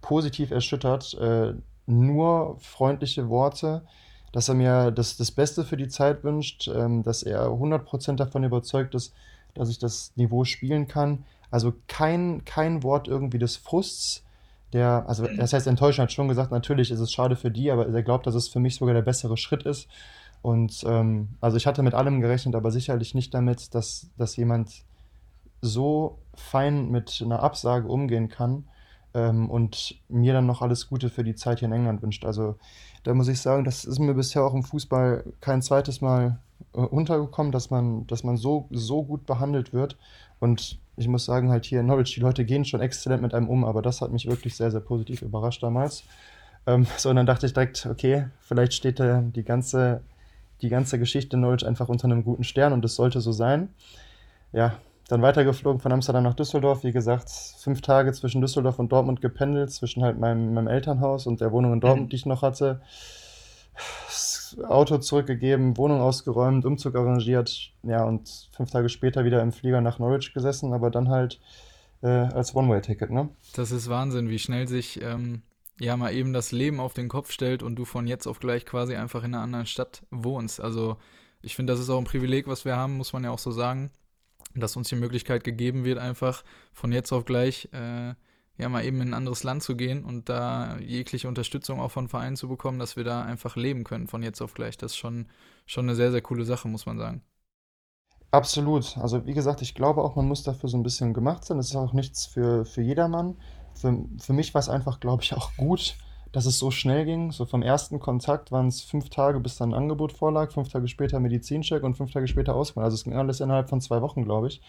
positiv 0.00 0.50
erschüttert. 0.50 1.14
Äh, 1.14 1.54
nur 1.86 2.56
freundliche 2.58 3.28
Worte, 3.28 3.82
dass 4.32 4.48
er 4.48 4.54
mir 4.54 4.90
das, 4.90 5.16
das 5.16 5.30
Beste 5.30 5.64
für 5.64 5.76
die 5.76 5.88
Zeit 5.88 6.24
wünscht, 6.24 6.68
ähm, 6.68 7.02
dass 7.02 7.22
er 7.22 7.46
100% 7.46 8.16
davon 8.16 8.44
überzeugt 8.44 8.94
ist, 8.94 9.14
dass 9.54 9.70
ich 9.70 9.78
das 9.78 10.12
Niveau 10.16 10.44
spielen 10.44 10.88
kann. 10.88 11.24
Also 11.50 11.74
kein, 11.88 12.44
kein 12.44 12.82
Wort 12.82 13.08
irgendwie 13.08 13.38
des 13.38 13.56
Frusts. 13.56 14.24
Der, 14.72 15.04
also 15.08 15.26
das 15.26 15.52
heißt, 15.52 15.66
Enttäuschung 15.66 16.04
hat 16.04 16.12
schon 16.12 16.28
gesagt, 16.28 16.50
natürlich 16.50 16.90
ist 16.90 17.00
es 17.00 17.12
schade 17.12 17.36
für 17.36 17.50
die, 17.50 17.70
aber 17.70 17.88
er 17.88 18.02
glaubt, 18.02 18.26
dass 18.26 18.34
es 18.34 18.48
für 18.48 18.60
mich 18.60 18.76
sogar 18.76 18.94
der 18.94 19.02
bessere 19.02 19.36
Schritt 19.36 19.62
ist. 19.62 19.88
Und 20.42 20.84
ähm, 20.86 21.28
also 21.40 21.56
ich 21.56 21.66
hatte 21.66 21.82
mit 21.82 21.94
allem 21.94 22.20
gerechnet, 22.20 22.54
aber 22.54 22.70
sicherlich 22.70 23.14
nicht 23.14 23.32
damit, 23.32 23.74
dass, 23.74 24.10
dass 24.16 24.36
jemand 24.36 24.84
so 25.60 26.18
fein 26.34 26.90
mit 26.90 27.22
einer 27.24 27.42
Absage 27.42 27.88
umgehen 27.88 28.28
kann 28.28 28.64
ähm, 29.14 29.50
und 29.50 29.96
mir 30.08 30.32
dann 30.32 30.46
noch 30.46 30.62
alles 30.62 30.88
Gute 30.88 31.08
für 31.08 31.24
die 31.24 31.34
Zeit 31.34 31.60
hier 31.60 31.68
in 31.68 31.74
England 31.74 32.02
wünscht. 32.02 32.24
Also 32.24 32.56
da 33.02 33.14
muss 33.14 33.28
ich 33.28 33.40
sagen, 33.40 33.64
das 33.64 33.84
ist 33.84 33.98
mir 33.98 34.14
bisher 34.14 34.44
auch 34.44 34.54
im 34.54 34.62
Fußball 34.62 35.24
kein 35.40 35.62
zweites 35.62 36.00
Mal 36.00 36.38
äh, 36.74 36.80
untergekommen, 36.80 37.52
dass 37.52 37.70
man, 37.70 38.06
dass 38.06 38.24
man 38.24 38.36
so, 38.36 38.68
so 38.70 39.02
gut 39.02 39.26
behandelt 39.26 39.72
wird. 39.72 39.96
Und 40.38 40.78
ich 40.96 41.08
muss 41.08 41.24
sagen, 41.24 41.50
halt 41.50 41.64
hier 41.64 41.80
in 41.80 41.86
Norwich, 41.86 42.14
die 42.14 42.20
Leute 42.20 42.44
gehen 42.44 42.64
schon 42.64 42.80
exzellent 42.80 43.22
mit 43.22 43.34
einem 43.34 43.48
um, 43.48 43.64
aber 43.64 43.82
das 43.82 44.00
hat 44.00 44.12
mich 44.12 44.26
wirklich 44.26 44.56
sehr, 44.56 44.70
sehr 44.70 44.80
positiv 44.80 45.22
überrascht 45.22 45.62
damals. 45.62 46.04
Ähm, 46.66 46.86
so, 46.96 47.10
und 47.10 47.16
dann 47.16 47.26
dachte 47.26 47.46
ich 47.46 47.52
direkt, 47.52 47.86
okay, 47.86 48.26
vielleicht 48.40 48.74
steht 48.74 48.98
da 49.00 49.20
die 49.20 49.44
ganze, 49.44 50.00
die 50.62 50.68
ganze 50.68 50.98
Geschichte 50.98 51.36
in 51.36 51.42
Norwich 51.42 51.66
einfach 51.66 51.88
unter 51.88 52.06
einem 52.06 52.24
guten 52.24 52.44
Stern 52.44 52.72
und 52.72 52.82
das 52.82 52.94
sollte 52.94 53.20
so 53.20 53.32
sein. 53.32 53.68
Ja, 54.52 54.78
dann 55.08 55.22
weitergeflogen 55.22 55.80
von 55.80 55.92
Amsterdam 55.92 56.24
nach 56.24 56.34
Düsseldorf. 56.34 56.82
Wie 56.82 56.92
gesagt, 56.92 57.30
fünf 57.30 57.80
Tage 57.80 58.12
zwischen 58.12 58.40
Düsseldorf 58.40 58.78
und 58.78 58.90
Dortmund 58.90 59.20
gependelt, 59.20 59.70
zwischen 59.70 60.02
halt 60.02 60.18
meinem, 60.18 60.54
meinem 60.54 60.66
Elternhaus 60.66 61.26
und 61.26 61.40
der 61.40 61.52
Wohnung 61.52 61.74
in 61.74 61.80
Dortmund, 61.80 62.06
mhm. 62.06 62.10
die 62.10 62.16
ich 62.16 62.26
noch 62.26 62.42
hatte. 62.42 62.80
Auto 64.66 64.98
zurückgegeben, 64.98 65.76
Wohnung 65.76 66.00
ausgeräumt, 66.00 66.64
Umzug 66.64 66.94
arrangiert, 66.96 67.72
ja, 67.82 68.04
und 68.04 68.50
fünf 68.54 68.70
Tage 68.70 68.88
später 68.88 69.24
wieder 69.24 69.42
im 69.42 69.52
Flieger 69.52 69.80
nach 69.80 69.98
Norwich 69.98 70.32
gesessen, 70.34 70.72
aber 70.72 70.90
dann 70.90 71.08
halt 71.08 71.40
äh, 72.02 72.08
als 72.08 72.54
One-Way-Ticket, 72.54 73.10
ne? 73.10 73.28
Das 73.54 73.70
ist 73.70 73.88
Wahnsinn, 73.88 74.28
wie 74.28 74.38
schnell 74.38 74.68
sich 74.68 75.02
ähm, 75.02 75.42
ja 75.80 75.96
mal 75.96 76.12
eben 76.12 76.32
das 76.32 76.52
Leben 76.52 76.80
auf 76.80 76.94
den 76.94 77.08
Kopf 77.08 77.30
stellt 77.30 77.62
und 77.62 77.76
du 77.76 77.84
von 77.84 78.06
jetzt 78.06 78.26
auf 78.26 78.40
gleich 78.40 78.66
quasi 78.66 78.96
einfach 78.96 79.24
in 79.24 79.34
einer 79.34 79.42
anderen 79.42 79.66
Stadt 79.66 80.02
wohnst. 80.10 80.60
Also 80.60 80.96
ich 81.42 81.54
finde, 81.54 81.72
das 81.72 81.80
ist 81.80 81.90
auch 81.90 81.98
ein 81.98 82.04
Privileg, 82.04 82.46
was 82.46 82.64
wir 82.64 82.76
haben, 82.76 82.96
muss 82.96 83.12
man 83.12 83.24
ja 83.24 83.30
auch 83.30 83.38
so 83.38 83.50
sagen, 83.50 83.90
dass 84.54 84.76
uns 84.76 84.88
die 84.88 84.96
Möglichkeit 84.96 85.44
gegeben 85.44 85.84
wird, 85.84 85.98
einfach 85.98 86.44
von 86.72 86.92
jetzt 86.92 87.12
auf 87.12 87.24
gleich 87.24 87.68
äh, 87.72 88.14
ja 88.58 88.68
mal 88.68 88.84
eben 88.84 89.00
in 89.00 89.08
ein 89.08 89.14
anderes 89.14 89.44
Land 89.44 89.62
zu 89.62 89.76
gehen 89.76 90.04
und 90.04 90.28
da 90.28 90.78
jegliche 90.78 91.28
Unterstützung 91.28 91.80
auch 91.80 91.90
von 91.90 92.08
Vereinen 92.08 92.36
zu 92.36 92.48
bekommen, 92.48 92.78
dass 92.78 92.96
wir 92.96 93.04
da 93.04 93.22
einfach 93.22 93.56
leben 93.56 93.84
können 93.84 94.06
von 94.06 94.22
jetzt 94.22 94.40
auf 94.40 94.54
gleich. 94.54 94.76
Das 94.76 94.92
ist 94.92 94.96
schon, 94.98 95.26
schon 95.66 95.86
eine 95.86 95.94
sehr, 95.94 96.10
sehr 96.10 96.22
coole 96.22 96.44
Sache, 96.44 96.68
muss 96.68 96.86
man 96.86 96.98
sagen. 96.98 97.22
Absolut. 98.30 98.98
Also 98.98 99.26
wie 99.26 99.34
gesagt, 99.34 99.62
ich 99.62 99.74
glaube 99.74 100.02
auch, 100.02 100.16
man 100.16 100.26
muss 100.28 100.42
dafür 100.42 100.68
so 100.68 100.76
ein 100.76 100.82
bisschen 100.82 101.14
gemacht 101.14 101.44
sein. 101.44 101.56
Das 101.56 101.68
ist 101.68 101.76
auch 101.76 101.92
nichts 101.92 102.26
für, 102.26 102.64
für 102.64 102.82
jedermann. 102.82 103.36
Für, 103.74 103.98
für 104.18 104.32
mich 104.32 104.52
war 104.54 104.58
es 104.58 104.68
einfach, 104.68 105.00
glaube 105.00 105.22
ich, 105.22 105.32
auch 105.34 105.54
gut, 105.56 105.96
dass 106.32 106.44
es 106.46 106.58
so 106.58 106.70
schnell 106.70 107.04
ging. 107.04 107.30
So 107.32 107.46
vom 107.46 107.62
ersten 107.62 108.00
Kontakt 108.00 108.52
waren 108.52 108.68
es 108.68 108.82
fünf 108.82 109.10
Tage, 109.10 109.40
bis 109.40 109.56
dann 109.56 109.70
ein 109.70 109.74
Angebot 109.74 110.12
vorlag, 110.12 110.52
fünf 110.52 110.68
Tage 110.68 110.88
später 110.88 111.20
Medizincheck 111.20 111.82
und 111.82 111.96
fünf 111.96 112.12
Tage 112.12 112.26
später 112.26 112.54
Auswahl. 112.54 112.84
Also 112.84 112.96
es 112.96 113.04
ging 113.04 113.14
alles 113.14 113.40
innerhalb 113.40 113.68
von 113.70 113.80
zwei 113.80 114.02
Wochen, 114.02 114.24
glaube 114.24 114.48
ich. 114.48 114.60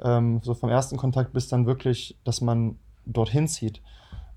Ähm, 0.00 0.40
so 0.42 0.54
vom 0.54 0.70
ersten 0.70 0.96
Kontakt 0.96 1.32
bis 1.32 1.48
dann 1.48 1.66
wirklich, 1.66 2.18
dass 2.24 2.40
man 2.40 2.78
dorthin 3.12 3.48
zieht. 3.48 3.80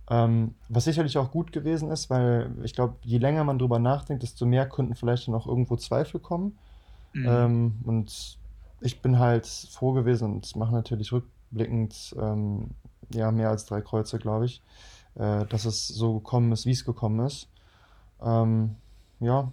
Ähm, 0.10 0.56
was 0.68 0.84
sicherlich 0.84 1.18
auch 1.18 1.32
gut 1.32 1.52
gewesen 1.52 1.90
ist, 1.90 2.10
weil 2.10 2.52
ich 2.64 2.74
glaube, 2.74 2.96
je 3.04 3.20
länger 3.20 3.44
man 3.44 3.58
drüber 3.58 3.80
nachdenkt, 3.80 4.24
desto 4.24 4.46
mehr 4.46 4.68
könnten 4.68 4.96
vielleicht 4.96 5.28
dann 5.28 5.36
auch 5.36 5.48
irgendwo 5.48 5.78
Zweifel 5.78 6.20
kommen. 6.20 6.58
Mhm. 7.14 7.28
Ähm, 7.28 7.74
und 7.86 8.38
ich 8.82 9.02
bin 9.02 9.18
halt 9.18 9.48
froh 9.48 9.94
gewesen 9.94 10.34
und 10.34 10.56
mache 10.56 10.74
natürlich 10.74 11.12
rückblickend 11.14 12.16
ähm, 12.20 12.72
ja 13.14 13.32
mehr 13.32 13.50
als 13.50 13.66
drei 13.66 13.82
Kreuze, 13.82 14.20
glaube 14.20 14.46
ich, 14.46 14.62
äh, 15.16 15.46
dass 15.46 15.66
es 15.66 15.88
so 15.88 16.16
gekommen 16.16 16.52
ist, 16.52 16.66
wie 16.66 16.72
es 16.72 16.84
gekommen 16.84 17.26
ist. 17.26 17.48
Ähm, 18.22 18.76
ja, 19.20 19.52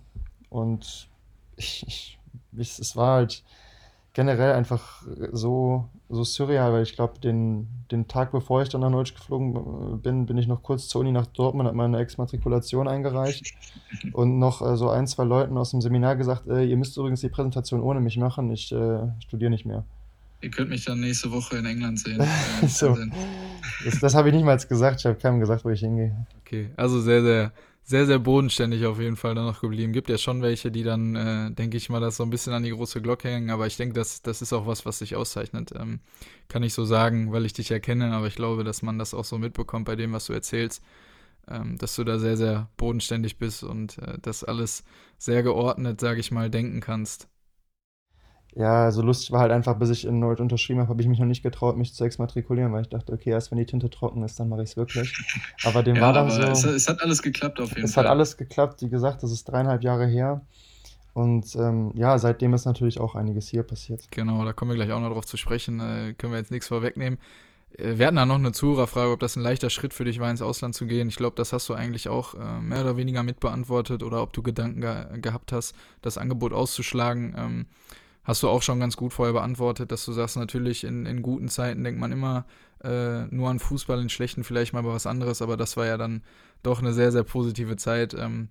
und 0.49 1.09
ich, 1.57 1.85
ich, 1.87 2.19
ich, 2.53 2.79
es 2.79 2.97
war 2.97 3.17
halt 3.17 3.45
generell 4.21 4.53
einfach 4.53 5.01
so, 5.33 5.89
so 6.11 6.25
surreal, 6.25 6.75
weil 6.75 6.83
ich 6.83 6.95
glaube, 6.95 7.19
den, 7.21 7.69
den 7.91 8.07
Tag 8.07 8.33
bevor 8.33 8.61
ich 8.61 8.69
dann 8.69 8.83
nach 8.83 8.93
Deutsch 8.93 9.15
geflogen 9.15 9.95
äh, 9.95 9.97
bin, 9.97 10.27
bin 10.27 10.37
ich 10.37 10.47
noch 10.47 10.63
kurz 10.63 10.89
zur 10.89 11.01
Uni 11.01 11.11
nach 11.11 11.25
Dortmund, 11.25 11.69
habe 11.69 11.77
meine 11.79 11.99
Exmatrikulation 11.99 12.87
eingereicht 12.87 13.55
und 14.13 14.39
noch 14.39 14.61
äh, 14.61 14.77
so 14.77 14.91
ein, 14.91 15.07
zwei 15.07 15.25
Leuten 15.25 15.57
aus 15.57 15.71
dem 15.71 15.81
Seminar 15.81 16.17
gesagt, 16.17 16.47
äh, 16.49 16.65
ihr 16.67 16.77
müsst 16.77 16.99
übrigens 16.99 17.23
die 17.23 17.31
Präsentation 17.31 17.81
ohne 17.81 18.01
mich 18.01 18.19
machen, 18.19 18.51
ich 18.51 18.71
äh, 18.73 18.99
studiere 19.21 19.51
nicht 19.51 19.65
mehr. 19.65 19.87
Ihr 20.43 20.51
könnt 20.51 20.69
mich 20.69 20.85
dann 20.85 21.01
nächste 21.01 21.33
Woche 21.33 21.57
in 21.57 21.65
England 21.65 22.01
sehen. 22.01 22.23
so. 22.67 22.99
Das, 23.87 24.01
das 24.01 24.15
habe 24.15 24.29
ich 24.29 24.35
nicht 24.35 24.45
mal 24.45 24.59
gesagt, 24.59 25.01
ich 25.01 25.07
habe 25.07 25.17
keinem 25.17 25.41
gesagt, 25.41 25.65
wo 25.65 25.71
ich 25.71 25.81
hingehe. 25.81 26.15
Okay, 26.43 26.69
also 26.77 27.01
sehr, 27.01 27.23
sehr 27.23 27.53
sehr, 27.91 28.07
sehr 28.07 28.21
bodenständig 28.21 28.87
auf 28.87 29.01
jeden 29.01 29.17
Fall 29.17 29.35
dann 29.35 29.47
noch 29.47 29.61
geblieben. 29.61 29.93
Gibt 29.93 30.09
ja 30.09 30.17
schon 30.17 30.43
welche, 30.43 30.71
die 30.71 30.85
dann, 30.85 31.17
äh, 31.17 31.51
denke 31.51 31.77
ich 31.77 31.91
mal, 31.91 31.99
das 31.99 32.17
so 32.19 32.23
ein 32.23 32.31
bisschen 32.31 32.53
an 32.53 32.63
die 32.63 32.71
große 32.71 33.03
Glocke 33.03 33.29
hängen, 33.29 33.51
aber 33.51 33.67
ich 33.67 33.77
denke, 33.77 33.95
das, 33.95 34.23
das 34.23 34.43
ist 34.43 34.53
auch 34.53 34.65
was, 34.65 34.87
was 34.87 35.01
sich 35.01 35.17
auszeichnet. 35.17 35.73
Ähm, 35.75 35.99
kann 36.47 36.63
ich 36.63 36.73
so 36.73 36.85
sagen, 36.85 37.33
weil 37.33 37.45
ich 37.47 37.53
dich 37.53 37.73
erkenne, 37.73 38.13
aber 38.13 38.29
ich 38.29 38.37
glaube, 38.37 38.63
dass 38.63 38.83
man 38.83 38.97
das 39.01 39.13
auch 39.13 39.25
so 39.25 39.39
mitbekommt 39.39 39.87
bei 39.87 39.97
dem, 39.97 40.13
was 40.13 40.27
du 40.27 40.33
erzählst, 40.33 40.85
ähm, 41.49 41.79
dass 41.79 41.97
du 41.97 42.05
da 42.05 42.21
sehr, 42.21 42.37
sehr 42.37 42.69
bodenständig 42.77 43.39
bist 43.39 43.65
und 43.65 43.99
äh, 43.99 44.19
das 44.23 44.45
alles 44.45 44.85
sehr 45.19 45.43
geordnet, 45.43 46.01
sage 46.01 46.21
ich 46.21 46.31
mal, 46.31 46.49
denken 46.49 46.81
kannst. 46.81 47.30
Ja, 48.57 48.85
also 48.85 49.03
lustig 49.03 49.31
war 49.31 49.41
halt 49.41 49.53
einfach, 49.53 49.77
bis 49.77 49.91
ich 49.91 50.05
in 50.05 50.19
Nord 50.19 50.41
unterschrieben 50.41 50.81
habe, 50.81 50.89
habe 50.89 51.01
ich 51.01 51.09
mich 51.09 51.21
noch 51.21 51.27
nicht 51.27 51.43
getraut, 51.43 51.77
mich 51.77 51.95
zu 51.95 52.05
exmatrikulieren, 52.05 52.73
weil 52.73 52.83
ich 52.83 52.89
dachte, 52.89 53.13
okay, 53.13 53.31
erst 53.31 53.51
wenn 53.51 53.59
die 53.59 53.67
Tinte 53.67 53.91
trocken 53.91 54.25
ist, 54.25 54.41
dann 54.41 54.49
mache 54.49 54.63
ich 54.63 54.71
es 54.71 54.77
wirklich. 54.77 55.17
Aber 55.65 55.83
dem 55.83 55.97
ja, 55.97 56.03
war 56.03 56.13
dann 56.13 56.31
so. 56.31 56.43
Es, 56.43 56.65
es, 56.65 56.89
hat 56.89 57.01
alles 57.03 57.23
geklappt 57.23 57.61
auf 57.61 57.71
jeden 57.71 57.85
es 57.85 57.95
Fall. 57.95 58.05
Es 58.05 58.09
hat 58.09 58.13
alles 58.13 58.37
geklappt, 58.37 58.83
wie 58.83 58.89
gesagt, 58.89 59.23
das 59.23 59.31
ist 59.31 59.45
dreieinhalb 59.45 59.85
Jahre 59.85 60.07
her. 60.07 60.41
Und 61.13 61.55
ähm, 61.57 61.93
ja, 61.95 62.19
seitdem 62.19 62.55
ist 62.55 62.65
natürlich 62.65 63.01
auch 63.01 63.15
einiges 63.15 63.49
hier 63.49 63.63
passiert. 63.63 64.11
Genau, 64.11 64.45
da 64.45 64.53
kommen 64.53 64.73
wir 64.73 64.77
gleich 64.77 64.93
auch 64.93 65.01
noch 65.01 65.13
drauf 65.13 65.27
zu 65.27 65.37
sprechen. 65.37 65.81
Äh, 65.81 66.15
können 66.15 66.33
wir 66.33 66.39
jetzt 66.39 66.51
nichts 66.51 66.69
vorwegnehmen. 66.69 67.19
Äh, 67.77 67.99
wir 67.99 68.07
hatten 68.07 68.17
da 68.17 68.27
noch 68.27 68.37
eine 68.37 68.53
Zuhörerfrage, 68.53 69.13
ob 69.13 69.21
das 69.21 69.37
ein 69.37 69.43
leichter 69.43 69.71
Schritt 69.71 69.95
für 69.95 70.05
dich 70.05 70.21
war, 70.21 70.31
ins 70.31 70.43
Ausland 70.43 70.75
zu 70.75 70.87
gehen. 70.87 71.09
Ich 71.09 71.17
glaube, 71.17 71.37
das 71.37 71.53
hast 71.53 71.69
du 71.69 71.75
eigentlich 71.75 72.09
auch 72.09 72.35
äh, 72.35 72.61
mehr 72.61 72.83
oder 72.83 72.97
weniger 72.97 73.23
mitbeantwortet 73.23 74.03
oder 74.03 74.23
ob 74.23 74.33
du 74.33 74.43
Gedanken 74.43 74.81
ge 74.81 75.21
gehabt 75.21 75.53
hast, 75.53 75.75
das 76.03 76.19
Angebot 76.19 76.53
auszuschlagen. 76.53 77.35
Ähm, 77.37 77.67
hast 78.25 78.43
du 78.43 78.49
auch 78.49 78.63
schon 78.63 78.81
ganz 78.81 78.97
gut 78.97 79.13
vorher 79.13 79.33
beantwortet, 79.33 79.93
dass 79.93 80.05
du 80.05 80.13
sagst, 80.13 80.37
natürlich 80.37 80.85
in, 80.85 81.07
in 81.07 81.23
guten 81.23 81.49
Zeiten 81.49 81.85
denkt 81.85 82.01
man 82.01 82.13
immer 82.13 82.47
äh, 82.85 83.27
nur 83.27 83.49
an 83.51 83.59
Fußball, 83.59 84.01
in 84.01 84.09
schlechten 84.09 84.45
vielleicht 84.45 84.73
mal 84.73 84.85
was 84.85 85.07
anderes, 85.07 85.43
aber 85.43 85.57
das 85.57 85.77
war 85.77 85.87
ja 85.87 85.97
dann 85.97 86.23
doch 86.63 86.81
eine 86.81 86.93
sehr, 86.93 87.13
sehr 87.13 87.25
positive 87.25 87.77
Zeit. 87.77 88.15
Ähm, 88.15 88.49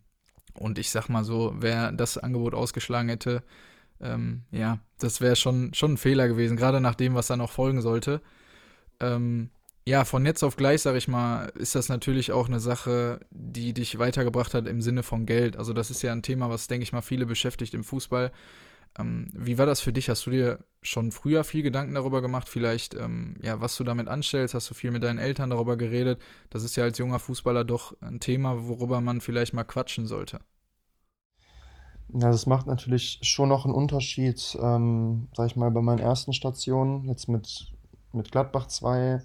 und 0.53 0.79
ich 0.79 0.89
sag 0.89 1.09
mal 1.09 1.23
so, 1.23 1.53
wer 1.59 1.91
das 1.91 2.17
Angebot 2.17 2.53
ausgeschlagen 2.53 3.09
hätte, 3.09 3.43
ähm, 4.01 4.43
ja, 4.51 4.79
das 4.97 5.21
wäre 5.21 5.35
schon, 5.35 5.73
schon 5.73 5.93
ein 5.93 5.97
Fehler 5.97 6.27
gewesen, 6.27 6.57
gerade 6.57 6.81
nach 6.81 6.95
dem, 6.95 7.15
was 7.15 7.27
da 7.27 7.37
noch 7.37 7.51
folgen 7.51 7.81
sollte. 7.81 8.21
Ähm, 8.99 9.49
ja, 9.85 10.05
von 10.05 10.25
jetzt 10.25 10.43
auf 10.43 10.55
gleich, 10.55 10.81
sag 10.81 10.95
ich 10.95 11.07
mal, 11.07 11.51
ist 11.55 11.75
das 11.75 11.89
natürlich 11.89 12.31
auch 12.31 12.47
eine 12.47 12.59
Sache, 12.59 13.21
die 13.31 13.73
dich 13.73 13.97
weitergebracht 13.97 14.53
hat 14.53 14.67
im 14.67 14.81
Sinne 14.81 15.03
von 15.03 15.25
Geld. 15.25 15.57
Also 15.57 15.73
das 15.73 15.89
ist 15.89 16.01
ja 16.01 16.11
ein 16.11 16.21
Thema, 16.21 16.49
was, 16.49 16.67
denke 16.67 16.83
ich 16.83 16.93
mal, 16.93 17.01
viele 17.01 17.25
beschäftigt 17.25 17.73
im 17.73 17.83
Fußball. 17.83 18.31
Ähm, 18.97 19.29
wie 19.33 19.57
war 19.57 19.65
das 19.65 19.81
für 19.81 19.93
dich? 19.93 20.09
Hast 20.09 20.25
du 20.25 20.31
dir 20.31 20.59
schon 20.81 21.11
früher 21.11 21.43
viel 21.43 21.63
Gedanken 21.63 21.95
darüber 21.95 22.21
gemacht, 22.21 22.47
vielleicht, 22.49 22.95
ähm, 22.95 23.35
ja, 23.41 23.59
was 23.61 23.75
du 23.77 23.83
damit 23.83 24.07
anstellst? 24.07 24.53
Hast 24.53 24.69
du 24.69 24.73
viel 24.73 24.91
mit 24.91 25.03
deinen 25.03 25.19
Eltern 25.19 25.49
darüber 25.49 25.77
geredet? 25.77 26.21
Das 26.49 26.63
ist 26.63 26.75
ja 26.75 26.85
als 26.85 26.97
junger 26.97 27.19
Fußballer 27.19 27.65
doch 27.65 27.95
ein 28.01 28.19
Thema, 28.19 28.67
worüber 28.67 29.01
man 29.01 29.21
vielleicht 29.21 29.53
mal 29.53 29.63
quatschen 29.65 30.07
sollte. 30.07 30.39
Ja, 32.11 32.31
das 32.31 32.47
macht 32.47 32.65
natürlich 32.65 33.19
schon 33.21 33.49
noch 33.49 33.65
einen 33.65 33.73
Unterschied, 33.73 34.57
ähm, 34.59 35.27
sag 35.35 35.47
ich 35.47 35.55
mal, 35.55 35.69
bei 35.69 35.81
meinen 35.81 35.99
ersten 35.99 36.33
Stationen, 36.33 37.05
jetzt 37.05 37.27
mit, 37.27 37.71
mit 38.13 38.31
Gladbach 38.31 38.67
2, 38.67 39.21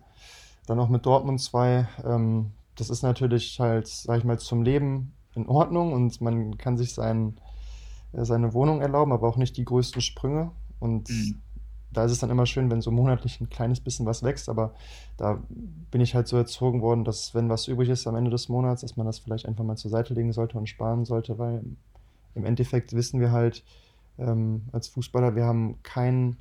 dann 0.66 0.78
auch 0.78 0.90
mit 0.90 1.06
Dortmund 1.06 1.40
2. 1.40 1.88
Ähm, 2.04 2.52
das 2.76 2.90
ist 2.90 3.02
natürlich 3.02 3.58
halt, 3.58 3.86
sag 3.88 4.18
ich 4.18 4.24
mal, 4.24 4.38
zum 4.38 4.62
Leben 4.62 5.14
in 5.34 5.46
Ordnung 5.46 5.92
und 5.92 6.20
man 6.20 6.58
kann 6.58 6.76
sich 6.76 6.92
seinen 6.92 7.40
seine 8.16 8.52
Wohnung 8.54 8.80
erlauben, 8.80 9.12
aber 9.12 9.28
auch 9.28 9.36
nicht 9.36 9.56
die 9.56 9.64
größten 9.64 10.00
Sprünge. 10.00 10.52
Und 10.78 11.08
mhm. 11.08 11.40
da 11.92 12.04
ist 12.04 12.12
es 12.12 12.20
dann 12.20 12.30
immer 12.30 12.46
schön, 12.46 12.70
wenn 12.70 12.80
so 12.80 12.90
monatlich 12.90 13.40
ein 13.40 13.50
kleines 13.50 13.80
bisschen 13.80 14.06
was 14.06 14.22
wächst. 14.22 14.48
Aber 14.48 14.74
da 15.16 15.42
bin 15.90 16.00
ich 16.00 16.14
halt 16.14 16.28
so 16.28 16.36
erzogen 16.36 16.82
worden, 16.82 17.04
dass 17.04 17.34
wenn 17.34 17.48
was 17.48 17.68
übrig 17.68 17.88
ist 17.88 18.06
am 18.06 18.16
Ende 18.16 18.30
des 18.30 18.48
Monats, 18.48 18.82
dass 18.82 18.96
man 18.96 19.06
das 19.06 19.18
vielleicht 19.18 19.46
einfach 19.46 19.64
mal 19.64 19.76
zur 19.76 19.90
Seite 19.90 20.14
legen 20.14 20.32
sollte 20.32 20.58
und 20.58 20.68
sparen 20.68 21.04
sollte, 21.04 21.38
weil 21.38 21.64
im 22.34 22.44
Endeffekt 22.44 22.92
wissen 22.92 23.20
wir 23.20 23.32
halt 23.32 23.64
ähm, 24.18 24.62
als 24.72 24.88
Fußballer, 24.88 25.34
wir 25.34 25.44
haben 25.44 25.82
kein, 25.82 26.36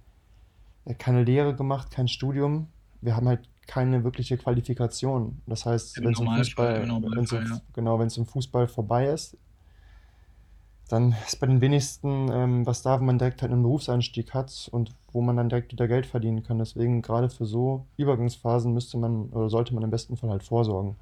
äh, 0.86 0.94
keine 0.94 1.24
Lehre 1.24 1.56
gemacht, 1.56 1.92
kein 1.92 2.08
Studium. 2.08 2.68
Wir 3.02 3.16
haben 3.16 3.28
halt 3.28 3.50
keine 3.68 4.04
wirkliche 4.04 4.38
Qualifikation. 4.38 5.42
Das 5.48 5.66
heißt, 5.66 6.04
wenn 6.04 6.14
es 6.14 6.20
im 6.20 6.28
Fußball, 6.28 6.88
wenn's 7.16 7.32
im, 7.32 7.46
ja. 7.46 7.62
genau, 7.74 8.00
wenn 8.00 8.08
es 8.08 8.18
im 8.18 8.26
Fußball 8.26 8.68
vorbei 8.68 9.08
ist, 9.08 9.38
dann 10.94 11.16
ist 11.26 11.40
bei 11.40 11.48
den 11.48 11.60
wenigsten 11.60 12.30
ähm, 12.32 12.68
was 12.68 12.84
da, 12.84 13.00
wo 13.00 13.04
man 13.04 13.18
direkt 13.18 13.42
halt 13.42 13.52
einen 13.52 13.64
Berufseinstieg 13.64 14.36
hat 14.36 14.70
und 14.72 14.92
wo 15.12 15.22
man 15.22 15.36
dann 15.36 15.50
direkt 15.50 15.72
wieder 15.72 15.88
Geld 15.88 16.06
verdienen 16.06 16.44
kann. 16.44 16.60
Deswegen 16.60 17.02
gerade 17.02 17.30
für 17.30 17.48
so 17.48 17.88
Übergangsphasen 17.98 18.72
müsste 18.72 19.00
man 19.00 19.30
oder 19.30 19.50
sollte 19.50 19.74
man 19.74 19.84
im 19.84 19.90
besten 19.90 20.18
Fall 20.18 20.30
halt 20.30 20.44
vorsorgen. 20.44 20.96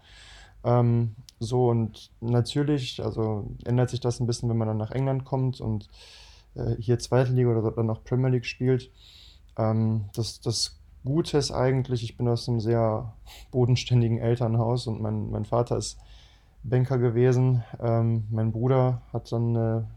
Ähm, 0.64 1.16
so 1.40 1.68
und 1.68 2.10
natürlich, 2.22 3.04
also 3.04 3.50
ändert 3.66 3.90
sich 3.90 4.00
das 4.00 4.22
ein 4.22 4.28
bisschen, 4.28 4.48
wenn 4.50 4.58
man 4.58 4.70
dann 4.70 4.78
nach 4.78 4.92
England 4.92 5.26
kommt 5.26 5.60
und 5.60 5.90
äh, 6.56 6.76
hier 6.80 6.98
Zweite 6.98 7.34
Liga 7.34 7.50
oder 7.50 7.70
dann 7.72 7.90
auch 7.90 8.02
Premier 8.06 8.30
League 8.30 8.46
spielt. 8.46 8.92
Ähm, 9.58 10.06
das, 10.14 10.40
das 10.40 10.80
Gute 11.04 11.38
ist 11.38 11.52
eigentlich, 11.52 12.02
ich 12.04 12.16
bin 12.16 12.30
aus 12.30 12.48
einem 12.48 12.62
sehr 12.62 13.12
bodenständigen 13.52 14.20
Elternhaus 14.20 14.88
und 14.88 15.02
mein, 15.02 15.32
mein 15.32 15.44
Vater 15.44 15.76
ist 15.76 15.98
Banker 16.64 16.98
gewesen. 16.98 17.64
Ähm, 17.80 18.28
mein 18.30 18.52
Bruder 18.52 19.02
hat 19.12 19.32
dann 19.32 19.56
eine 19.56 19.88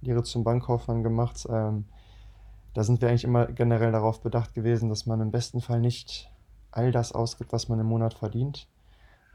Lehre 0.00 0.22
zum 0.22 0.44
Bankkaufmann 0.44 1.02
gemacht. 1.02 1.46
Ähm, 1.48 1.86
da 2.74 2.82
sind 2.82 3.00
wir 3.00 3.08
eigentlich 3.08 3.24
immer 3.24 3.46
generell 3.46 3.92
darauf 3.92 4.20
bedacht 4.20 4.52
gewesen, 4.54 4.88
dass 4.88 5.06
man 5.06 5.20
im 5.20 5.30
besten 5.30 5.60
Fall 5.60 5.80
nicht 5.80 6.30
all 6.70 6.90
das 6.92 7.12
ausgibt, 7.12 7.52
was 7.52 7.68
man 7.68 7.78
im 7.80 7.86
Monat 7.86 8.14
verdient. 8.14 8.68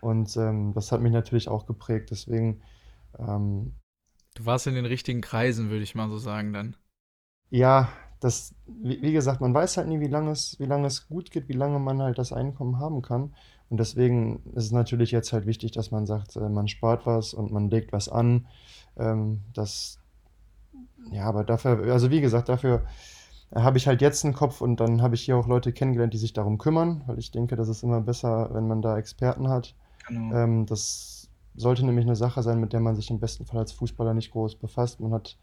Und 0.01 0.36
ähm, 0.38 0.74
das 0.74 0.91
hat 0.91 1.01
mich 1.01 1.11
natürlich 1.11 1.47
auch 1.47 1.65
geprägt. 1.65 2.11
Deswegen. 2.11 2.61
Ähm, 3.17 3.74
du 4.36 4.45
warst 4.45 4.67
in 4.67 4.76
den 4.76 4.86
richtigen 4.86 5.22
Kreisen, 5.22 5.70
würde 5.70 5.84
ich 5.84 5.95
mal 5.95 6.09
so 6.09 6.17
sagen, 6.17 6.53
dann. 6.53 6.76
Ja, 7.49 7.89
das, 8.20 8.53
wie, 8.67 9.01
wie, 9.01 9.13
gesagt, 9.13 9.41
man 9.41 9.53
weiß 9.53 9.78
halt 9.78 9.88
nie, 9.88 9.99
wie 9.99 10.07
lange 10.07 10.32
es, 10.32 10.59
wie 10.59 10.65
lange 10.65 10.88
es 10.88 11.07
gut 11.07 11.32
geht, 11.32 11.47
wie 11.47 11.53
lange 11.53 11.80
man 11.80 12.01
halt 12.01 12.17
das 12.17 12.34
Einkommen 12.34 12.80
haben 12.80 13.01
kann. 13.01 13.34
Und 13.70 13.80
deswegen 13.80 14.41
ist 14.55 14.65
es 14.65 14.72
natürlich 14.72 15.11
jetzt 15.11 15.32
halt 15.32 15.45
wichtig, 15.45 15.72
dass 15.72 15.91
man 15.91 16.05
sagt, 16.05 16.36
äh, 16.36 16.49
man 16.49 16.67
spart 16.67 17.05
was 17.05 17.34
und 17.34 17.51
man 17.51 17.70
legt 17.70 17.93
was 17.93 18.09
an. 18.09 18.47
Ähm, 18.97 19.41
das, 19.53 19.99
ja, 21.11 21.26
aber 21.26 21.43
dafür, 21.43 21.91
also 21.91 22.09
wie 22.09 22.22
gesagt, 22.22 22.49
dafür 22.49 22.84
habe 23.53 23.78
ich 23.78 23.88
halt 23.88 24.01
jetzt 24.01 24.26
einen 24.26 24.34
Kopf 24.34 24.61
und 24.61 24.80
dann 24.80 25.01
habe 25.01 25.15
ich 25.15 25.22
hier 25.22 25.38
auch 25.38 25.47
Leute 25.47 25.72
kennengelernt, 25.72 26.13
die 26.13 26.20
sich 26.20 26.34
darum 26.34 26.57
kümmern, 26.57 27.03
weil 27.07 27.20
ich 27.20 27.32
denke, 27.32 27.55
das 27.55 27.70
ist 27.70 27.84
immer 27.84 28.01
besser, 28.01 28.49
wenn 28.53 28.67
man 28.67 28.82
da 28.82 28.97
Experten 28.97 29.49
hat. 29.49 29.76
Genau. 30.07 30.36
Ähm, 30.36 30.65
das 30.65 31.30
sollte 31.55 31.86
nämlich 31.86 32.05
eine 32.05 32.15
Sache 32.15 32.43
sein, 32.43 32.59
mit 32.59 32.74
der 32.74 32.80
man 32.80 32.95
sich 32.95 33.09
im 33.09 33.20
besten 33.20 33.45
Fall 33.45 33.59
als 33.59 33.72
Fußballer 33.72 34.13
nicht 34.13 34.32
groß 34.32 34.55
befasst. 34.55 34.99
Man 34.99 35.13
hat 35.13 35.38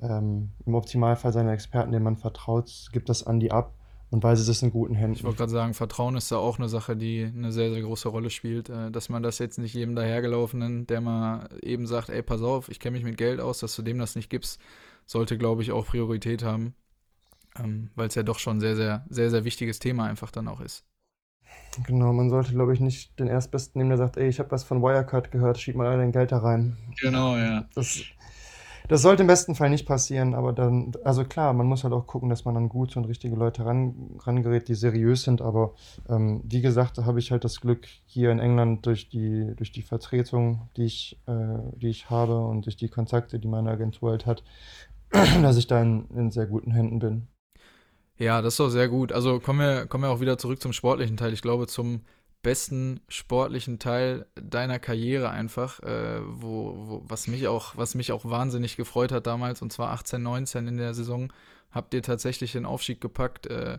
ähm, 0.00 0.50
im 0.66 0.74
Optimalfall 0.74 1.32
seine 1.32 1.52
Experten, 1.52 1.92
denen 1.92 2.04
man 2.04 2.16
vertraut, 2.16 2.88
gibt 2.92 3.08
das 3.08 3.26
an 3.26 3.40
die 3.40 3.50
ab 3.50 3.72
und 4.10 4.22
weiß, 4.22 4.40
es 4.40 4.48
ist 4.48 4.62
in 4.62 4.70
guten 4.70 4.94
Händen. 4.94 5.16
Ich 5.16 5.24
wollte 5.24 5.38
gerade 5.38 5.52
sagen, 5.52 5.74
Vertrauen 5.74 6.16
ist 6.16 6.32
da 6.32 6.38
auch 6.38 6.58
eine 6.58 6.68
Sache, 6.68 6.96
die 6.96 7.24
eine 7.24 7.52
sehr, 7.52 7.72
sehr 7.72 7.82
große 7.82 8.08
Rolle 8.08 8.30
spielt. 8.30 8.70
Äh, 8.70 8.90
dass 8.90 9.08
man 9.08 9.22
das 9.22 9.38
jetzt 9.38 9.58
nicht 9.58 9.74
jedem 9.74 9.94
dahergelaufenen, 9.94 10.86
der 10.86 11.00
mal 11.00 11.48
eben 11.62 11.86
sagt, 11.86 12.08
ey, 12.08 12.22
pass 12.22 12.42
auf, 12.42 12.68
ich 12.68 12.80
kenne 12.80 12.96
mich 12.96 13.04
mit 13.04 13.18
Geld 13.18 13.40
aus, 13.40 13.60
dass 13.60 13.76
du 13.76 13.82
dem 13.82 13.98
das 13.98 14.16
nicht 14.16 14.30
gibst, 14.30 14.60
sollte, 15.04 15.36
glaube 15.36 15.62
ich, 15.62 15.72
auch 15.72 15.86
Priorität 15.86 16.42
haben. 16.42 16.74
Ähm, 17.58 17.90
Weil 17.96 18.08
es 18.08 18.14
ja 18.14 18.22
doch 18.22 18.38
schon 18.38 18.60
sehr, 18.60 18.76
sehr, 18.76 19.04
sehr, 19.10 19.30
sehr 19.30 19.44
wichtiges 19.44 19.78
Thema 19.78 20.04
einfach 20.04 20.30
dann 20.30 20.48
auch 20.48 20.60
ist. 20.60 20.84
Genau, 21.86 22.12
man 22.12 22.30
sollte, 22.30 22.52
glaube 22.52 22.72
ich, 22.72 22.80
nicht 22.80 23.18
den 23.20 23.26
Erstbesten 23.26 23.78
nehmen, 23.78 23.90
der 23.90 23.98
sagt, 23.98 24.16
ey, 24.16 24.28
ich 24.28 24.38
habe 24.38 24.50
was 24.50 24.64
von 24.64 24.82
Wirecard 24.82 25.30
gehört, 25.30 25.58
schieb 25.58 25.76
mal 25.76 25.86
all 25.86 25.98
dein 25.98 26.12
Geld 26.12 26.32
da 26.32 26.38
rein. 26.38 26.76
Genau, 27.00 27.36
ja. 27.36 27.68
Das, 27.74 28.02
das 28.88 29.02
sollte 29.02 29.22
im 29.22 29.26
besten 29.26 29.54
Fall 29.54 29.70
nicht 29.70 29.86
passieren, 29.86 30.34
aber 30.34 30.52
dann, 30.52 30.92
also 31.04 31.24
klar, 31.24 31.52
man 31.52 31.66
muss 31.66 31.84
halt 31.84 31.92
auch 31.92 32.06
gucken, 32.06 32.28
dass 32.28 32.44
man 32.44 32.56
an 32.56 32.68
gute 32.68 32.98
und 32.98 33.04
richtige 33.04 33.36
Leute 33.36 33.64
ran, 33.64 34.18
rangerät, 34.20 34.68
die 34.68 34.74
seriös 34.74 35.22
sind, 35.22 35.42
aber 35.42 35.74
ähm, 36.08 36.42
wie 36.44 36.62
gesagt, 36.62 36.98
da 36.98 37.04
habe 37.04 37.18
ich 37.18 37.30
halt 37.30 37.44
das 37.44 37.60
Glück 37.60 37.86
hier 38.06 38.30
in 38.30 38.38
England 38.38 38.86
durch 38.86 39.08
die, 39.08 39.54
durch 39.56 39.72
die 39.72 39.82
Vertretung, 39.82 40.68
die 40.76 40.84
ich, 40.84 41.20
äh, 41.26 41.58
die 41.76 41.88
ich 41.88 42.10
habe 42.10 42.38
und 42.38 42.64
durch 42.64 42.76
die 42.76 42.88
Kontakte, 42.88 43.38
die 43.38 43.48
meine 43.48 43.70
Agentur 43.70 44.10
halt 44.10 44.26
hat, 44.26 44.42
dass 45.42 45.56
ich 45.56 45.66
da 45.66 45.82
in, 45.82 46.08
in 46.16 46.30
sehr 46.30 46.46
guten 46.46 46.72
Händen 46.72 46.98
bin. 46.98 47.28
Ja, 48.18 48.42
das 48.42 48.54
ist 48.54 48.60
doch 48.60 48.68
sehr 48.68 48.88
gut. 48.88 49.12
Also 49.12 49.38
kommen 49.38 49.60
wir, 49.60 49.86
kommen 49.86 50.04
wir 50.04 50.10
auch 50.10 50.20
wieder 50.20 50.38
zurück 50.38 50.60
zum 50.60 50.72
sportlichen 50.72 51.16
Teil. 51.16 51.32
Ich 51.32 51.42
glaube, 51.42 51.68
zum 51.68 52.00
besten 52.42 53.00
sportlichen 53.08 53.78
Teil 53.78 54.26
deiner 54.34 54.78
Karriere 54.78 55.30
einfach, 55.30 55.80
äh, 55.80 56.20
wo, 56.24 56.74
wo, 56.76 57.02
was 57.06 57.26
mich 57.26 57.48
auch, 57.48 57.76
was 57.76 57.94
mich 57.94 58.12
auch 58.12 58.24
wahnsinnig 58.24 58.76
gefreut 58.76 59.12
hat 59.12 59.26
damals, 59.26 59.60
und 59.62 59.72
zwar 59.72 59.90
18, 59.90 60.22
19 60.22 60.68
in 60.68 60.76
der 60.76 60.94
Saison, 60.94 61.32
habt 61.70 61.94
ihr 61.94 62.02
tatsächlich 62.02 62.52
den 62.52 62.64
Aufstieg 62.64 63.00
gepackt. 63.00 63.46
Äh, 63.46 63.78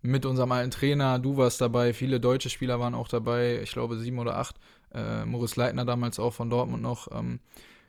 mit 0.00 0.26
unserem 0.26 0.52
alten 0.52 0.70
Trainer, 0.70 1.18
du 1.18 1.36
warst 1.36 1.60
dabei, 1.60 1.92
viele 1.92 2.20
deutsche 2.20 2.50
Spieler 2.50 2.78
waren 2.78 2.94
auch 2.94 3.08
dabei, 3.08 3.60
ich 3.62 3.72
glaube 3.72 3.98
sieben 3.98 4.18
oder 4.18 4.36
acht. 4.36 4.56
Äh, 4.92 5.24
Moritz 5.24 5.56
Leitner 5.56 5.84
damals 5.84 6.18
auch 6.18 6.32
von 6.32 6.50
Dortmund 6.50 6.82
noch. 6.82 7.08
Ähm, 7.12 7.40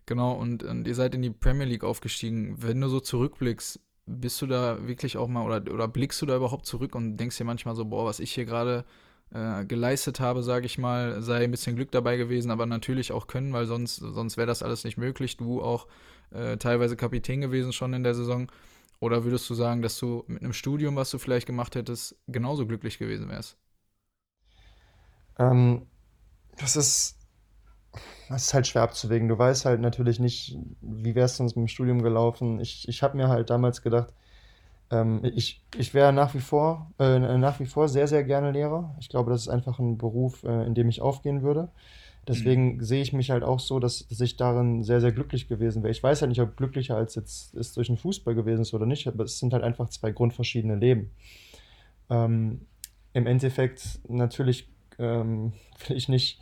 genau, 0.06 0.34
und, 0.34 0.64
und 0.64 0.88
ihr 0.88 0.96
seid 0.96 1.14
in 1.14 1.22
die 1.22 1.30
Premier 1.30 1.66
League 1.66 1.84
aufgestiegen. 1.84 2.56
Wenn 2.62 2.82
du 2.82 2.90
so 2.90 3.00
zurückblickst, 3.00 3.80
bist 4.08 4.42
du 4.42 4.48
da 4.48 4.88
wirklich 4.88 5.18
auch 5.18 5.28
mal 5.28 5.46
oder, 5.46 5.72
oder 5.72 5.88
blickst 5.88 6.22
du 6.22 6.26
da 6.26 6.36
überhaupt 6.36 6.66
zurück 6.66 6.96
und 6.96 7.18
denkst 7.18 7.38
dir 7.38 7.44
manchmal 7.44 7.76
so, 7.76 7.86
boah, 7.86 8.06
was 8.06 8.20
ich 8.20 8.34
hier 8.34 8.46
gerade 8.46 8.86
äh, 9.34 9.66
geleistet 9.66 10.20
habe, 10.20 10.44
sage 10.44 10.66
ich 10.66 10.78
mal, 10.78 11.22
sei 11.22 11.44
ein 11.44 11.52
bisschen 11.52 11.76
Glück 11.76 11.92
dabei 11.92 12.18
gewesen, 12.18 12.52
aber 12.52 12.66
natürlich 12.66 13.12
auch 13.12 13.28
können, 13.28 13.54
weil 13.54 13.66
sonst, 13.66 13.98
sonst 13.98 14.38
wäre 14.38 14.48
das 14.48 14.64
alles 14.64 14.84
nicht 14.84 14.98
möglich. 14.98 15.38
Du 15.38 15.62
auch 15.62 15.88
äh, 16.32 16.58
teilweise 16.58 16.96
Kapitän 16.96 17.42
gewesen 17.42 17.74
schon 17.74 17.94
in 17.94 18.04
der 18.04 18.16
Saison. 18.16 18.52
Oder 19.00 19.24
würdest 19.24 19.50
du 19.50 19.54
sagen, 19.54 19.82
dass 19.82 19.98
du 20.00 20.24
mit 20.28 20.44
einem 20.44 20.54
Studium, 20.54 20.96
was 20.96 21.12
du 21.12 21.20
vielleicht 21.20 21.48
gemacht 21.48 21.76
hättest, 21.76 22.18
genauso 22.28 22.68
glücklich 22.68 22.98
gewesen 22.98 23.30
wärst? 23.30 23.58
Ähm, 25.38 25.88
das 26.58 26.76
ist, 26.76 27.18
das 28.30 28.44
ist 28.44 28.54
halt 28.54 28.68
schwer 28.68 28.84
abzuwägen. 28.84 29.28
Du 29.28 29.38
weißt 29.38 29.66
halt 29.66 29.82
natürlich 29.82 30.20
nicht, 30.20 30.58
wie 30.82 31.16
wäre 31.16 31.26
es 31.26 31.38
sonst 31.38 31.56
mit 31.56 31.64
dem 31.64 31.68
Studium 31.70 32.02
gelaufen. 32.02 32.60
Ich, 32.60 32.88
ich 32.88 33.04
habe 33.04 33.18
mir 33.18 33.30
halt 33.30 33.50
damals 33.50 33.82
gedacht, 33.82 34.14
ähm, 34.92 35.22
ich 35.24 35.62
ich 35.78 35.94
wäre 35.94 36.14
nach 36.14 36.34
wie 36.34 36.40
vor, 36.40 36.92
äh, 37.00 37.20
nach 37.20 37.60
wie 37.60 37.66
vor 37.66 37.88
sehr, 37.88 38.08
sehr 38.08 38.24
gerne 38.24 38.52
Lehrer. 38.52 38.96
Ich 39.00 39.10
glaube, 39.10 39.32
das 39.32 39.42
ist 39.42 39.50
einfach 39.50 39.80
ein 39.80 39.98
Beruf, 39.98 40.44
äh, 40.44 40.66
in 40.66 40.74
dem 40.74 40.90
ich 40.90 41.02
aufgehen 41.02 41.42
würde. 41.42 41.70
Deswegen 42.28 42.76
mhm. 42.76 42.84
sehe 42.84 43.02
ich 43.02 43.12
mich 43.12 43.32
halt 43.32 43.44
auch 43.44 43.60
so, 43.60 43.80
dass, 43.80 44.08
dass 44.08 44.22
ich 44.22 44.38
darin 44.38 44.84
sehr, 44.84 45.02
sehr 45.02 45.12
glücklich 45.12 45.48
gewesen 45.48 45.82
wäre. 45.82 45.92
Ich 45.92 46.04
weiß 46.04 46.22
halt 46.22 46.30
nicht, 46.30 46.42
ob 46.42 46.58
glücklicher 46.58 46.96
als 46.96 47.16
jetzt 47.16 47.56
es 47.56 47.74
durch 47.74 47.88
den 47.88 47.98
Fußball 47.98 48.36
gewesen 48.36 48.62
ist 48.62 48.74
oder 48.74 48.86
nicht, 48.86 49.08
aber 49.08 49.24
es 49.24 49.40
sind 49.40 49.52
halt 49.52 49.64
einfach 49.64 49.90
zwei 49.90 50.12
grundverschiedene 50.12 50.76
Leben. 50.76 51.10
Ähm, 52.10 52.62
Im 53.14 53.26
Endeffekt 53.26 54.00
natürlich 54.08 54.68
ähm, 55.00 55.54
will 55.88 55.98
ich 55.98 56.08
nicht, 56.08 56.40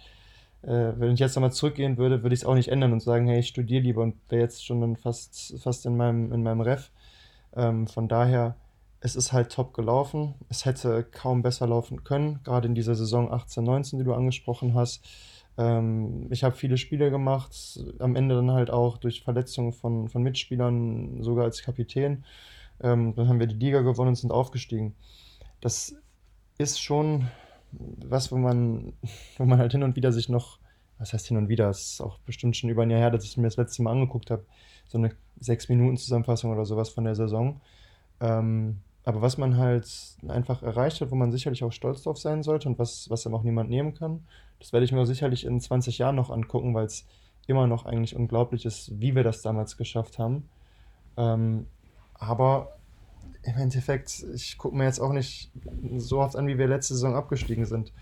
äh, 0.64 0.92
wenn 0.98 1.14
ich 1.14 1.20
jetzt 1.20 1.36
nochmal 1.36 1.54
zurückgehen 1.54 1.98
würde, 1.98 2.22
würde 2.22 2.34
ich 2.34 2.42
es 2.42 2.46
auch 2.46 2.56
nicht 2.56 2.70
ändern 2.70 2.92
und 2.92 3.02
sagen, 3.02 3.28
hey, 3.28 3.40
ich 3.40 3.48
studiere 3.48 3.84
lieber 3.84 4.02
und 4.02 4.16
wäre 4.30 4.42
jetzt 4.42 4.66
schon 4.66 4.82
dann 4.82 4.98
fast, 4.98 5.58
fast 5.62 5.86
in 5.86 5.96
meinem, 5.96 6.34
in 6.34 6.44
meinem 6.44 6.62
Ref. 6.62 6.92
Ähm, 7.58 7.88
von 7.88 8.08
daher, 8.08 8.56
es 9.00 9.16
ist 9.16 9.34
halt 9.34 9.52
top 9.52 9.74
gelaufen. 9.74 10.36
Es 10.50 10.66
hätte 10.66 11.04
kaum 11.04 11.42
besser 11.42 11.68
laufen 11.68 12.04
können, 12.04 12.40
gerade 12.44 12.68
in 12.68 12.76
dieser 12.76 12.96
Saison 12.96 13.32
18, 13.32 13.64
19, 13.64 14.00
die 14.00 14.06
du 14.06 14.14
angesprochen 14.14 14.74
hast. 14.76 15.04
Ähm, 15.58 16.28
ich 16.30 16.44
habe 16.44 16.56
viele 16.56 16.78
Spiele 16.78 17.10
gemacht, 17.10 17.80
am 18.00 18.16
Ende 18.16 18.36
dann 18.36 18.52
halt 18.52 18.70
auch 18.70 18.98
durch 18.98 19.24
Verletzungen 19.24 19.74
von, 19.74 20.08
von 20.08 20.24
Mitspielern, 20.24 21.24
sogar 21.24 21.46
als 21.46 21.64
Kapitän. 21.64 22.24
Ähm, 22.80 23.16
dann 23.16 23.28
haben 23.28 23.40
wir 23.40 23.48
die 23.48 23.56
Liga 23.56 23.82
gewonnen 23.82 24.10
und 24.10 24.16
sind 24.16 24.32
aufgestiegen. 24.32 24.96
Das 25.60 25.96
ist 26.60 26.80
schon 26.80 27.28
was, 27.72 28.32
wo 28.32 28.38
man, 28.38 28.94
wo 29.38 29.46
man 29.46 29.60
halt 29.60 29.72
hin 29.72 29.84
und 29.84 29.96
wieder 29.96 30.12
sich 30.12 30.30
noch, 30.30 30.60
was 31.00 31.14
heißt 31.14 31.28
hin 31.28 31.38
und 31.38 31.50
wieder, 31.50 31.70
es 31.70 31.94
ist 31.94 32.02
auch 32.02 32.20
bestimmt 32.20 32.56
schon 32.56 32.70
über 32.70 32.84
ein 32.84 32.90
Jahr 32.90 33.00
her, 33.00 33.12
dass 33.12 33.24
ich 33.24 33.38
mir 33.38 33.44
das 33.44 33.58
letzte 33.58 33.84
Mal 33.84 33.92
angeguckt 33.92 34.32
habe, 34.32 34.46
so 34.88 34.98
eine 34.98 35.12
sechs 35.40 35.70
Minuten 35.70 35.98
Zusammenfassung 35.98 36.52
oder 36.52 36.66
sowas 36.66 36.90
von 36.90 37.04
der 37.04 37.16
Saison. 37.16 37.62
Ähm, 38.20 38.78
aber 39.04 39.22
was 39.22 39.38
man 39.38 39.58
halt 39.58 39.88
einfach 40.28 40.64
erreicht 40.64 41.00
hat, 41.00 41.12
wo 41.12 41.16
man 41.16 41.32
sicherlich 41.32 41.64
auch 41.64 41.72
stolz 41.72 42.04
drauf 42.04 42.18
sein 42.18 42.44
sollte 42.44 42.68
und 42.68 42.78
was, 42.78 43.10
was 43.10 43.26
einem 43.26 43.36
auch 43.36 43.44
niemand 43.44 43.70
nehmen 43.70 43.94
kann, 43.94 44.26
das 44.60 44.74
werde 44.74 44.84
ich 44.86 44.92
mir 44.92 45.06
sicherlich 45.06 45.46
in 45.46 45.62
20 45.62 45.98
Jahren 45.98 46.16
noch 46.16 46.30
angucken, 46.30 46.74
weil 46.74 46.86
es 46.86 47.06
immer 47.48 47.68
noch 47.68 47.86
eigentlich 47.86 48.16
unglaublich 48.16 48.66
ist, 48.66 49.00
wie 49.00 49.16
wir 49.16 49.24
das 49.24 49.42
damals 49.42 49.78
geschafft 49.78 50.20
haben. 50.20 50.50
Ähm, 51.16 51.68
aber 52.16 52.78
im 53.44 53.58
Endeffekt, 53.58 54.26
ich 54.36 54.58
gucke 54.58 54.76
mir 54.76 54.84
jetzt 54.84 55.00
auch 55.00 55.14
nicht 55.14 55.52
so 55.98 56.20
oft 56.20 56.36
an, 56.36 56.48
wie 56.48 56.58
wir 56.58 56.68
letzte 56.68 56.94
Saison 56.96 57.16
abgestiegen 57.16 57.66
sind. 57.66 57.94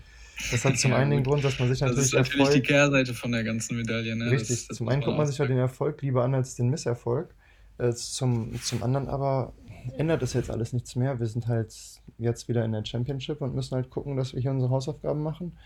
Das 0.50 0.64
hat 0.64 0.78
zum 0.78 0.90
ja, 0.90 0.98
einen 0.98 1.10
den 1.10 1.24
Grund, 1.24 1.44
dass 1.44 1.58
man 1.58 1.68
sich 1.68 1.80
natürlich. 1.80 1.96
Das 1.96 2.06
ist 2.06 2.14
natürlich 2.14 2.40
Erfolg, 2.40 2.54
die 2.54 2.62
Kehrseite 2.62 3.14
von 3.14 3.32
der 3.32 3.44
ganzen 3.44 3.76
Medaille. 3.76 4.16
Ne? 4.16 4.30
Richtig. 4.30 4.48
Das, 4.48 4.68
das 4.68 4.76
zum 4.76 4.88
einen 4.88 5.02
guckt 5.02 5.16
man 5.16 5.26
sich 5.26 5.38
ja 5.38 5.46
den 5.46 5.58
Erfolg 5.58 6.02
lieber 6.02 6.24
an 6.24 6.34
als 6.34 6.54
den 6.54 6.68
Misserfolg. 6.68 7.34
Äh, 7.78 7.92
zum, 7.92 8.60
zum 8.62 8.82
anderen 8.82 9.08
aber 9.08 9.52
ändert 9.96 10.22
es 10.22 10.32
jetzt 10.32 10.50
alles 10.50 10.72
nichts 10.72 10.96
mehr. 10.96 11.18
Wir 11.20 11.26
sind 11.26 11.46
halt 11.46 11.74
jetzt 12.18 12.48
wieder 12.48 12.64
in 12.64 12.72
der 12.72 12.84
Championship 12.84 13.40
und 13.40 13.54
müssen 13.54 13.74
halt 13.74 13.90
gucken, 13.90 14.16
dass 14.16 14.34
wir 14.34 14.40
hier 14.40 14.50
unsere 14.50 14.70
Hausaufgaben 14.70 15.22
machen 15.22 15.56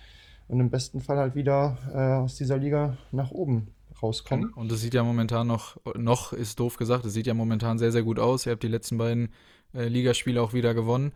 und 0.49 0.61
im 0.61 0.71
besten 0.71 1.01
Fall 1.01 1.17
halt 1.17 1.35
wieder 1.35 1.79
äh, 1.93 2.23
aus 2.23 2.37
dieser 2.37 2.59
Liga 2.59 2.97
nach 3.13 3.31
oben 3.31 3.69
rauskommen. 4.03 4.53
Und 4.53 4.71
es 4.73 4.81
sieht 4.81 4.95
ja 4.95 5.03
momentan 5.03 5.47
noch, 5.47 5.77
noch 5.97 6.33
ist 6.33 6.59
doof 6.59 6.77
gesagt, 6.77 7.05
es 7.05 7.13
sieht 7.13 7.27
ja 7.27 7.35
momentan 7.35 7.79
sehr, 7.79 7.93
sehr 7.93 8.03
gut 8.03 8.19
aus. 8.19 8.47
Ihr 8.47 8.53
habt 8.53 8.63
die 8.63 8.69
letzten 8.69 8.99
beiden 8.99 9.33
äh, 9.75 9.89
Ligaspiele 9.89 10.43
auch 10.43 10.53
wieder 10.53 10.75
gewonnen. 10.75 11.13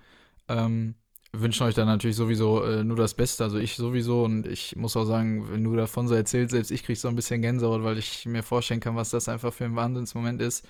Ähm, 0.48 0.94
wünschen 1.40 1.66
euch 1.66 1.74
dann 1.74 1.86
natürlich 1.86 2.16
sowieso 2.16 2.62
äh, 2.64 2.84
nur 2.84 2.96
das 2.96 3.14
Beste. 3.14 3.44
Also 3.44 3.58
ich 3.58 3.76
sowieso 3.76 4.24
und 4.24 4.46
ich 4.46 4.76
muss 4.76 4.96
auch 4.96 5.04
sagen, 5.04 5.50
wenn 5.50 5.64
du 5.64 5.74
davon 5.76 6.08
so 6.08 6.14
erzählst, 6.14 6.52
selbst 6.52 6.70
ich 6.70 6.84
krieg 6.84 6.98
so 6.98 7.08
ein 7.08 7.16
bisschen 7.16 7.42
Gänsehaut, 7.42 7.82
weil 7.82 7.98
ich 7.98 8.26
mir 8.26 8.42
vorstellen 8.42 8.80
kann, 8.80 8.96
was 8.96 9.10
das 9.10 9.28
einfach 9.28 9.52
für 9.52 9.64
ein 9.64 9.76
Wahnsinnsmoment 9.76 10.40
ist. 10.40 10.66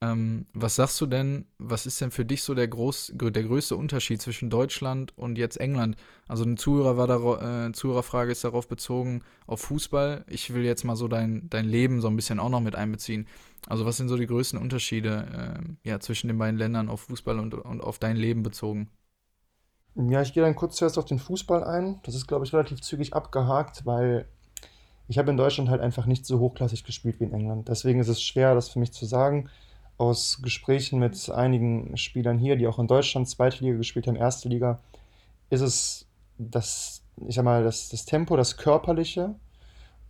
Ähm, 0.00 0.46
was 0.52 0.74
sagst 0.74 1.00
du 1.00 1.06
denn, 1.06 1.46
was 1.58 1.86
ist 1.86 2.00
denn 2.00 2.10
für 2.10 2.24
dich 2.24 2.42
so 2.42 2.54
der, 2.54 2.68
groß, 2.68 3.12
der 3.14 3.42
größte 3.42 3.76
Unterschied 3.76 4.20
zwischen 4.20 4.50
Deutschland 4.50 5.16
und 5.16 5.38
jetzt 5.38 5.56
England? 5.58 5.96
Also 6.28 6.44
eine 6.44 6.56
Zuhörer 6.56 6.96
war 6.96 7.06
da, 7.06 7.68
äh, 7.68 7.72
Zuhörerfrage 7.72 8.32
ist 8.32 8.44
darauf 8.44 8.68
bezogen, 8.68 9.22
auf 9.46 9.60
Fußball. 9.62 10.24
Ich 10.28 10.52
will 10.52 10.64
jetzt 10.64 10.84
mal 10.84 10.96
so 10.96 11.08
dein, 11.08 11.48
dein 11.48 11.66
Leben 11.66 12.00
so 12.00 12.08
ein 12.08 12.16
bisschen 12.16 12.40
auch 12.40 12.50
noch 12.50 12.60
mit 12.60 12.74
einbeziehen. 12.74 13.26
Also 13.66 13.86
was 13.86 13.96
sind 13.96 14.08
so 14.08 14.16
die 14.16 14.26
größten 14.26 14.58
Unterschiede 14.58 15.56
äh, 15.84 15.88
ja, 15.88 16.00
zwischen 16.00 16.28
den 16.28 16.38
beiden 16.38 16.58
Ländern 16.58 16.88
auf 16.88 17.02
Fußball 17.02 17.38
und, 17.38 17.54
und 17.54 17.80
auf 17.80 17.98
dein 17.98 18.16
Leben 18.16 18.42
bezogen? 18.42 18.90
Ja, 19.96 20.22
ich 20.22 20.32
gehe 20.32 20.42
dann 20.42 20.56
kurz 20.56 20.76
zuerst 20.76 20.98
auf 20.98 21.04
den 21.04 21.18
Fußball 21.20 21.62
ein. 21.62 22.00
Das 22.02 22.14
ist, 22.14 22.26
glaube 22.26 22.44
ich, 22.44 22.52
relativ 22.52 22.80
zügig 22.80 23.14
abgehakt, 23.14 23.86
weil 23.86 24.26
ich 25.06 25.18
habe 25.18 25.30
in 25.30 25.36
Deutschland 25.36 25.70
halt 25.70 25.80
einfach 25.80 26.06
nicht 26.06 26.26
so 26.26 26.40
hochklassig 26.40 26.84
gespielt 26.84 27.20
wie 27.20 27.24
in 27.24 27.32
England. 27.32 27.68
Deswegen 27.68 28.00
ist 28.00 28.08
es 28.08 28.22
schwer, 28.22 28.54
das 28.54 28.68
für 28.68 28.80
mich 28.80 28.92
zu 28.92 29.06
sagen. 29.06 29.48
Aus 29.96 30.40
Gesprächen 30.42 30.98
mit 30.98 31.30
einigen 31.30 31.96
Spielern 31.96 32.38
hier, 32.38 32.56
die 32.56 32.66
auch 32.66 32.80
in 32.80 32.88
Deutschland 32.88 33.28
zweite 33.28 33.62
Liga 33.62 33.76
gespielt 33.76 34.08
haben, 34.08 34.16
erste 34.16 34.48
Liga, 34.48 34.80
ist 35.50 35.60
es 35.60 36.06
das, 36.38 37.04
ich 37.28 37.36
sag 37.36 37.44
mal, 37.44 37.62
das, 37.62 37.90
das 37.90 38.04
Tempo, 38.04 38.36
das 38.36 38.56
Körperliche 38.56 39.36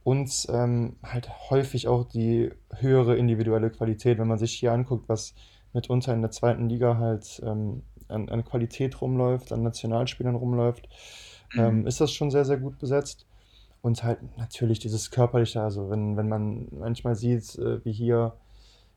und 0.04 0.46
ähm, 0.48 0.96
halt 1.02 1.28
häufig 1.50 1.88
auch 1.88 2.04
die 2.04 2.50
höhere 2.76 3.16
individuelle 3.16 3.70
Qualität. 3.70 4.18
Wenn 4.18 4.28
man 4.28 4.38
sich 4.38 4.54
hier 4.54 4.72
anguckt, 4.72 5.08
was 5.08 5.34
mitunter 5.74 6.14
in 6.14 6.22
der 6.22 6.30
zweiten 6.30 6.68
Liga 6.68 6.96
halt 6.96 7.42
ähm, 7.44 7.82
an, 8.14 8.28
an 8.28 8.44
Qualität 8.44 9.00
rumläuft, 9.00 9.52
an 9.52 9.62
Nationalspielern 9.62 10.34
rumläuft, 10.34 10.88
mhm. 11.52 11.60
ähm, 11.60 11.86
ist 11.86 12.00
das 12.00 12.12
schon 12.12 12.30
sehr, 12.30 12.44
sehr 12.44 12.58
gut 12.58 12.78
besetzt. 12.78 13.26
Und 13.82 14.02
halt 14.02 14.18
natürlich 14.38 14.78
dieses 14.78 15.10
Körperliche, 15.10 15.60
also 15.60 15.90
wenn, 15.90 16.16
wenn 16.16 16.28
man 16.28 16.68
manchmal 16.70 17.16
sieht, 17.16 17.58
äh, 17.58 17.84
wie 17.84 17.92
hier 17.92 18.32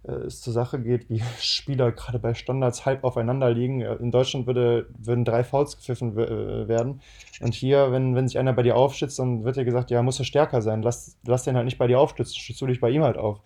äh, 0.07 0.11
es 0.11 0.41
zur 0.41 0.53
Sache 0.53 0.79
geht, 0.79 1.09
wie 1.09 1.21
Spieler 1.41 1.91
gerade 1.91 2.19
bei 2.19 2.33
Standards 2.33 2.85
halb 2.85 3.03
aufeinander 3.03 3.51
liegen. 3.51 3.81
Äh, 3.81 3.95
in 3.95 4.11
Deutschland 4.11 4.47
würde, 4.47 4.87
würden 4.97 5.25
drei 5.25 5.43
Fouls 5.43 5.75
gepfiffen 5.75 6.15
werden. 6.15 7.01
Und 7.41 7.53
hier, 7.53 7.91
wenn, 7.91 8.15
wenn 8.15 8.27
sich 8.27 8.39
einer 8.39 8.53
bei 8.53 8.63
dir 8.63 8.77
aufstützt, 8.77 9.19
dann 9.19 9.43
wird 9.43 9.57
dir 9.57 9.65
gesagt, 9.65 9.91
ja, 9.91 10.01
muss 10.01 10.19
er 10.19 10.25
stärker 10.25 10.61
sein. 10.61 10.81
Lass, 10.81 11.17
lass 11.25 11.43
den 11.43 11.55
halt 11.55 11.65
nicht 11.65 11.77
bei 11.77 11.87
dir 11.87 11.99
aufstützen, 11.99 12.35
stützt 12.35 12.61
du 12.61 12.67
dich 12.67 12.79
bei 12.79 12.89
ihm 12.89 13.03
halt 13.03 13.17
auf. 13.17 13.41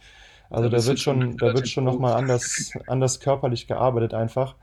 Also 0.52 0.70
da, 0.70 0.78
da 0.78 0.86
wird 0.86 1.00
schon, 1.00 1.38
da 1.38 1.54
wird 1.54 1.70
schon 1.70 1.86
nochmal 1.86 2.14
anders, 2.14 2.74
anders 2.88 3.20
körperlich 3.20 3.68
gearbeitet 3.68 4.14
einfach. 4.14 4.56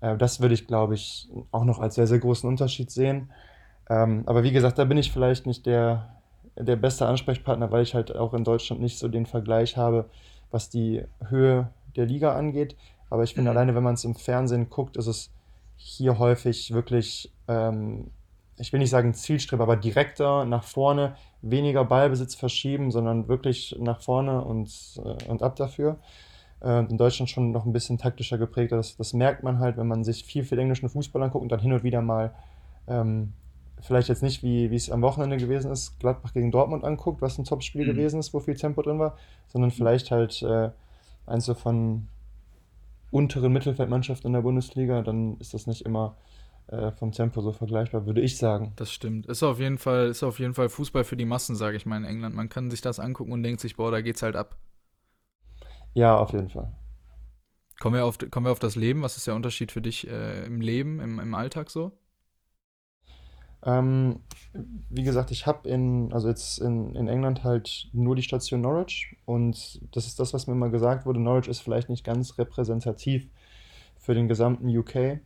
Äh, 0.00 0.16
das 0.16 0.40
würde 0.40 0.54
ich, 0.54 0.66
glaube 0.66 0.94
ich, 0.94 1.28
auch 1.50 1.64
noch 1.64 1.78
als 1.78 1.94
sehr, 1.94 2.06
sehr 2.06 2.18
großen 2.18 2.48
Unterschied 2.48 2.90
sehen. 2.90 3.30
Ähm, 3.88 4.22
aber 4.26 4.42
wie 4.42 4.52
gesagt, 4.52 4.78
da 4.78 4.84
bin 4.84 4.98
ich 4.98 5.12
vielleicht 5.12 5.46
nicht 5.46 5.66
der, 5.66 6.08
der 6.56 6.76
beste 6.76 7.06
Ansprechpartner, 7.06 7.70
weil 7.70 7.82
ich 7.82 7.94
halt 7.94 8.14
auch 8.14 8.34
in 8.34 8.44
Deutschland 8.44 8.80
nicht 8.80 8.98
so 8.98 9.08
den 9.08 9.26
Vergleich 9.26 9.76
habe, 9.76 10.06
was 10.50 10.70
die 10.70 11.04
Höhe 11.28 11.68
der 11.96 12.06
Liga 12.06 12.34
angeht. 12.34 12.76
Aber 13.08 13.24
ich 13.24 13.34
finde, 13.34 13.50
mhm. 13.50 13.56
alleine 13.56 13.74
wenn 13.74 13.82
man 13.82 13.94
es 13.94 14.04
im 14.04 14.14
Fernsehen 14.14 14.70
guckt, 14.70 14.96
ist 14.96 15.06
es 15.06 15.30
hier 15.76 16.18
häufig 16.18 16.72
wirklich, 16.72 17.32
ähm, 17.48 18.10
ich 18.56 18.72
will 18.72 18.80
nicht 18.80 18.90
sagen 18.90 19.14
Zielstreber, 19.14 19.64
aber 19.64 19.76
direkter 19.76 20.44
nach 20.44 20.62
vorne, 20.62 21.16
weniger 21.42 21.84
Ballbesitz 21.84 22.34
verschieben, 22.34 22.90
sondern 22.90 23.26
wirklich 23.28 23.76
nach 23.80 24.00
vorne 24.00 24.44
und, 24.44 24.70
äh, 25.04 25.28
und 25.28 25.42
ab 25.42 25.56
dafür. 25.56 25.98
Äh, 26.62 26.84
in 26.86 26.98
Deutschland 26.98 27.30
schon 27.30 27.52
noch 27.52 27.64
ein 27.66 27.72
bisschen 27.72 27.98
taktischer 27.98 28.38
geprägt. 28.38 28.72
Das, 28.72 28.96
das 28.96 29.12
merkt 29.12 29.42
man 29.42 29.58
halt, 29.58 29.76
wenn 29.76 29.88
man 29.88 30.04
sich 30.04 30.24
viel, 30.24 30.44
viel 30.44 30.58
englischen 30.58 30.88
Fußball 30.88 31.22
anguckt 31.22 31.42
und 31.42 31.52
dann 31.52 31.60
hin 31.60 31.72
und 31.72 31.82
wieder 31.82 32.02
mal 32.02 32.34
ähm, 32.86 33.32
vielleicht 33.80 34.08
jetzt 34.08 34.22
nicht, 34.22 34.42
wie, 34.42 34.70
wie 34.70 34.76
es 34.76 34.90
am 34.90 35.02
Wochenende 35.02 35.36
gewesen 35.36 35.70
ist, 35.70 35.98
Gladbach 36.00 36.32
gegen 36.32 36.50
Dortmund 36.50 36.84
anguckt, 36.84 37.22
was 37.22 37.38
ein 37.38 37.44
Top-Spiel 37.44 37.84
mhm. 37.84 37.90
gewesen 37.90 38.20
ist, 38.20 38.34
wo 38.34 38.40
viel 38.40 38.56
Tempo 38.56 38.82
drin 38.82 38.98
war, 38.98 39.16
sondern 39.48 39.70
vielleicht 39.70 40.10
halt 40.10 40.42
äh, 40.42 40.70
eins 41.26 41.46
so 41.46 41.54
von 41.54 42.08
unteren 43.10 43.52
Mittelfeldmannschaften 43.52 44.28
in 44.28 44.34
der 44.34 44.42
Bundesliga, 44.42 45.02
dann 45.02 45.36
ist 45.38 45.54
das 45.54 45.66
nicht 45.66 45.82
immer 45.82 46.16
äh, 46.68 46.92
vom 46.92 47.12
Tempo 47.12 47.40
so 47.40 47.52
vergleichbar, 47.52 48.06
würde 48.06 48.20
ich 48.20 48.36
sagen. 48.36 48.72
Das 48.76 48.92
stimmt. 48.92 49.26
Ist 49.26 49.42
auf 49.42 49.58
jeden 49.58 49.78
Fall, 49.78 50.08
ist 50.08 50.22
auf 50.22 50.38
jeden 50.38 50.54
Fall 50.54 50.68
Fußball 50.68 51.04
für 51.04 51.16
die 51.16 51.24
Massen, 51.24 51.56
sage 51.56 51.76
ich 51.76 51.86
mal 51.86 51.96
in 51.96 52.04
England. 52.04 52.34
Man 52.34 52.48
kann 52.48 52.70
sich 52.70 52.80
das 52.80 53.00
angucken 53.00 53.32
und 53.32 53.42
denkt 53.42 53.60
sich, 53.60 53.76
boah, 53.76 53.90
da 53.90 54.00
geht's 54.00 54.22
halt 54.22 54.36
ab. 54.36 54.56
Ja, 55.94 56.16
auf 56.16 56.32
jeden 56.32 56.50
Fall. 56.50 56.72
Kommen 57.80 57.96
wir 57.96 58.04
auf, 58.04 58.18
kommen 58.30 58.46
wir 58.46 58.52
auf 58.52 58.58
das 58.58 58.76
Leben. 58.76 59.02
Was 59.02 59.16
ist 59.16 59.26
der 59.26 59.34
Unterschied 59.34 59.72
für 59.72 59.80
dich 59.80 60.06
äh, 60.06 60.44
im 60.44 60.60
Leben, 60.60 61.00
im, 61.00 61.18
im 61.18 61.34
Alltag 61.34 61.70
so? 61.70 61.92
Ähm, 63.62 64.20
wie 64.88 65.02
gesagt, 65.02 65.30
ich 65.30 65.46
habe 65.46 65.68
in, 65.68 66.12
also 66.12 66.28
jetzt 66.28 66.58
in, 66.58 66.94
in 66.94 67.08
England 67.08 67.44
halt 67.44 67.88
nur 67.92 68.16
die 68.16 68.22
Station 68.22 68.62
Norwich 68.62 69.16
und 69.26 69.80
das 69.94 70.06
ist 70.06 70.18
das, 70.18 70.32
was 70.32 70.46
mir 70.46 70.54
immer 70.54 70.70
gesagt 70.70 71.04
wurde. 71.04 71.20
Norwich 71.20 71.48
ist 71.48 71.60
vielleicht 71.60 71.90
nicht 71.90 72.04
ganz 72.04 72.38
repräsentativ 72.38 73.28
für 73.98 74.14
den 74.14 74.28
gesamten 74.28 74.68
UK. 74.74 75.20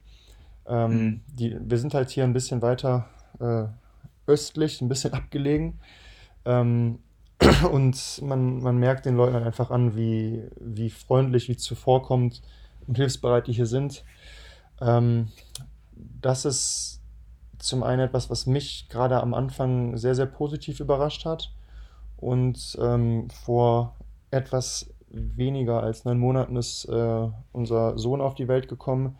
Ähm, 0.66 0.90
mhm. 0.90 1.20
die, 1.26 1.56
wir 1.60 1.78
sind 1.78 1.94
halt 1.94 2.10
hier 2.10 2.24
ein 2.24 2.32
bisschen 2.32 2.62
weiter 2.62 3.08
äh, 3.38 3.66
östlich, 4.26 4.80
ein 4.80 4.88
bisschen 4.88 5.12
abgelegen. 5.14 5.80
Ähm, 6.44 6.98
und 7.72 8.22
man, 8.22 8.62
man 8.62 8.78
merkt 8.78 9.06
den 9.06 9.16
Leuten 9.16 9.36
einfach 9.36 9.70
an, 9.70 9.96
wie, 9.96 10.42
wie 10.60 10.90
freundlich, 10.90 11.48
wie 11.48 11.56
zuvorkommend 11.56 12.42
und 12.86 12.96
hilfsbereit 12.96 13.46
die 13.46 13.52
hier 13.52 13.66
sind. 13.66 14.04
Ähm, 14.80 15.28
das 15.96 16.44
ist 16.44 17.00
zum 17.58 17.82
einen 17.82 18.00
etwas, 18.00 18.30
was 18.30 18.46
mich 18.46 18.88
gerade 18.88 19.20
am 19.20 19.34
Anfang 19.34 19.96
sehr, 19.96 20.14
sehr 20.14 20.26
positiv 20.26 20.80
überrascht 20.80 21.24
hat. 21.24 21.52
Und 22.16 22.76
ähm, 22.80 23.28
vor 23.30 23.96
etwas 24.30 24.92
weniger 25.08 25.82
als 25.82 26.04
neun 26.04 26.18
Monaten 26.18 26.56
ist 26.56 26.84
äh, 26.86 27.28
unser 27.52 27.98
Sohn 27.98 28.20
auf 28.20 28.34
die 28.34 28.48
Welt 28.48 28.68
gekommen. 28.68 29.16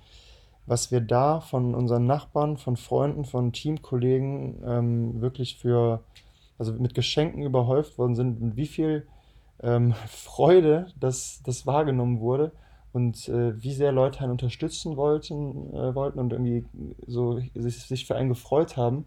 Was 0.66 0.90
wir 0.90 1.00
da 1.00 1.40
von 1.40 1.74
unseren 1.74 2.06
Nachbarn, 2.06 2.56
von 2.56 2.76
Freunden, 2.76 3.24
von 3.24 3.52
Teamkollegen 3.52 4.62
ähm, 4.66 5.20
wirklich 5.20 5.56
für, 5.58 6.02
also 6.58 6.72
mit 6.72 6.94
Geschenken 6.94 7.42
überhäuft 7.42 7.98
worden 7.98 8.14
sind 8.14 8.40
und 8.40 8.56
wie 8.56 8.66
viel 8.66 9.06
ähm, 9.62 9.94
Freude 10.08 10.86
das, 10.98 11.42
das 11.44 11.66
wahrgenommen 11.66 12.20
wurde 12.20 12.52
und 12.92 13.28
äh, 13.28 13.60
wie 13.60 13.72
sehr 13.72 13.92
Leute 13.92 14.20
einen 14.20 14.32
unterstützen 14.32 14.96
wollten, 14.96 15.74
äh, 15.74 15.94
wollten 15.94 16.20
und 16.20 16.32
irgendwie 16.32 16.64
so 17.06 17.40
sich, 17.54 17.82
sich 17.82 18.06
für 18.06 18.14
einen 18.14 18.28
gefreut 18.28 18.76
haben. 18.76 19.06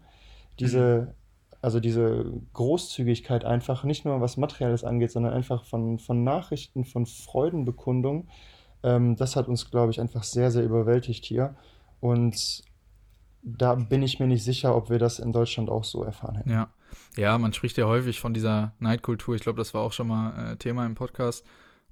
Diese, 0.60 1.08
mhm. 1.08 1.14
also 1.62 1.80
diese 1.80 2.26
Großzügigkeit 2.52 3.44
einfach, 3.44 3.84
nicht 3.84 4.04
nur 4.04 4.20
was 4.20 4.36
Materielles 4.36 4.84
angeht, 4.84 5.10
sondern 5.10 5.32
einfach 5.32 5.64
von, 5.64 5.98
von 5.98 6.22
Nachrichten, 6.22 6.84
von 6.84 7.06
Freudenbekundung, 7.06 8.28
ähm, 8.82 9.16
das 9.16 9.36
hat 9.36 9.48
uns, 9.48 9.70
glaube 9.70 9.90
ich, 9.90 10.00
einfach 10.00 10.22
sehr, 10.22 10.50
sehr 10.50 10.64
überwältigt 10.64 11.24
hier. 11.24 11.54
Und 12.00 12.62
da 13.56 13.74
bin 13.74 14.02
ich 14.02 14.20
mir 14.20 14.26
nicht 14.26 14.44
sicher, 14.44 14.74
ob 14.74 14.90
wir 14.90 14.98
das 14.98 15.18
in 15.18 15.32
Deutschland 15.32 15.70
auch 15.70 15.84
so 15.84 16.02
erfahren 16.02 16.36
hätten. 16.36 16.50
Ja, 16.50 16.68
ja 17.16 17.38
man 17.38 17.52
spricht 17.52 17.78
ja 17.78 17.86
häufig 17.86 18.20
von 18.20 18.34
dieser 18.34 18.72
Neidkultur. 18.78 19.34
Ich 19.34 19.42
glaube, 19.42 19.58
das 19.58 19.74
war 19.74 19.82
auch 19.82 19.92
schon 19.92 20.08
mal 20.08 20.52
äh, 20.52 20.56
Thema 20.56 20.84
im 20.86 20.94
Podcast 20.94 21.44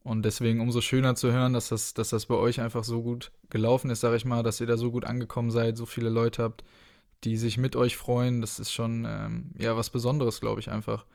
und 0.03 0.25
deswegen 0.25 0.61
umso 0.61 0.81
schöner 0.81 1.17
zu 1.17 1.33
hören, 1.33 1.53
dass 1.53 1.69
das, 1.69 1.95
dass 1.95 2.11
das 2.11 2.27
bei 2.27 2.37
euch 2.37 2.61
einfach 2.61 2.85
so 2.85 3.03
gut 3.03 3.33
gelaufen 3.51 3.91
ist, 3.91 4.01
sage 4.01 4.17
ich 4.17 4.25
mal, 4.25 4.43
dass 4.43 4.61
ihr 4.61 4.67
da 4.67 4.77
so 4.77 4.91
gut 4.91 5.05
angekommen 5.05 5.51
seid, 5.51 5.77
so 5.77 5.87
viele 5.87 6.11
Leute 6.11 6.43
habt, 6.43 6.65
die 7.25 7.37
sich 7.37 7.59
mit 7.59 7.75
euch 7.75 7.97
freuen. 7.97 8.41
Das 8.41 8.59
ist 8.59 8.73
schon 8.73 9.05
ähm, 9.09 9.51
ja 9.59 9.77
was 9.77 9.91
Besonderes, 9.91 10.41
glaube 10.41 10.61
ich, 10.61 10.71
einfach. 10.71 11.07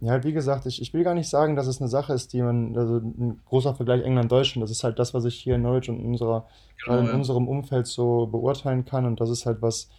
Ja, 0.00 0.24
wie 0.24 0.32
gesagt, 0.32 0.64
ich, 0.64 0.80
ich 0.80 0.94
will 0.94 1.04
gar 1.04 1.14
nicht 1.14 1.28
sagen, 1.28 1.56
dass 1.56 1.66
es 1.66 1.80
eine 1.80 1.88
Sache 1.88 2.14
ist, 2.14 2.32
die 2.32 2.40
man, 2.40 2.76
also 2.76 2.96
ein 2.96 3.40
großer 3.44 3.74
Vergleich 3.74 4.02
England-Deutschland, 4.02 4.62
das 4.62 4.70
ist 4.70 4.82
halt 4.82 4.98
das, 4.98 5.12
was 5.12 5.26
ich 5.26 5.34
hier 5.36 5.56
in 5.56 5.62
Norwich 5.62 5.90
und 5.90 6.00
in 6.00 6.06
unserer, 6.06 6.46
genau, 6.84 6.98
in 6.98 7.06
ja. 7.06 7.12
unserem 7.12 7.46
Umfeld 7.46 7.86
so 7.86 8.26
beurteilen 8.26 8.86
kann. 8.86 9.04
Und 9.04 9.20
das 9.20 9.28
ist 9.28 9.44
halt 9.44 9.60
was, 9.60 9.90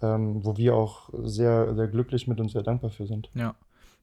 ähm, 0.00 0.44
wo 0.44 0.56
wir 0.56 0.76
auch 0.76 1.10
sehr, 1.24 1.74
sehr 1.74 1.88
glücklich 1.88 2.28
mit 2.28 2.40
und 2.40 2.50
sehr 2.50 2.62
dankbar 2.62 2.90
für 2.90 3.06
sind. 3.06 3.30
Ja, 3.34 3.56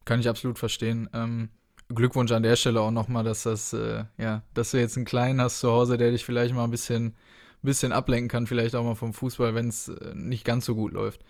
kann 0.03 0.19
ich 0.19 0.27
absolut 0.27 0.59
verstehen. 0.59 1.09
Ähm, 1.13 1.49
Glückwunsch 1.87 2.31
an 2.31 2.43
der 2.43 2.57
Stelle 2.57 2.81
auch 2.81 2.91
nochmal, 2.91 3.23
dass 3.23 3.43
das, 3.43 3.71
äh, 3.71 4.03
ja, 4.17 4.41
dass 4.53 4.71
du 4.71 4.79
jetzt 4.79 4.97
einen 4.97 5.05
Kleinen 5.05 5.39
hast 5.39 5.59
zu 5.59 5.71
Hause, 5.71 5.97
der 5.97 6.11
dich 6.11 6.25
vielleicht 6.25 6.53
mal 6.53 6.63
ein 6.63 6.71
bisschen, 6.71 7.15
bisschen 7.61 7.91
ablenken 7.91 8.27
kann, 8.27 8.47
vielleicht 8.47 8.75
auch 8.75 8.83
mal 8.83 8.95
vom 8.95 9.13
Fußball, 9.13 9.55
wenn 9.55 9.69
es 9.69 9.87
äh, 9.87 10.13
nicht 10.15 10.43
ganz 10.43 10.65
so 10.65 10.75
gut 10.75 10.91
läuft. 10.91 11.21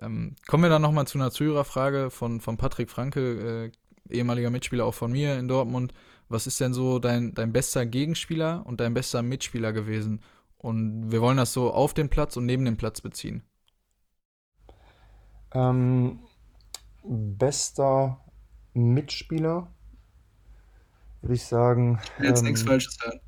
Ähm, 0.00 0.36
kommen 0.46 0.62
wir 0.62 0.70
dann 0.70 0.82
nochmal 0.82 1.06
zu 1.06 1.18
einer 1.18 1.30
Zuhörerfrage 1.30 2.10
von, 2.10 2.40
von 2.40 2.56
Patrick 2.56 2.90
Franke, 2.90 3.70
äh, 4.08 4.14
ehemaliger 4.14 4.50
Mitspieler 4.50 4.84
auch 4.84 4.94
von 4.94 5.12
mir 5.12 5.38
in 5.38 5.48
Dortmund. 5.48 5.92
Was 6.28 6.46
ist 6.46 6.60
denn 6.60 6.72
so 6.72 6.98
dein, 6.98 7.34
dein 7.34 7.52
bester 7.52 7.84
Gegenspieler 7.86 8.64
und 8.64 8.80
dein 8.80 8.94
bester 8.94 9.22
Mitspieler 9.22 9.72
gewesen? 9.72 10.22
Und 10.58 11.10
wir 11.10 11.20
wollen 11.20 11.36
das 11.36 11.52
so 11.52 11.72
auf 11.72 11.94
dem 11.94 12.08
Platz 12.08 12.36
und 12.36 12.46
neben 12.46 12.64
dem 12.64 12.76
Platz 12.76 13.00
beziehen. 13.00 13.42
Ähm, 15.52 16.20
bester 17.04 18.20
Mitspieler 18.74 19.68
würde 21.22 21.34
ich 21.34 21.44
sagen. 21.44 22.00
Jetzt 22.22 22.40
ähm, 22.40 22.46
nichts 22.46 22.62
Falsches 22.62 22.96
hören. 23.02 23.20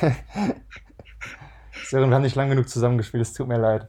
Sören, 1.84 2.10
wir 2.10 2.16
haben 2.16 2.22
nicht 2.22 2.34
lang 2.34 2.48
genug 2.48 2.68
zusammengespielt, 2.68 3.22
es 3.22 3.32
tut 3.34 3.48
mir 3.48 3.58
leid. 3.58 3.88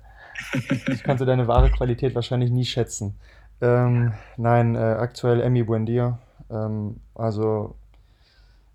Ich 0.88 1.04
konnte 1.04 1.26
deine 1.26 1.48
wahre 1.48 1.70
Qualität 1.72 2.16
wahrscheinlich 2.16 2.52
nie 2.52 2.66
schätzen. 2.66 3.16
Ähm, 3.62 4.14
nein, 4.38 4.76
äh, 4.76 4.80
aktuell 4.80 5.42
Emmy 5.42 5.64
Buendia. 5.64 6.20
Ähm, 6.50 6.98
also 7.16 7.76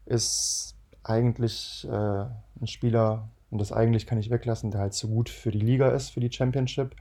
ist 0.06 0.74
eigentlich 1.04 1.86
äh, 1.90 2.24
ein 2.60 2.66
Spieler, 2.66 3.28
und 3.50 3.60
das 3.60 3.72
eigentlich 3.72 4.06
kann 4.06 4.18
ich 4.18 4.30
weglassen, 4.30 4.70
der 4.70 4.80
halt 4.80 4.94
so 4.94 5.08
gut 5.08 5.28
für 5.28 5.50
die 5.50 5.60
Liga 5.60 5.90
ist, 5.90 6.10
für 6.10 6.20
die 6.20 6.32
Championship. 6.32 6.94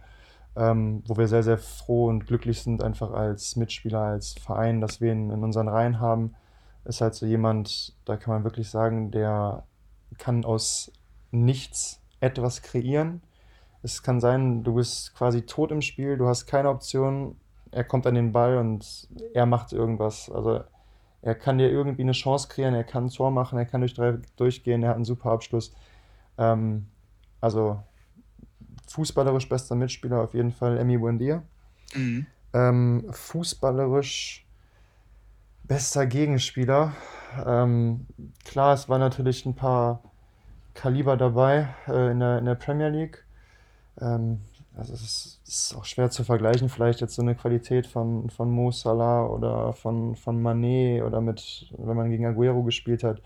Ähm, 0.56 1.02
wo 1.08 1.16
wir 1.16 1.28
sehr, 1.28 1.44
sehr 1.44 1.58
froh 1.58 2.08
und 2.08 2.28
glücklich 2.28 2.62
sind, 2.62 2.84
einfach 2.84 3.12
als 3.12 3.56
Mitspieler, 3.56 4.02
als 4.02 4.34
Verein, 4.34 4.82
dass 4.82 5.00
wir 5.00 5.14
ihn 5.14 5.30
in 5.30 5.44
unseren 5.44 5.70
Reihen 5.70 6.02
haben 6.02 6.36
ist 6.86 7.02
halt 7.02 7.16
so 7.16 7.26
jemand, 7.26 7.94
da 8.06 8.18
kann 8.18 8.34
man 8.34 8.44
wirklich 8.44 8.70
sagen, 8.70 9.12
der 9.12 9.64
kann 10.18 10.46
aus 10.46 10.92
nichts 11.32 12.00
etwas 12.20 12.62
kreieren. 12.62 13.22
Es 13.84 14.04
kann 14.04 14.20
sein, 14.20 14.64
du 14.64 14.76
bist 14.76 15.16
quasi 15.16 15.42
tot 15.44 15.72
im 15.72 15.82
Spiel, 15.82 16.18
du 16.18 16.28
hast 16.28 16.46
keine 16.46 16.70
Option, 16.70 17.36
er 17.72 17.84
kommt 17.84 18.06
an 18.06 18.16
den 18.16 18.32
Ball 18.32 18.58
und 18.58 19.08
er 19.34 19.46
macht 19.46 19.74
irgendwas. 19.74 20.30
Also 20.30 20.62
er 21.22 21.36
kann 21.36 21.58
dir 21.58 21.70
irgendwie 21.70 22.02
eine 22.02 22.12
Chance 22.12 22.48
kreieren, 22.48 22.76
er 22.76 22.84
kann 22.84 23.06
ein 23.06 23.10
Tor 23.10 23.32
machen, 23.32 23.58
er 23.58 23.66
kann 23.66 23.82
durch 23.82 23.94
drei 23.94 24.18
durchgehen, 24.36 24.84
er 24.84 24.90
hat 24.90 24.96
einen 24.96 25.06
super 25.06 25.32
Abschluss. 25.32 25.74
Ähm, 26.38 26.88
also 27.40 27.82
fußballerisch 28.88 29.48
bester 29.48 29.76
Mitspieler 29.76 30.22
auf 30.22 30.34
jeden 30.34 30.52
Fall 30.52 30.78
Emi 30.78 30.98
Buendia. 30.98 31.44
Mhm. 31.96 32.26
Ähm, 32.54 33.06
fußballerisch 33.12 34.46
Bester 35.64 36.06
Gegenspieler. 36.06 36.94
Ähm, 37.46 38.06
klar, 38.44 38.74
es 38.74 38.90
waren 38.90 39.00
natürlich 39.00 39.46
ein 39.46 39.56
paar 39.56 40.04
Kaliber 40.74 41.16
dabei 41.16 41.70
äh, 41.88 42.12
in, 42.12 42.20
der, 42.20 42.40
in 42.40 42.46
der 42.46 42.56
Premier 42.56 42.90
League. 42.90 43.24
Ähm, 44.02 44.42
also 44.76 44.94
es 44.94 45.02
ist, 45.02 45.42
ist, 45.46 45.76
auch 45.76 45.86
schwer 45.86 46.10
zu 46.10 46.24
vergleichen, 46.24 46.70
vielleicht 46.70 47.02
jetzt 47.02 47.16
so 47.16 47.22
eine 47.22 47.36
Qualität 47.36 47.86
von, 47.88 48.30
von 48.30 48.50
Mo 48.50 48.72
Salah 48.72 49.26
oder 49.26 49.74
von, 49.74 50.16
von 50.16 50.42
Mané 50.42 51.04
oder 51.04 51.20
mit, 51.22 51.68
wenn 51.78 51.98
man 51.98 52.10
gegen 52.10 52.26
Aguero 52.26 52.64
gespielt 52.64 53.04
hat. 53.04 53.22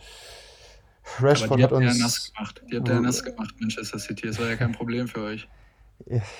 Rashford 1.19 1.61
hat 1.61 1.71
uns. 1.71 1.97
Ja 1.97 2.03
nass 2.03 2.33
gemacht. 2.33 2.61
Die 2.71 2.77
habt 2.77 2.87
ja 2.87 2.99
nass 2.99 3.23
gemacht, 3.23 3.53
Manchester 3.59 3.99
City. 3.99 4.27
Das 4.27 4.39
war 4.39 4.47
ja 4.47 4.55
kein 4.55 4.71
Problem 4.71 5.07
für 5.07 5.21
euch. 5.21 5.47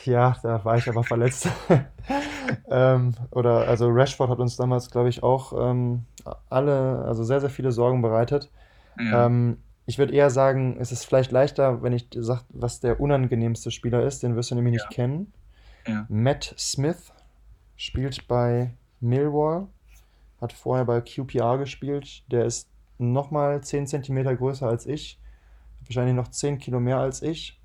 Ja, 0.03 0.35
da 0.43 0.65
war 0.65 0.77
ich 0.77 0.89
aber 0.89 1.03
verletzt. 1.03 1.47
ähm, 2.69 3.15
oder 3.31 3.67
also 3.67 3.87
Rashford 3.89 4.29
hat 4.29 4.39
uns 4.39 4.57
damals, 4.57 4.89
glaube 4.89 5.09
ich, 5.09 5.23
auch 5.23 5.53
ähm, 5.57 6.05
alle, 6.49 7.05
also 7.05 7.23
sehr, 7.23 7.39
sehr 7.39 7.49
viele 7.49 7.71
Sorgen 7.71 8.01
bereitet. 8.01 8.49
Ja. 8.99 9.27
Ähm, 9.27 9.57
ich 9.85 9.97
würde 9.97 10.13
eher 10.13 10.29
sagen, 10.29 10.77
es 10.79 10.91
ist 10.91 11.05
vielleicht 11.05 11.31
leichter, 11.31 11.81
wenn 11.83 11.93
ich 11.93 12.07
sage, 12.15 12.41
was 12.49 12.79
der 12.79 12.99
unangenehmste 12.99 13.71
Spieler 13.71 14.03
ist. 14.03 14.23
Den 14.23 14.35
wirst 14.35 14.51
du 14.51 14.55
nämlich 14.55 14.73
nicht 14.73 14.85
Ja. 14.85 14.89
kennen. 14.95 15.33
Ja. 15.87 16.05
Matt 16.09 16.55
Smith 16.57 17.11
spielt 17.75 18.27
bei 18.27 18.73
Millwall, 18.99 19.67
hat 20.41 20.53
vorher 20.53 20.85
bei 20.85 21.01
QPR 21.01 21.57
gespielt. 21.57 22.23
Der 22.31 22.45
ist 22.45 22.69
nochmal 22.97 23.61
10 23.61 23.85
Zentimeter 23.87 24.35
größer 24.35 24.67
als 24.67 24.85
ich, 24.87 25.19
wahrscheinlich 25.85 26.15
noch 26.15 26.29
10 26.29 26.57
Kilo 26.57 26.79
mehr 26.79 26.97
als 26.97 27.21
ich. 27.21 27.59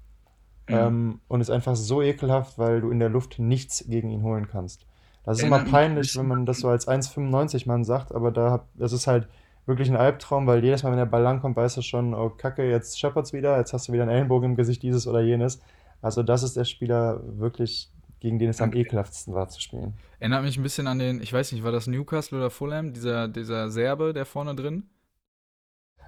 Ähm, 0.68 1.20
und 1.26 1.40
ist 1.40 1.50
einfach 1.50 1.74
so 1.74 2.00
ekelhaft, 2.00 2.56
weil 2.56 2.80
du 2.80 2.90
in 2.90 3.00
der 3.00 3.08
Luft 3.08 3.40
nichts 3.40 3.84
gegen 3.88 4.10
ihn 4.10 4.22
holen 4.22 4.46
kannst. 4.46 4.86
Das 5.24 5.38
ist 5.38 5.44
immer 5.44 5.56
Erinnert 5.56 5.68
ein 5.68 5.72
peinlich, 5.72 6.16
wenn 6.16 6.28
man 6.28 6.46
das 6.46 6.60
so 6.60 6.68
als 6.68 6.86
1,95 6.86 7.66
Mann 7.66 7.82
sagt, 7.82 8.14
aber 8.14 8.30
da 8.30 8.64
das 8.74 8.92
ist 8.92 9.06
halt 9.08 9.28
wirklich 9.66 9.88
ein 9.90 9.96
Albtraum, 9.96 10.46
weil 10.46 10.64
jedes 10.64 10.82
Mal, 10.82 10.90
wenn 10.90 10.98
der 10.98 11.06
Ball 11.06 11.22
langkommt, 11.22 11.56
weißt 11.56 11.76
du 11.76 11.82
schon, 11.82 12.14
oh 12.14 12.30
Kacke, 12.30 12.68
jetzt 12.68 12.98
scheppert's 12.98 13.32
wieder, 13.32 13.56
jetzt 13.58 13.72
hast 13.72 13.88
du 13.88 13.92
wieder 13.92 14.02
einen 14.04 14.12
Ellenbogen 14.12 14.50
im 14.50 14.56
Gesicht, 14.56 14.82
dieses 14.82 15.06
oder 15.06 15.20
jenes. 15.20 15.60
Also 16.02 16.22
das 16.22 16.42
ist 16.42 16.56
der 16.56 16.64
Spieler 16.64 17.20
wirklich, 17.38 17.90
gegen 18.20 18.38
den 18.38 18.50
es 18.50 18.60
am 18.60 18.70
Okay. 18.70 18.80
ekelhaftsten 18.80 19.34
war 19.34 19.48
zu 19.48 19.60
spielen. 19.60 19.94
Erinnert 20.18 20.42
mich 20.42 20.56
ein 20.58 20.62
bisschen 20.62 20.86
an 20.86 20.98
den, 20.98 21.22
ich 21.22 21.32
weiß 21.32 21.52
nicht, 21.52 21.62
war 21.62 21.72
das 21.72 21.86
Newcastle 21.86 22.38
oder 22.38 22.50
Fulham, 22.50 22.92
dieser, 22.92 23.28
dieser 23.28 23.70
Serbe, 23.70 24.12
der 24.12 24.26
vorne 24.26 24.54
drin? 24.54 24.84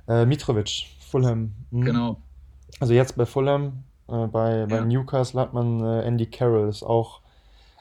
Äh, 0.09 0.26
Mitrovic, 0.26 0.86
Fulham. 1.11 1.53
Mhm. 1.70 1.84
Genau. 1.84 2.22
Also 2.80 2.92
jetzt 2.94 3.16
bei 3.16 3.26
Fulham, 3.26 3.84
äh, 4.09 4.26
bei, 4.26 4.66
bei 4.66 4.76
Ja. 4.76 4.84
Newcastle 4.84 5.40
hat 5.40 5.53
man 5.53 5.80
äh, 5.84 6.03
Andy 6.03 6.26
Carroll, 6.26 6.68
ist 6.68 6.82
auch, 6.82 7.20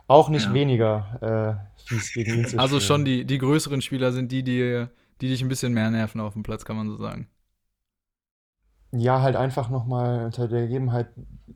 auch 0.07 0.29
nicht 0.29 0.47
Ja. 0.47 0.53
weniger 0.53 1.57
äh, 1.79 1.87
fies 1.87 2.13
gegen 2.13 2.39
ihn 2.39 2.45
zu 2.45 2.59
Also 2.59 2.79
spielen. 2.79 2.87
schon 2.87 3.05
die, 3.05 3.25
die 3.25 3.37
größeren 3.37 3.81
Spieler 3.81 4.11
sind 4.11 4.31
die, 4.31 4.43
die, 4.43 4.85
die 5.21 5.29
dich 5.29 5.41
ein 5.41 5.49
bisschen 5.49 5.73
mehr 5.73 5.89
nerven 5.91 6.21
auf 6.21 6.33
dem 6.33 6.43
Platz, 6.43 6.65
kann 6.65 6.75
man 6.77 6.89
so 6.89 6.97
sagen. 6.97 7.29
Ja, 8.93 9.21
halt 9.21 9.37
einfach 9.37 9.69
nochmal 9.69 10.25
unter 10.25 10.47
der 10.49 10.63
Gegebenheit, 10.63 11.07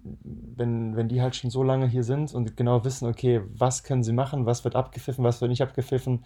wenn, 0.02 0.96
wenn 0.96 1.10
die 1.10 1.22
halt 1.22 1.36
schon 1.36 1.50
so 1.50 1.64
lange 1.64 1.86
hier 1.88 2.04
sind 2.04 2.34
und 2.34 2.56
genau 2.56 2.86
wissen, 2.86 3.08
okay, 3.10 3.42
was 3.50 3.84
können 3.84 4.04
sie 4.04 4.14
machen, 4.14 4.46
was 4.46 4.64
wird 4.64 4.76
abgepfiffen, 4.76 5.24
was 5.26 5.42
wird 5.42 5.50
nicht 5.50 5.62
abgepfiffen, 5.62 6.24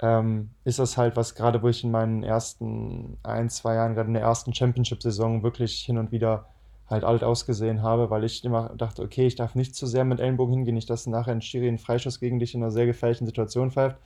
ähm, 0.00 0.50
ist 0.64 0.78
das 0.78 0.96
halt 0.96 1.16
was, 1.16 1.34
gerade 1.34 1.62
wo 1.62 1.68
ich 1.68 1.82
in 1.82 1.90
meinen 1.90 2.22
ersten 2.22 3.18
ein, 3.24 3.50
zwei 3.50 3.74
Jahren, 3.74 3.94
gerade 3.94 4.08
in 4.08 4.14
der 4.14 4.22
ersten 4.22 4.54
Championship-Saison 4.54 5.42
wirklich 5.42 5.80
hin 5.80 5.98
und 5.98 6.12
wieder 6.12 6.46
halt 6.88 7.04
alt 7.04 7.24
ausgesehen 7.24 7.82
habe, 7.82 8.10
weil 8.10 8.24
ich 8.24 8.44
immer 8.44 8.70
dachte, 8.76 9.02
okay, 9.02 9.26
ich 9.26 9.36
darf 9.36 9.54
nicht 9.56 9.74
zu 9.74 9.86
sehr 9.86 10.04
mit 10.04 10.20
Ellenbogen 10.20 10.54
hingehen, 10.54 10.74
nicht, 10.74 10.90
dass 10.90 11.06
nachher 11.06 11.32
ein 11.32 11.42
Schiri 11.42 11.68
einen 11.68 11.78
Freischuss 11.78 12.20
gegen 12.20 12.38
dich 12.38 12.54
in 12.54 12.62
einer 12.62 12.70
sehr 12.70 12.86
gefährlichen 12.86 13.26
Situation 13.26 13.70
pfeift. 13.70 13.96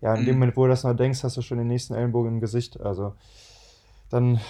Ja, 0.00 0.14
in 0.14 0.24
dem 0.24 0.34
Mhm. 0.36 0.40
Moment, 0.40 0.56
wo 0.56 0.64
du 0.64 0.70
das 0.70 0.84
noch 0.84 0.94
denkst, 0.94 1.22
hast 1.24 1.36
du 1.36 1.42
schon 1.42 1.58
den 1.58 1.66
nächsten 1.68 1.94
Ellenbogen 1.94 2.34
im 2.34 2.40
Gesicht. 2.40 2.80
Also 2.80 3.14
dann 4.10 4.40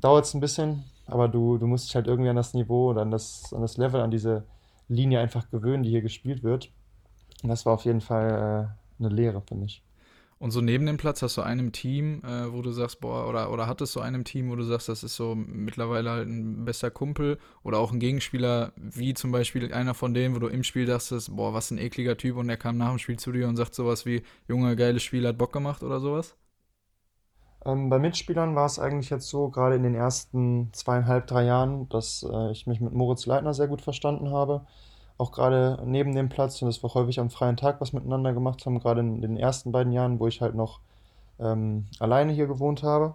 dauert 0.00 0.24
es 0.24 0.34
ein 0.34 0.40
bisschen, 0.40 0.84
aber 1.06 1.28
du, 1.28 1.58
du 1.58 1.66
musst 1.66 1.88
dich 1.88 1.94
halt 1.96 2.06
irgendwie 2.06 2.30
an 2.30 2.36
das 2.36 2.54
Niveau 2.54 2.90
oder 2.90 3.02
an 3.02 3.10
das, 3.10 3.52
an 3.52 3.62
das 3.62 3.76
Level, 3.76 4.00
an 4.00 4.10
diese 4.10 4.44
Linie 4.88 5.20
einfach 5.20 5.50
gewöhnen, 5.50 5.82
die 5.82 5.90
hier 5.90 6.02
gespielt 6.02 6.42
wird. 6.42 6.70
Und 7.42 7.50
das 7.50 7.66
war 7.66 7.74
auf 7.74 7.84
jeden 7.84 8.00
Fall 8.00 8.70
äh, 9.00 9.04
eine 9.04 9.14
Lehre 9.14 9.42
für 9.42 9.54
mich. 9.54 9.82
Und 10.38 10.52
so 10.52 10.60
neben 10.60 10.86
dem 10.86 10.96
Platz 10.98 11.22
hast 11.22 11.36
du 11.36 11.42
einem 11.42 11.72
Team, 11.72 12.22
äh, 12.24 12.52
wo 12.52 12.62
du 12.62 12.70
sagst, 12.70 13.00
boah, 13.00 13.28
oder, 13.28 13.50
oder 13.52 13.66
hattest 13.66 13.96
du 13.96 14.00
einem 14.00 14.24
Team, 14.24 14.50
wo 14.50 14.56
du 14.56 14.62
sagst, 14.62 14.88
das 14.88 15.02
ist 15.02 15.16
so 15.16 15.34
mittlerweile 15.34 16.10
halt 16.10 16.28
ein 16.28 16.64
bester 16.64 16.90
Kumpel 16.90 17.38
oder 17.64 17.78
auch 17.78 17.92
ein 17.92 17.98
Gegenspieler, 17.98 18.72
wie 18.76 19.14
zum 19.14 19.32
Beispiel 19.32 19.72
einer 19.72 19.94
von 19.94 20.14
denen, 20.14 20.34
wo 20.36 20.38
du 20.38 20.46
im 20.48 20.62
Spiel 20.62 20.86
dachtest, 20.86 21.34
boah, 21.34 21.54
was 21.54 21.70
ein 21.72 21.78
ekliger 21.78 22.16
Typ 22.16 22.36
und 22.36 22.48
der 22.48 22.56
kam 22.56 22.78
nach 22.78 22.90
dem 22.90 22.98
Spiel 22.98 23.18
zu 23.18 23.32
dir 23.32 23.48
und 23.48 23.56
sagt 23.56 23.74
sowas 23.74 24.06
wie, 24.06 24.22
Junge, 24.46 24.76
geiles 24.76 25.02
Spiel, 25.02 25.26
hat 25.26 25.38
Bock 25.38 25.52
gemacht 25.52 25.82
oder 25.82 25.98
sowas? 26.00 26.36
Ähm, 27.64 27.88
bei 27.90 27.98
Mitspielern 27.98 28.54
war 28.54 28.66
es 28.66 28.78
eigentlich 28.78 29.10
jetzt 29.10 29.28
so, 29.28 29.48
gerade 29.50 29.76
in 29.76 29.82
den 29.82 29.94
ersten 29.94 30.70
zweieinhalb, 30.72 31.26
drei 31.26 31.44
Jahren, 31.44 31.88
dass 31.88 32.24
äh, 32.28 32.50
ich 32.52 32.66
mich 32.66 32.80
mit 32.80 32.92
Moritz 32.92 33.26
Leitner 33.26 33.54
sehr 33.54 33.68
gut 33.68 33.82
verstanden 33.82 34.30
habe. 34.32 34.66
Auch 35.18 35.32
gerade 35.32 35.82
neben 35.84 36.14
dem 36.14 36.28
Platz 36.28 36.62
und 36.62 36.68
dass 36.68 36.82
wir 36.82 36.94
häufig 36.94 37.18
am 37.18 37.30
freien 37.30 37.56
Tag 37.56 37.80
was 37.80 37.92
miteinander 37.92 38.32
gemacht 38.32 38.64
haben, 38.64 38.78
gerade 38.78 39.00
in 39.00 39.20
den 39.20 39.36
ersten 39.36 39.72
beiden 39.72 39.92
Jahren, 39.92 40.20
wo 40.20 40.28
ich 40.28 40.40
halt 40.40 40.54
noch 40.54 40.80
ähm, 41.40 41.86
alleine 41.98 42.32
hier 42.32 42.46
gewohnt 42.46 42.82
habe. 42.82 43.14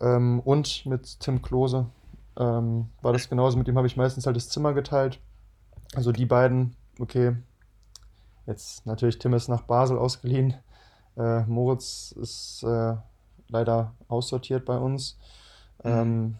Ähm, 0.00 0.40
und 0.40 0.86
mit 0.86 1.20
Tim 1.20 1.42
Klose 1.42 1.86
ähm, 2.38 2.90
war 3.02 3.12
das 3.12 3.28
genauso. 3.28 3.58
Mit 3.58 3.66
dem 3.66 3.76
habe 3.76 3.86
ich 3.86 3.96
meistens 3.96 4.26
halt 4.26 4.36
das 4.36 4.48
Zimmer 4.48 4.72
geteilt. 4.72 5.20
Also 5.94 6.12
die 6.12 6.26
beiden, 6.26 6.76
okay, 7.00 7.36
jetzt 8.46 8.86
natürlich 8.86 9.18
Tim 9.18 9.34
ist 9.34 9.48
nach 9.48 9.62
Basel 9.62 9.98
ausgeliehen. 9.98 10.54
Äh, 11.16 11.42
Moritz 11.46 12.12
ist 12.12 12.62
äh, 12.62 12.94
leider 13.48 13.94
aussortiert 14.08 14.64
bei 14.64 14.78
uns. 14.78 15.18
Mhm. 15.82 16.36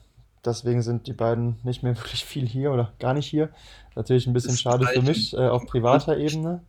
Deswegen 0.46 0.80
sind 0.82 1.06
die 1.06 1.12
beiden 1.12 1.56
nicht 1.64 1.82
mehr 1.82 1.96
wirklich 1.98 2.24
viel 2.24 2.46
hier 2.46 2.72
oder 2.72 2.92
gar 2.98 3.14
nicht 3.14 3.26
hier. 3.26 3.50
Natürlich 3.94 4.26
ein 4.26 4.32
bisschen 4.32 4.56
schade 4.56 4.86
für 4.86 5.02
mich 5.02 5.34
äh, 5.34 5.48
auf 5.48 5.66
privater 5.66 6.16
Ebene. 6.16 6.62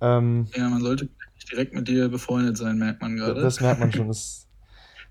Ähm, 0.00 0.48
Ja, 0.56 0.68
man 0.68 0.80
sollte 0.80 1.08
nicht 1.34 1.52
direkt 1.52 1.74
mit 1.74 1.88
dir 1.88 2.08
befreundet 2.08 2.56
sein, 2.56 2.78
merkt 2.78 3.02
man 3.02 3.16
gerade. 3.16 3.40
das 3.40 3.60
merkt 3.60 3.80
man 3.80 3.92
schon. 3.92 4.08
Das, 4.08 4.46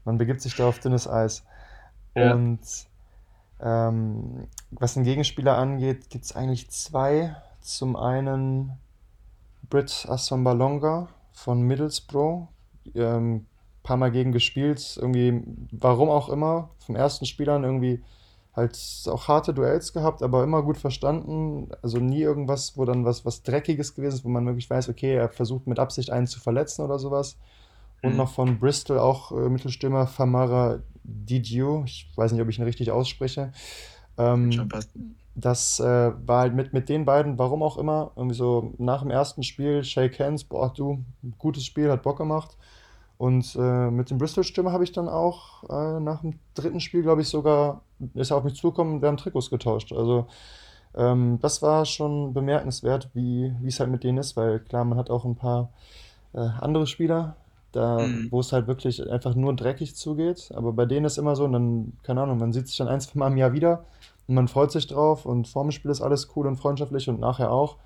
man 0.06 0.18
begibt 0.18 0.42
sich 0.42 0.56
da 0.56 0.68
auf 0.68 0.80
dünnes 0.80 1.08
Eis. 1.08 1.44
Ja. 2.16 2.34
Und 2.34 2.60
ähm, 3.62 4.48
was 4.72 4.94
den 4.94 5.04
Gegenspieler 5.04 5.58
angeht, 5.58 6.10
gibt 6.10 6.26
es 6.26 6.36
eigentlich 6.36 6.70
zwei. 6.70 7.36
Zum 7.62 7.96
einen 7.98 8.72
Britt 9.70 10.06
Assombalonga 10.08 11.10
von 11.34 11.62
Middlesbrough. 11.62 12.48
Ähm, 12.96 13.46
paar 13.84 13.98
Mal 13.98 14.12
gegen 14.12 14.32
gespielt. 14.32 14.98
Irgendwie, 15.00 15.42
warum 15.72 16.10
auch 16.10 16.30
immer, 16.30 16.72
vom 16.80 16.96
ersten 16.96 17.26
Spiel 17.26 17.50
an 17.50 17.64
irgendwie 17.64 18.04
halt 18.56 18.78
auch 19.08 19.28
harte 19.28 19.54
Duells 19.54 19.94
gehabt, 19.94 20.24
aber 20.24 20.44
immer 20.44 20.64
gut 20.64 20.78
verstanden. 20.78 21.70
Also 21.82 22.00
nie 22.00 22.22
irgendwas, 22.22 22.78
wo 22.78 22.86
dann 22.86 23.06
was, 23.06 23.26
was 23.26 23.44
Dreckiges 23.44 23.96
gewesen 23.96 24.16
ist, 24.16 24.26
wo 24.26 24.30
man 24.30 24.46
wirklich 24.46 24.70
weiß, 24.70 24.90
okay, 24.90 25.16
er 25.16 25.30
versucht 25.30 25.68
mit 25.68 25.80
Absicht 25.80 26.10
einen 26.12 26.28
zu 26.28 26.40
verletzen 26.40 26.84
oder 26.84 27.00
sowas. 27.00 27.38
Und 28.02 28.14
Mhm. 28.14 28.18
noch 28.18 28.30
von 28.30 28.60
Bristol 28.60 29.00
auch 29.00 29.32
äh, 29.32 29.50
Mittelstürmer 29.50 30.08
Famara 30.08 30.80
Didio. 31.04 31.84
Ich 31.86 32.12
weiß 32.16 32.32
nicht, 32.32 32.42
ob 32.42 32.50
ich 32.50 32.60
ihn 32.60 32.66
richtig 32.66 32.92
ausspreche. 32.92 33.52
Ähm, 34.18 34.70
das 35.36 35.80
äh, 35.80 35.84
war 36.28 36.42
halt 36.42 36.56
mit, 36.56 36.74
mit 36.74 36.90
den 36.90 37.06
beiden, 37.06 37.38
warum 37.40 37.64
auch 37.64 37.78
immer, 37.78 38.12
irgendwie 38.16 38.36
so 38.36 38.74
nach 38.78 39.02
dem 39.02 39.12
ersten 39.12 39.44
Spiel, 39.44 39.84
Shake 39.84 40.20
Hands, 40.20 40.44
boah, 40.44 40.74
du, 40.74 41.06
gutes 41.38 41.66
Spiel, 41.66 41.90
hat 41.92 42.04
Bock 42.04 42.18
gemacht. 42.18 42.58
Und 43.20 43.56
äh, 43.60 43.92
mit 43.92 44.10
dem 44.10 44.18
Bristol-Stürmer 44.18 44.72
habe 44.72 44.86
ich 44.86 44.94
dann 44.94 45.10
auch 45.10 45.66
äh, 45.70 46.00
nach 46.00 46.22
dem 46.22 46.40
dritten 46.56 46.80
Spiel, 46.80 47.04
glaube 47.04 47.22
ich, 47.22 47.28
sogar, 47.30 47.82
ist 48.16 48.32
er 48.32 48.38
auf 48.38 48.46
mich 48.46 48.56
zugekommen 48.56 48.96
und 48.96 49.02
wir 49.02 49.10
haben 49.10 49.18
Trikots 49.18 49.50
getauscht. 49.52 49.92
Also 49.94 50.28
ähm, 50.96 51.40
das 51.42 51.62
war 51.62 51.86
schon 51.86 52.34
bemerkenswert, 52.34 53.10
wie 53.14 53.54
es 53.68 53.80
halt 53.82 53.92
mit 53.92 54.04
denen 54.06 54.20
ist, 54.20 54.38
weil 54.38 54.60
klar, 54.62 54.86
man 54.86 54.98
hat 54.98 55.10
auch 55.10 55.26
ein 55.26 55.36
paar 55.36 55.70
äh, 56.34 56.40
andere 56.40 56.88
Spieler, 56.88 57.36
da, 57.74 58.00
Mhm. 58.00 58.28
wo 58.32 58.40
es 58.40 58.54
halt 58.54 58.68
wirklich 58.68 59.10
einfach 59.12 59.36
nur 59.36 59.56
dreckig 59.56 59.96
zugeht. 59.96 60.52
Aber 60.56 60.74
bei 60.74 60.86
denen 60.86 61.06
ist 61.06 61.18
immer 61.18 61.36
so, 61.36 61.44
und 61.46 61.54
dann, 61.54 61.94
keine 62.04 62.22
Ahnung, 62.24 62.38
man 62.40 62.54
sieht 62.54 62.68
sich 62.70 62.78
dann 62.78 62.88
ein, 62.88 63.02
zwei 63.02 63.20
Mal 63.20 63.28
im 63.32 63.38
Jahr 63.38 63.54
wieder 63.54 63.84
und 64.28 64.36
man 64.36 64.48
freut 64.48 64.72
sich 64.72 64.88
drauf 64.88 65.26
und 65.26 65.48
vor 65.48 65.64
dem 65.64 65.72
Spiel 65.72 65.92
ist 65.92 66.02
alles 66.02 66.30
cool 66.36 66.48
und 66.48 66.58
freundschaftlich 66.58 67.10
und 67.10 67.20
nachher 67.20 67.52
auch. 67.52 67.78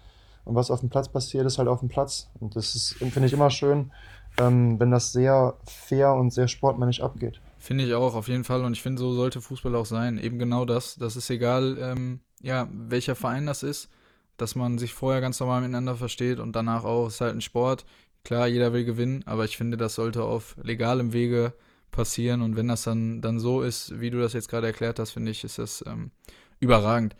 Und 0.46 0.56
was 0.56 0.72
auf 0.72 0.82
dem 0.82 0.90
Platz 0.90 1.10
passiert, 1.10 1.46
ist 1.46 1.58
halt 1.58 1.70
auf 1.70 1.80
dem 1.80 1.90
Platz. 1.90 2.30
Und 2.40 2.56
das 2.56 2.76
ist, 2.76 2.94
finde 3.00 3.26
ich, 3.26 3.34
immer 3.34 3.50
schön, 3.50 3.92
ähm, 4.38 4.80
wenn 4.80 4.92
das 4.92 5.12
sehr 5.12 5.56
fair 5.66 6.14
und 6.14 6.32
sehr 6.32 6.48
sportmännisch 6.48 7.02
abgeht. 7.02 7.40
Finde 7.60 7.86
ich 7.86 7.94
auch, 7.94 8.16
auf 8.16 8.28
jeden 8.28 8.44
Fall. 8.44 8.64
Und 8.64 8.74
ich 8.74 8.82
finde, 8.82 9.00
so 9.00 9.14
sollte 9.14 9.42
Fußball 9.42 9.76
auch 9.76 9.86
sein. 9.86 10.18
Eben 10.18 10.38
genau 10.38 10.66
das. 10.66 10.96
Das 10.96 11.16
ist 11.16 11.30
egal, 11.30 11.78
ähm, 11.80 12.20
ja, 12.42 12.68
welcher 12.72 13.16
Verein 13.16 13.46
das 13.46 13.64
ist, 13.64 13.90
dass 14.38 14.56
man 14.56 14.78
sich 14.78 14.94
vorher 14.94 15.22
ganz 15.22 15.40
normal 15.40 15.62
miteinander 15.62 15.96
versteht 15.96 16.40
und 16.40 16.56
danach 16.56 16.84
auch, 16.84 17.08
ist 17.08 17.22
halt 17.22 17.36
ein 17.36 17.42
Sport. 17.42 17.86
Klar, 18.26 18.48
jeder 18.48 18.74
will 18.74 18.84
gewinnen, 18.86 19.24
aber 19.26 19.46
ich 19.46 19.58
finde, 19.58 19.78
das 19.78 19.96
sollte 19.96 20.24
auf 20.24 20.56
legalem 20.62 21.14
Wege 21.14 21.54
passieren. 21.92 22.42
Und 22.42 22.56
wenn 22.56 22.68
das 22.68 22.84
dann, 22.84 23.22
dann 23.22 23.40
so 23.40 23.62
ist, 23.62 24.00
wie 24.00 24.10
du 24.10 24.20
das 24.20 24.34
jetzt 24.34 24.50
gerade 24.50 24.68
erklärt 24.68 25.00
hast, 25.00 25.12
finde 25.12 25.32
ich, 25.32 25.44
ist 25.44 25.60
das 25.60 25.84
ähm, 25.88 26.12
überragend. 26.60 27.16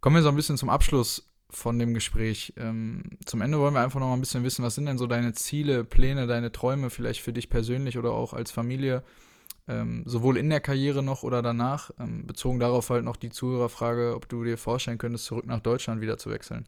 Kommen 0.00 0.16
wir 0.16 0.22
so 0.22 0.28
ein 0.28 0.36
bisschen 0.36 0.56
zum 0.56 0.70
Abschluss 0.70 1.29
von 1.52 1.78
dem 1.78 1.94
Gespräch. 1.94 2.52
Ähm, 2.56 3.02
zum 3.24 3.40
Ende 3.40 3.58
wollen 3.58 3.74
wir 3.74 3.80
einfach 3.80 4.00
noch 4.00 4.08
mal 4.08 4.14
ein 4.14 4.20
bisschen 4.20 4.44
wissen, 4.44 4.64
was 4.64 4.74
sind 4.74 4.86
denn 4.86 4.98
so 4.98 5.06
deine 5.06 5.32
Ziele, 5.32 5.84
Pläne, 5.84 6.26
deine 6.26 6.52
Träume, 6.52 6.90
vielleicht 6.90 7.20
für 7.20 7.32
dich 7.32 7.50
persönlich 7.50 7.98
oder 7.98 8.12
auch 8.12 8.32
als 8.32 8.50
Familie, 8.50 9.02
ähm, 9.68 10.02
sowohl 10.06 10.36
in 10.36 10.50
der 10.50 10.60
Karriere 10.60 11.02
noch 11.02 11.22
oder 11.22 11.42
danach. 11.42 11.90
Ähm, 11.98 12.26
bezogen 12.26 12.60
darauf 12.60 12.90
halt 12.90 13.04
noch 13.04 13.16
die 13.16 13.30
Zuhörerfrage, 13.30 14.14
ob 14.14 14.28
du 14.28 14.44
dir 14.44 14.58
vorstellen 14.58 14.98
könntest, 14.98 15.24
zurück 15.24 15.46
nach 15.46 15.60
Deutschland 15.60 16.00
wieder 16.00 16.18
zu 16.18 16.30
wechseln. 16.30 16.66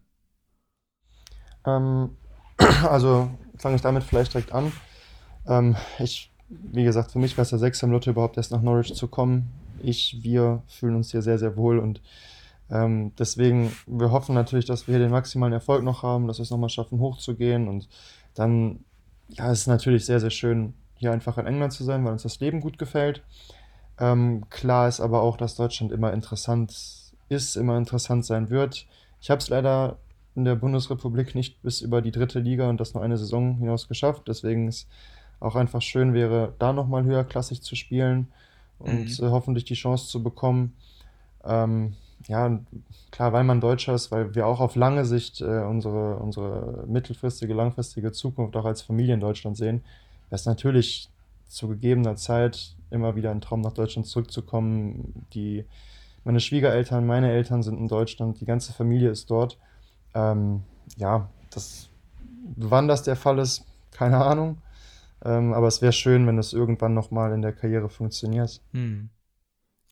Ähm, 1.67 2.17
also 2.89 3.31
fange 3.57 3.77
ich 3.77 3.83
damit 3.83 4.05
vielleicht 4.05 4.35
direkt 4.35 4.53
an. 4.53 4.73
Ähm, 5.47 5.77
ich, 5.99 6.31
wie 6.49 6.85
gesagt, 6.85 7.13
für 7.13 7.19
mich 7.19 7.37
war 7.37 7.43
es 7.43 7.51
der 7.51 7.59
sechste 7.59 7.87
im 7.87 7.93
Lotto 7.93 8.11
überhaupt 8.11 8.37
erst 8.37 8.53
nach 8.53 8.63
Norwich 8.63 8.95
zu 8.95 9.09
kommen. 9.09 9.53
Ich, 9.83 10.19
wir 10.23 10.63
fühlen 10.69 10.95
uns 10.95 11.11
hier 11.11 11.23
sehr, 11.23 11.39
sehr 11.39 11.57
wohl 11.57 11.79
und 11.79 12.01
Ähm, 12.73 13.13
deswegen, 13.19 13.71
wir 13.87 14.11
hoffen 14.11 14.35
natürlich, 14.35 14.65
dass 14.65 14.87
wir 14.87 14.95
hier 14.95 15.05
den 15.05 15.13
maximalen 15.13 15.53
Erfolg 15.53 15.85
noch 15.85 16.03
haben, 16.03 16.27
dass 16.27 16.39
wir 16.39 16.45
es 16.45 16.51
nochmal 16.51 16.71
schaffen, 16.71 17.01
hochzugehen. 17.01 17.69
Und 17.69 17.87
dann, 18.35 18.81
ja, 19.29 19.53
es 19.53 19.61
ist 19.61 19.67
natürlich 19.67 20.07
sehr, 20.07 20.21
sehr 20.21 20.31
schön, 20.31 20.73
hier 20.95 21.13
einfach 21.13 21.37
in 21.37 21.47
England 21.47 21.75
zu 21.75 21.85
sein, 21.85 22.03
weil 22.05 22.13
uns 22.13 22.23
das 22.23 22.41
Leben 22.41 22.61
gut 22.61 22.79
gefällt. 22.79 23.23
Ähm, 24.01 24.49
klar 24.49 24.89
ist 24.89 25.01
aber 25.01 25.21
auch, 25.21 25.37
dass 25.37 25.55
Deutschland 25.55 25.93
immer 25.93 26.15
interessant 26.15 26.75
ist, 27.29 27.57
immer 27.57 27.77
interessant 27.77 28.25
sein 28.25 28.49
wird. 28.49 28.87
Ich 29.21 29.31
habe 29.31 29.41
es 29.41 29.51
leider 29.51 29.99
in 30.35 30.45
der 30.45 30.55
Bundesrepublik 30.55 31.35
nicht 31.35 31.61
bis 31.61 31.83
über 31.83 32.01
die 32.01 32.11
dritte 32.11 32.39
Liga 32.39 32.71
und 32.71 32.81
das 32.81 32.95
nur 32.95 33.03
eine 33.03 33.19
Saison 33.19 33.59
hinaus 33.59 33.87
geschafft. 33.87 34.23
Deswegen 34.29 34.69
ist 34.69 34.89
auch 35.41 35.57
einfach 35.57 35.83
schön 35.83 36.15
wäre, 36.15 36.55
da 36.59 36.73
nochmal 36.73 37.05
höherklassig 37.05 37.61
zu 37.61 37.77
spielen 37.77 38.29
und 38.79 39.21
mhm. 39.21 39.31
hoffentlich 39.31 39.65
die 39.65 39.75
Chance 39.75 40.09
zu 40.09 40.23
bekommen. 40.23 40.75
Ähm, 41.45 41.97
ja, 42.27 42.61
klar, 43.11 43.33
weil 43.33 43.45
man 43.45 43.61
Deutscher 43.61 43.95
ist, 43.95 44.11
weil 44.11 44.35
wir 44.35 44.47
auch 44.47 44.61
auf 44.61 44.77
lange 44.77 45.05
Sicht 45.05 45.41
äh, 45.41 45.65
unsere, 45.65 46.17
unsere 46.17 46.85
mittelfristige, 46.87 47.55
langfristige 47.55 48.13
Zukunft 48.13 48.57
auch 48.57 48.65
als 48.65 48.83
Familie 48.83 49.15
in 49.15 49.21
Deutschland 49.21 49.57
sehen, 49.57 49.83
wäre 50.29 50.37
es 50.37 50.47
natürlich 50.47 51.11
zu 51.47 51.69
gegebener 51.69 52.17
Zeit 52.17 52.77
immer 52.91 53.17
wieder 53.17 53.31
ein 53.31 53.41
Traum, 53.41 53.61
nach 53.61 53.73
Deutschland 53.73 54.07
zurückzukommen. 54.07 55.27
Die, 55.35 55.65
meine 56.25 56.41
Schwiegereltern, 56.41 57.07
meine 57.07 57.31
Eltern 57.31 57.63
sind 57.63 57.79
in 57.79 57.89
Deutschland, 57.89 58.41
die 58.41 58.47
ganze 58.47 58.73
Familie 58.73 59.11
ist 59.11 59.31
dort. 59.31 59.59
Ähm, 60.15 60.63
ja, 60.97 61.29
das, 61.51 61.89
wann 62.57 62.89
das 62.89 63.03
der 63.03 63.17
Fall 63.17 63.39
ist, 63.39 63.65
keine 63.91 64.19
Ahnung. 64.19 64.59
Ähm, 65.25 65.53
aber 65.53 65.69
es 65.69 65.83
wäre 65.83 65.93
schön, 65.93 66.27
wenn 66.27 66.39
es 66.39 66.53
irgendwann 66.53 66.95
nochmal 66.95 67.33
in 67.33 67.43
der 67.43 67.53
Karriere 67.53 67.89
funktioniert. 67.89 68.61
Hm. 68.73 69.11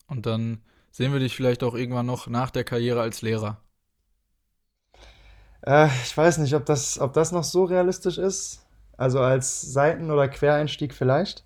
Und 0.07 0.25
dann 0.25 0.61
sehen 0.91 1.13
wir 1.13 1.19
dich 1.19 1.35
vielleicht 1.35 1.63
auch 1.63 1.75
irgendwann 1.75 2.05
noch 2.05 2.27
nach 2.27 2.51
der 2.51 2.63
Karriere 2.63 3.01
als 3.01 3.21
Lehrer. 3.21 3.57
Äh, 5.65 5.87
ich 6.03 6.15
weiß 6.15 6.39
nicht, 6.39 6.53
ob 6.55 6.65
das, 6.65 6.99
ob 6.99 7.13
das 7.13 7.31
noch 7.31 7.43
so 7.43 7.63
realistisch 7.65 8.17
ist. 8.17 8.65
Also 8.97 9.19
als 9.19 9.61
Seiten- 9.61 10.11
oder 10.11 10.27
Quereinstieg 10.27 10.93
vielleicht. 10.93 11.45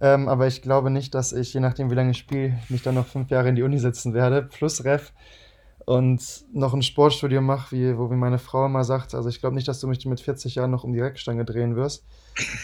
Ähm, 0.00 0.28
aber 0.28 0.46
ich 0.46 0.62
glaube 0.62 0.90
nicht, 0.90 1.14
dass 1.14 1.32
ich, 1.32 1.52
je 1.54 1.60
nachdem 1.60 1.90
wie 1.90 1.94
lange 1.94 2.12
ich 2.12 2.18
spiele, 2.18 2.58
mich 2.68 2.82
dann 2.82 2.94
noch 2.94 3.06
fünf 3.06 3.30
Jahre 3.30 3.48
in 3.48 3.56
die 3.56 3.62
Uni 3.62 3.78
setzen 3.78 4.14
werde, 4.14 4.42
plus 4.42 4.84
Ref 4.84 5.12
und 5.86 6.44
noch 6.52 6.74
ein 6.74 6.82
Sportstudio 6.82 7.40
mache, 7.40 7.74
wie, 7.74 7.98
wo 7.98 8.10
wie 8.10 8.14
meine 8.14 8.38
Frau 8.38 8.66
immer 8.66 8.84
sagt. 8.84 9.14
Also 9.14 9.28
ich 9.28 9.40
glaube 9.40 9.56
nicht, 9.56 9.66
dass 9.66 9.80
du 9.80 9.88
mich 9.88 10.04
mit 10.06 10.20
40 10.20 10.54
Jahren 10.54 10.70
noch 10.70 10.84
um 10.84 10.92
die 10.92 11.00
Reckstange 11.00 11.44
drehen 11.44 11.76
wirst. 11.76 12.04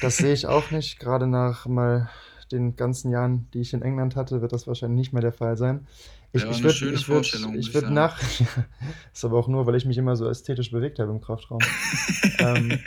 Das 0.00 0.18
sehe 0.18 0.32
ich 0.32 0.46
auch 0.46 0.70
nicht. 0.70 1.00
Gerade 1.00 1.26
nach 1.26 1.66
mal 1.66 2.10
den 2.54 2.76
ganzen 2.76 3.10
Jahren, 3.10 3.48
die 3.52 3.60
ich 3.60 3.72
in 3.72 3.82
England 3.82 4.16
hatte, 4.16 4.40
wird 4.40 4.52
das 4.52 4.66
wahrscheinlich 4.66 4.98
nicht 4.98 5.12
mehr 5.12 5.22
der 5.22 5.32
Fall 5.32 5.56
sein. 5.56 5.86
Ich, 6.32 6.42
ja, 6.42 6.50
ich 6.50 6.62
würde 6.62 6.92
ich 6.92 7.08
würd, 7.08 7.54
ich 7.56 7.74
würd 7.74 7.90
nach. 7.90 8.20
ist 9.12 9.24
aber 9.24 9.38
auch 9.38 9.48
nur, 9.48 9.66
weil 9.66 9.76
ich 9.76 9.84
mich 9.84 9.98
immer 9.98 10.16
so 10.16 10.28
ästhetisch 10.28 10.70
bewegt 10.70 10.98
habe 10.98 11.12
im 11.12 11.20
Kraftraum. 11.20 11.60
ähm, 12.38 12.78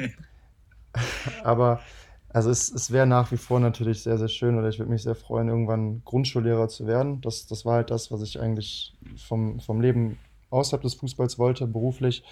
aber 1.44 1.80
also 2.30 2.50
es, 2.50 2.72
es 2.72 2.92
wäre 2.92 3.08
nach 3.08 3.32
wie 3.32 3.38
vor 3.38 3.60
natürlich 3.60 4.04
sehr, 4.04 4.18
sehr 4.18 4.28
schön 4.28 4.58
oder 4.58 4.68
ich 4.68 4.80
würde 4.80 4.92
mich 4.92 5.04
sehr 5.04 5.16
freuen, 5.16 5.48
irgendwann 5.48 6.02
Grundschullehrer 6.04 6.68
zu 6.68 6.86
werden. 6.86 7.22
Das, 7.22 7.48
das 7.48 7.66
war 7.66 7.76
halt 7.76 7.90
das, 7.90 8.12
was 8.12 8.22
ich 8.22 8.40
eigentlich 8.40 8.94
vom, 9.16 9.60
vom 9.60 9.82
Leben 9.82 10.18
außerhalb 10.50 10.82
des 10.82 10.96
Fußballs 10.96 11.40
wollte, 11.40 11.68
beruflich, 11.68 12.24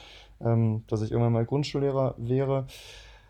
ähm, 0.41 0.83
dass 0.87 1.01
ich 1.01 1.11
irgendwann 1.11 1.33
mal 1.33 1.45
Grundschullehrer 1.45 2.15
wäre. 2.17 2.67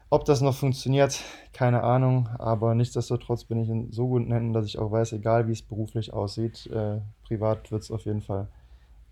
Ob 0.10 0.26
das 0.26 0.42
noch 0.42 0.56
funktioniert, 0.56 1.20
keine 1.52 1.84
Ahnung, 1.84 2.30
aber 2.38 2.76
nichtsdestotrotz 2.76 3.44
bin 3.44 3.58
ich 3.58 3.70
in 3.70 3.92
so 3.92 4.08
guten 4.08 4.32
Händen, 4.32 4.54
dass 4.54 4.66
ich 4.66 4.78
auch 4.78 4.92
weiß, 4.92 5.14
egal 5.14 5.48
wie 5.48 5.54
es 5.54 5.64
beruflich 5.64 6.14
aussieht, 6.14 6.68
äh, 6.68 7.00
privat 7.24 7.72
wird 7.72 7.84
es 7.84 7.92
auf 7.92 8.06
jeden 8.06 8.22
Fall 8.22 8.48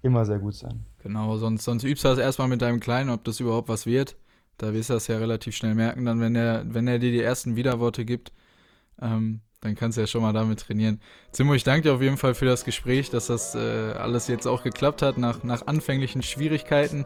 immer 0.04 0.26
sehr 0.26 0.40
gut 0.40 0.54
sein. 0.54 0.86
Genau, 1.02 1.36
sonst, 1.38 1.64
sonst 1.64 1.84
übst 1.84 2.04
du 2.04 2.10
das 2.10 2.20
erstmal 2.20 2.48
mit 2.48 2.62
deinem 2.62 2.80
Kleinen, 2.80 3.10
ob 3.10 3.24
das 3.24 3.40
überhaupt 3.40 3.70
was 3.70 3.86
wird. 3.86 4.16
Da 4.58 4.74
wirst 4.74 4.90
du 4.90 4.94
das 4.94 5.08
ja 5.08 5.18
relativ 5.18 5.56
schnell 5.56 5.74
merken, 5.74 6.06
dann, 6.06 6.20
wenn 6.20 6.36
er, 6.36 6.64
wenn 6.68 6.88
er 6.88 7.00
dir 7.00 7.12
die 7.12 7.22
ersten 7.22 7.56
Widerworte 7.56 8.06
gibt. 8.06 8.32
Ähm, 9.02 9.42
dann 9.62 9.76
kannst 9.76 9.98
du 9.98 10.02
ja 10.02 10.08
schon 10.08 10.22
mal 10.22 10.34
damit 10.34 10.60
trainieren. 10.60 11.00
Zimmo, 11.32 11.54
ich 11.54 11.64
danke 11.64 11.84
dir 11.84 11.96
auf 11.96 12.02
jeden 12.02 12.18
Fall 12.18 12.36
für 12.36 12.46
das 12.46 12.66
Gespräch, 12.66 13.10
dass 13.10 13.28
das 13.28 13.56
äh, 13.56 13.94
alles 13.94 14.28
jetzt 14.28 14.46
auch 14.46 14.62
geklappt 14.62 15.02
hat, 15.02 15.18
nach, 15.18 15.44
nach 15.44 15.66
anfänglichen 15.68 16.22
Schwierigkeiten, 16.22 17.06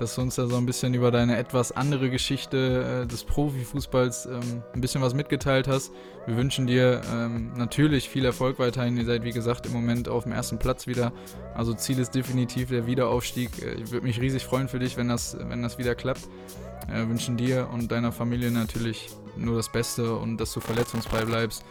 dass 0.00 0.14
du 0.14 0.22
uns 0.22 0.36
da 0.36 0.46
so 0.46 0.56
ein 0.56 0.66
bisschen 0.66 0.94
über 0.94 1.10
deine 1.10 1.36
etwas 1.36 1.72
andere 1.72 2.10
Geschichte 2.10 3.02
äh, 3.02 3.06
des 3.06 3.24
Profifußballs 3.24 4.26
ähm, 4.26 4.62
ein 4.72 4.80
bisschen 4.80 5.02
was 5.02 5.14
mitgeteilt 5.14 5.68
hast. 5.68 5.92
Wir 6.26 6.36
wünschen 6.36 6.66
dir 6.66 7.02
ähm, 7.12 7.52
natürlich 7.56 8.08
viel 8.08 8.24
Erfolg 8.24 8.58
weiterhin. 8.58 8.96
Ihr 8.96 9.04
seid, 9.04 9.24
wie 9.24 9.32
gesagt, 9.32 9.66
im 9.66 9.72
Moment 9.72 10.08
auf 10.08 10.24
dem 10.24 10.32
ersten 10.32 10.58
Platz 10.58 10.86
wieder. 10.86 11.12
Also 11.54 11.74
Ziel 11.74 11.98
ist 11.98 12.14
definitiv 12.14 12.70
der 12.70 12.86
Wiederaufstieg. 12.86 13.50
Äh, 13.62 13.74
ich 13.74 13.90
würde 13.90 14.06
mich 14.06 14.20
riesig 14.20 14.44
freuen 14.44 14.68
für 14.68 14.78
dich, 14.78 14.96
wenn 14.96 15.08
das, 15.08 15.36
wenn 15.38 15.62
das 15.62 15.78
wieder 15.78 15.94
klappt. 15.94 16.28
Wir 16.88 17.08
wünschen 17.08 17.36
dir 17.36 17.68
und 17.72 17.92
deiner 17.92 18.10
Familie 18.10 18.50
natürlich 18.50 19.10
nur 19.36 19.56
das 19.56 19.70
Beste 19.70 20.14
und 20.16 20.38
dass 20.38 20.52
du 20.52 20.60
verletzungsfrei 20.60 21.24
bleibst. 21.24 21.64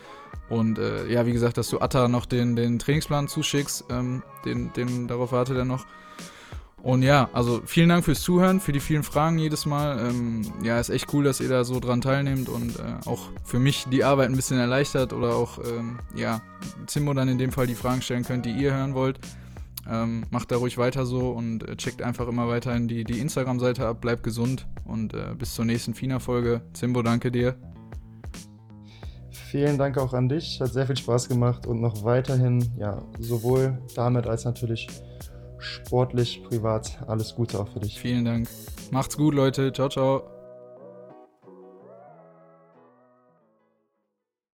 Und 0.50 0.80
äh, 0.80 1.08
ja, 1.08 1.26
wie 1.26 1.34
gesagt, 1.34 1.58
dass 1.58 1.70
du 1.70 1.80
Atta 1.80 2.08
noch 2.08 2.26
den, 2.26 2.56
den 2.56 2.80
Trainingsplan 2.80 3.28
zuschickst, 3.28 3.86
ähm, 3.90 4.24
den, 4.46 4.72
den, 4.74 5.08
darauf 5.08 5.32
wartet 5.32 5.58
er 5.58 5.66
noch. 5.66 5.86
Und 6.82 7.04
ja, 7.04 7.30
also 7.34 7.62
vielen 7.66 7.90
Dank 7.90 8.06
fürs 8.06 8.22
Zuhören, 8.22 8.60
für 8.60 8.72
die 8.72 8.80
vielen 8.80 9.04
Fragen 9.04 9.38
jedes 9.38 9.66
Mal. 9.66 10.00
Ähm, 10.00 10.42
ja, 10.64 10.80
ist 10.80 10.90
echt 10.90 11.14
cool, 11.14 11.24
dass 11.24 11.42
ihr 11.42 11.50
da 11.50 11.64
so 11.64 11.80
dran 11.80 12.02
teilnehmt 12.02 12.48
und 12.48 12.80
äh, 12.80 13.06
auch 13.06 13.30
für 13.44 13.60
mich 13.60 13.86
die 13.92 14.04
Arbeit 14.04 14.30
ein 14.30 14.36
bisschen 14.36 14.60
erleichtert 14.60 15.12
oder 15.12 15.36
auch, 15.36 15.60
ähm, 15.60 16.00
ja, 16.16 16.42
Zimmo 16.88 17.14
dann 17.14 17.28
in 17.28 17.38
dem 17.38 17.52
Fall 17.52 17.68
die 17.68 17.76
Fragen 17.76 18.02
stellen 18.02 18.24
könnt, 18.24 18.46
die 18.46 18.52
ihr 18.52 18.74
hören 18.74 18.94
wollt. 18.94 19.20
Ähm, 19.90 20.24
macht 20.30 20.52
da 20.52 20.58
ruhig 20.58 20.78
weiter 20.78 21.06
so 21.06 21.32
und 21.32 21.68
äh, 21.68 21.76
checkt 21.76 22.02
einfach 22.02 22.28
immer 22.28 22.48
weiterhin 22.48 22.88
die, 22.88 23.04
die 23.04 23.20
Instagram-Seite 23.20 23.88
ab, 23.88 24.02
bleibt 24.02 24.24
gesund 24.24 24.68
und 24.86 25.14
äh, 25.14 25.34
bis 25.38 25.56
zur 25.56 25.66
nächsten 25.66 25.96
FINA-Folge. 25.96 26.62
Zimbo, 26.74 27.02
danke 27.02 27.32
dir. 27.32 27.56
Vielen 29.32 29.80
Dank 29.80 29.98
auch 29.98 30.14
an 30.14 30.30
dich. 30.30 30.62
Hat 30.62 30.72
sehr 30.72 30.86
viel 30.86 30.98
Spaß 30.98 31.28
gemacht 31.28 31.66
und 31.66 31.82
noch 31.82 32.04
weiterhin, 32.04 32.64
ja, 32.78 33.02
sowohl 33.18 33.80
damit 33.96 34.28
als 34.28 34.46
natürlich 34.46 34.88
sportlich, 35.60 36.44
privat. 36.44 37.00
Alles 37.08 37.36
Gute 37.36 37.60
auch 37.60 37.68
für 37.68 37.80
dich. 37.80 38.00
Vielen 38.00 38.26
Dank. 38.26 38.48
Macht's 38.92 39.18
gut, 39.18 39.34
Leute. 39.34 39.72
Ciao, 39.72 39.90
ciao. 39.90 40.39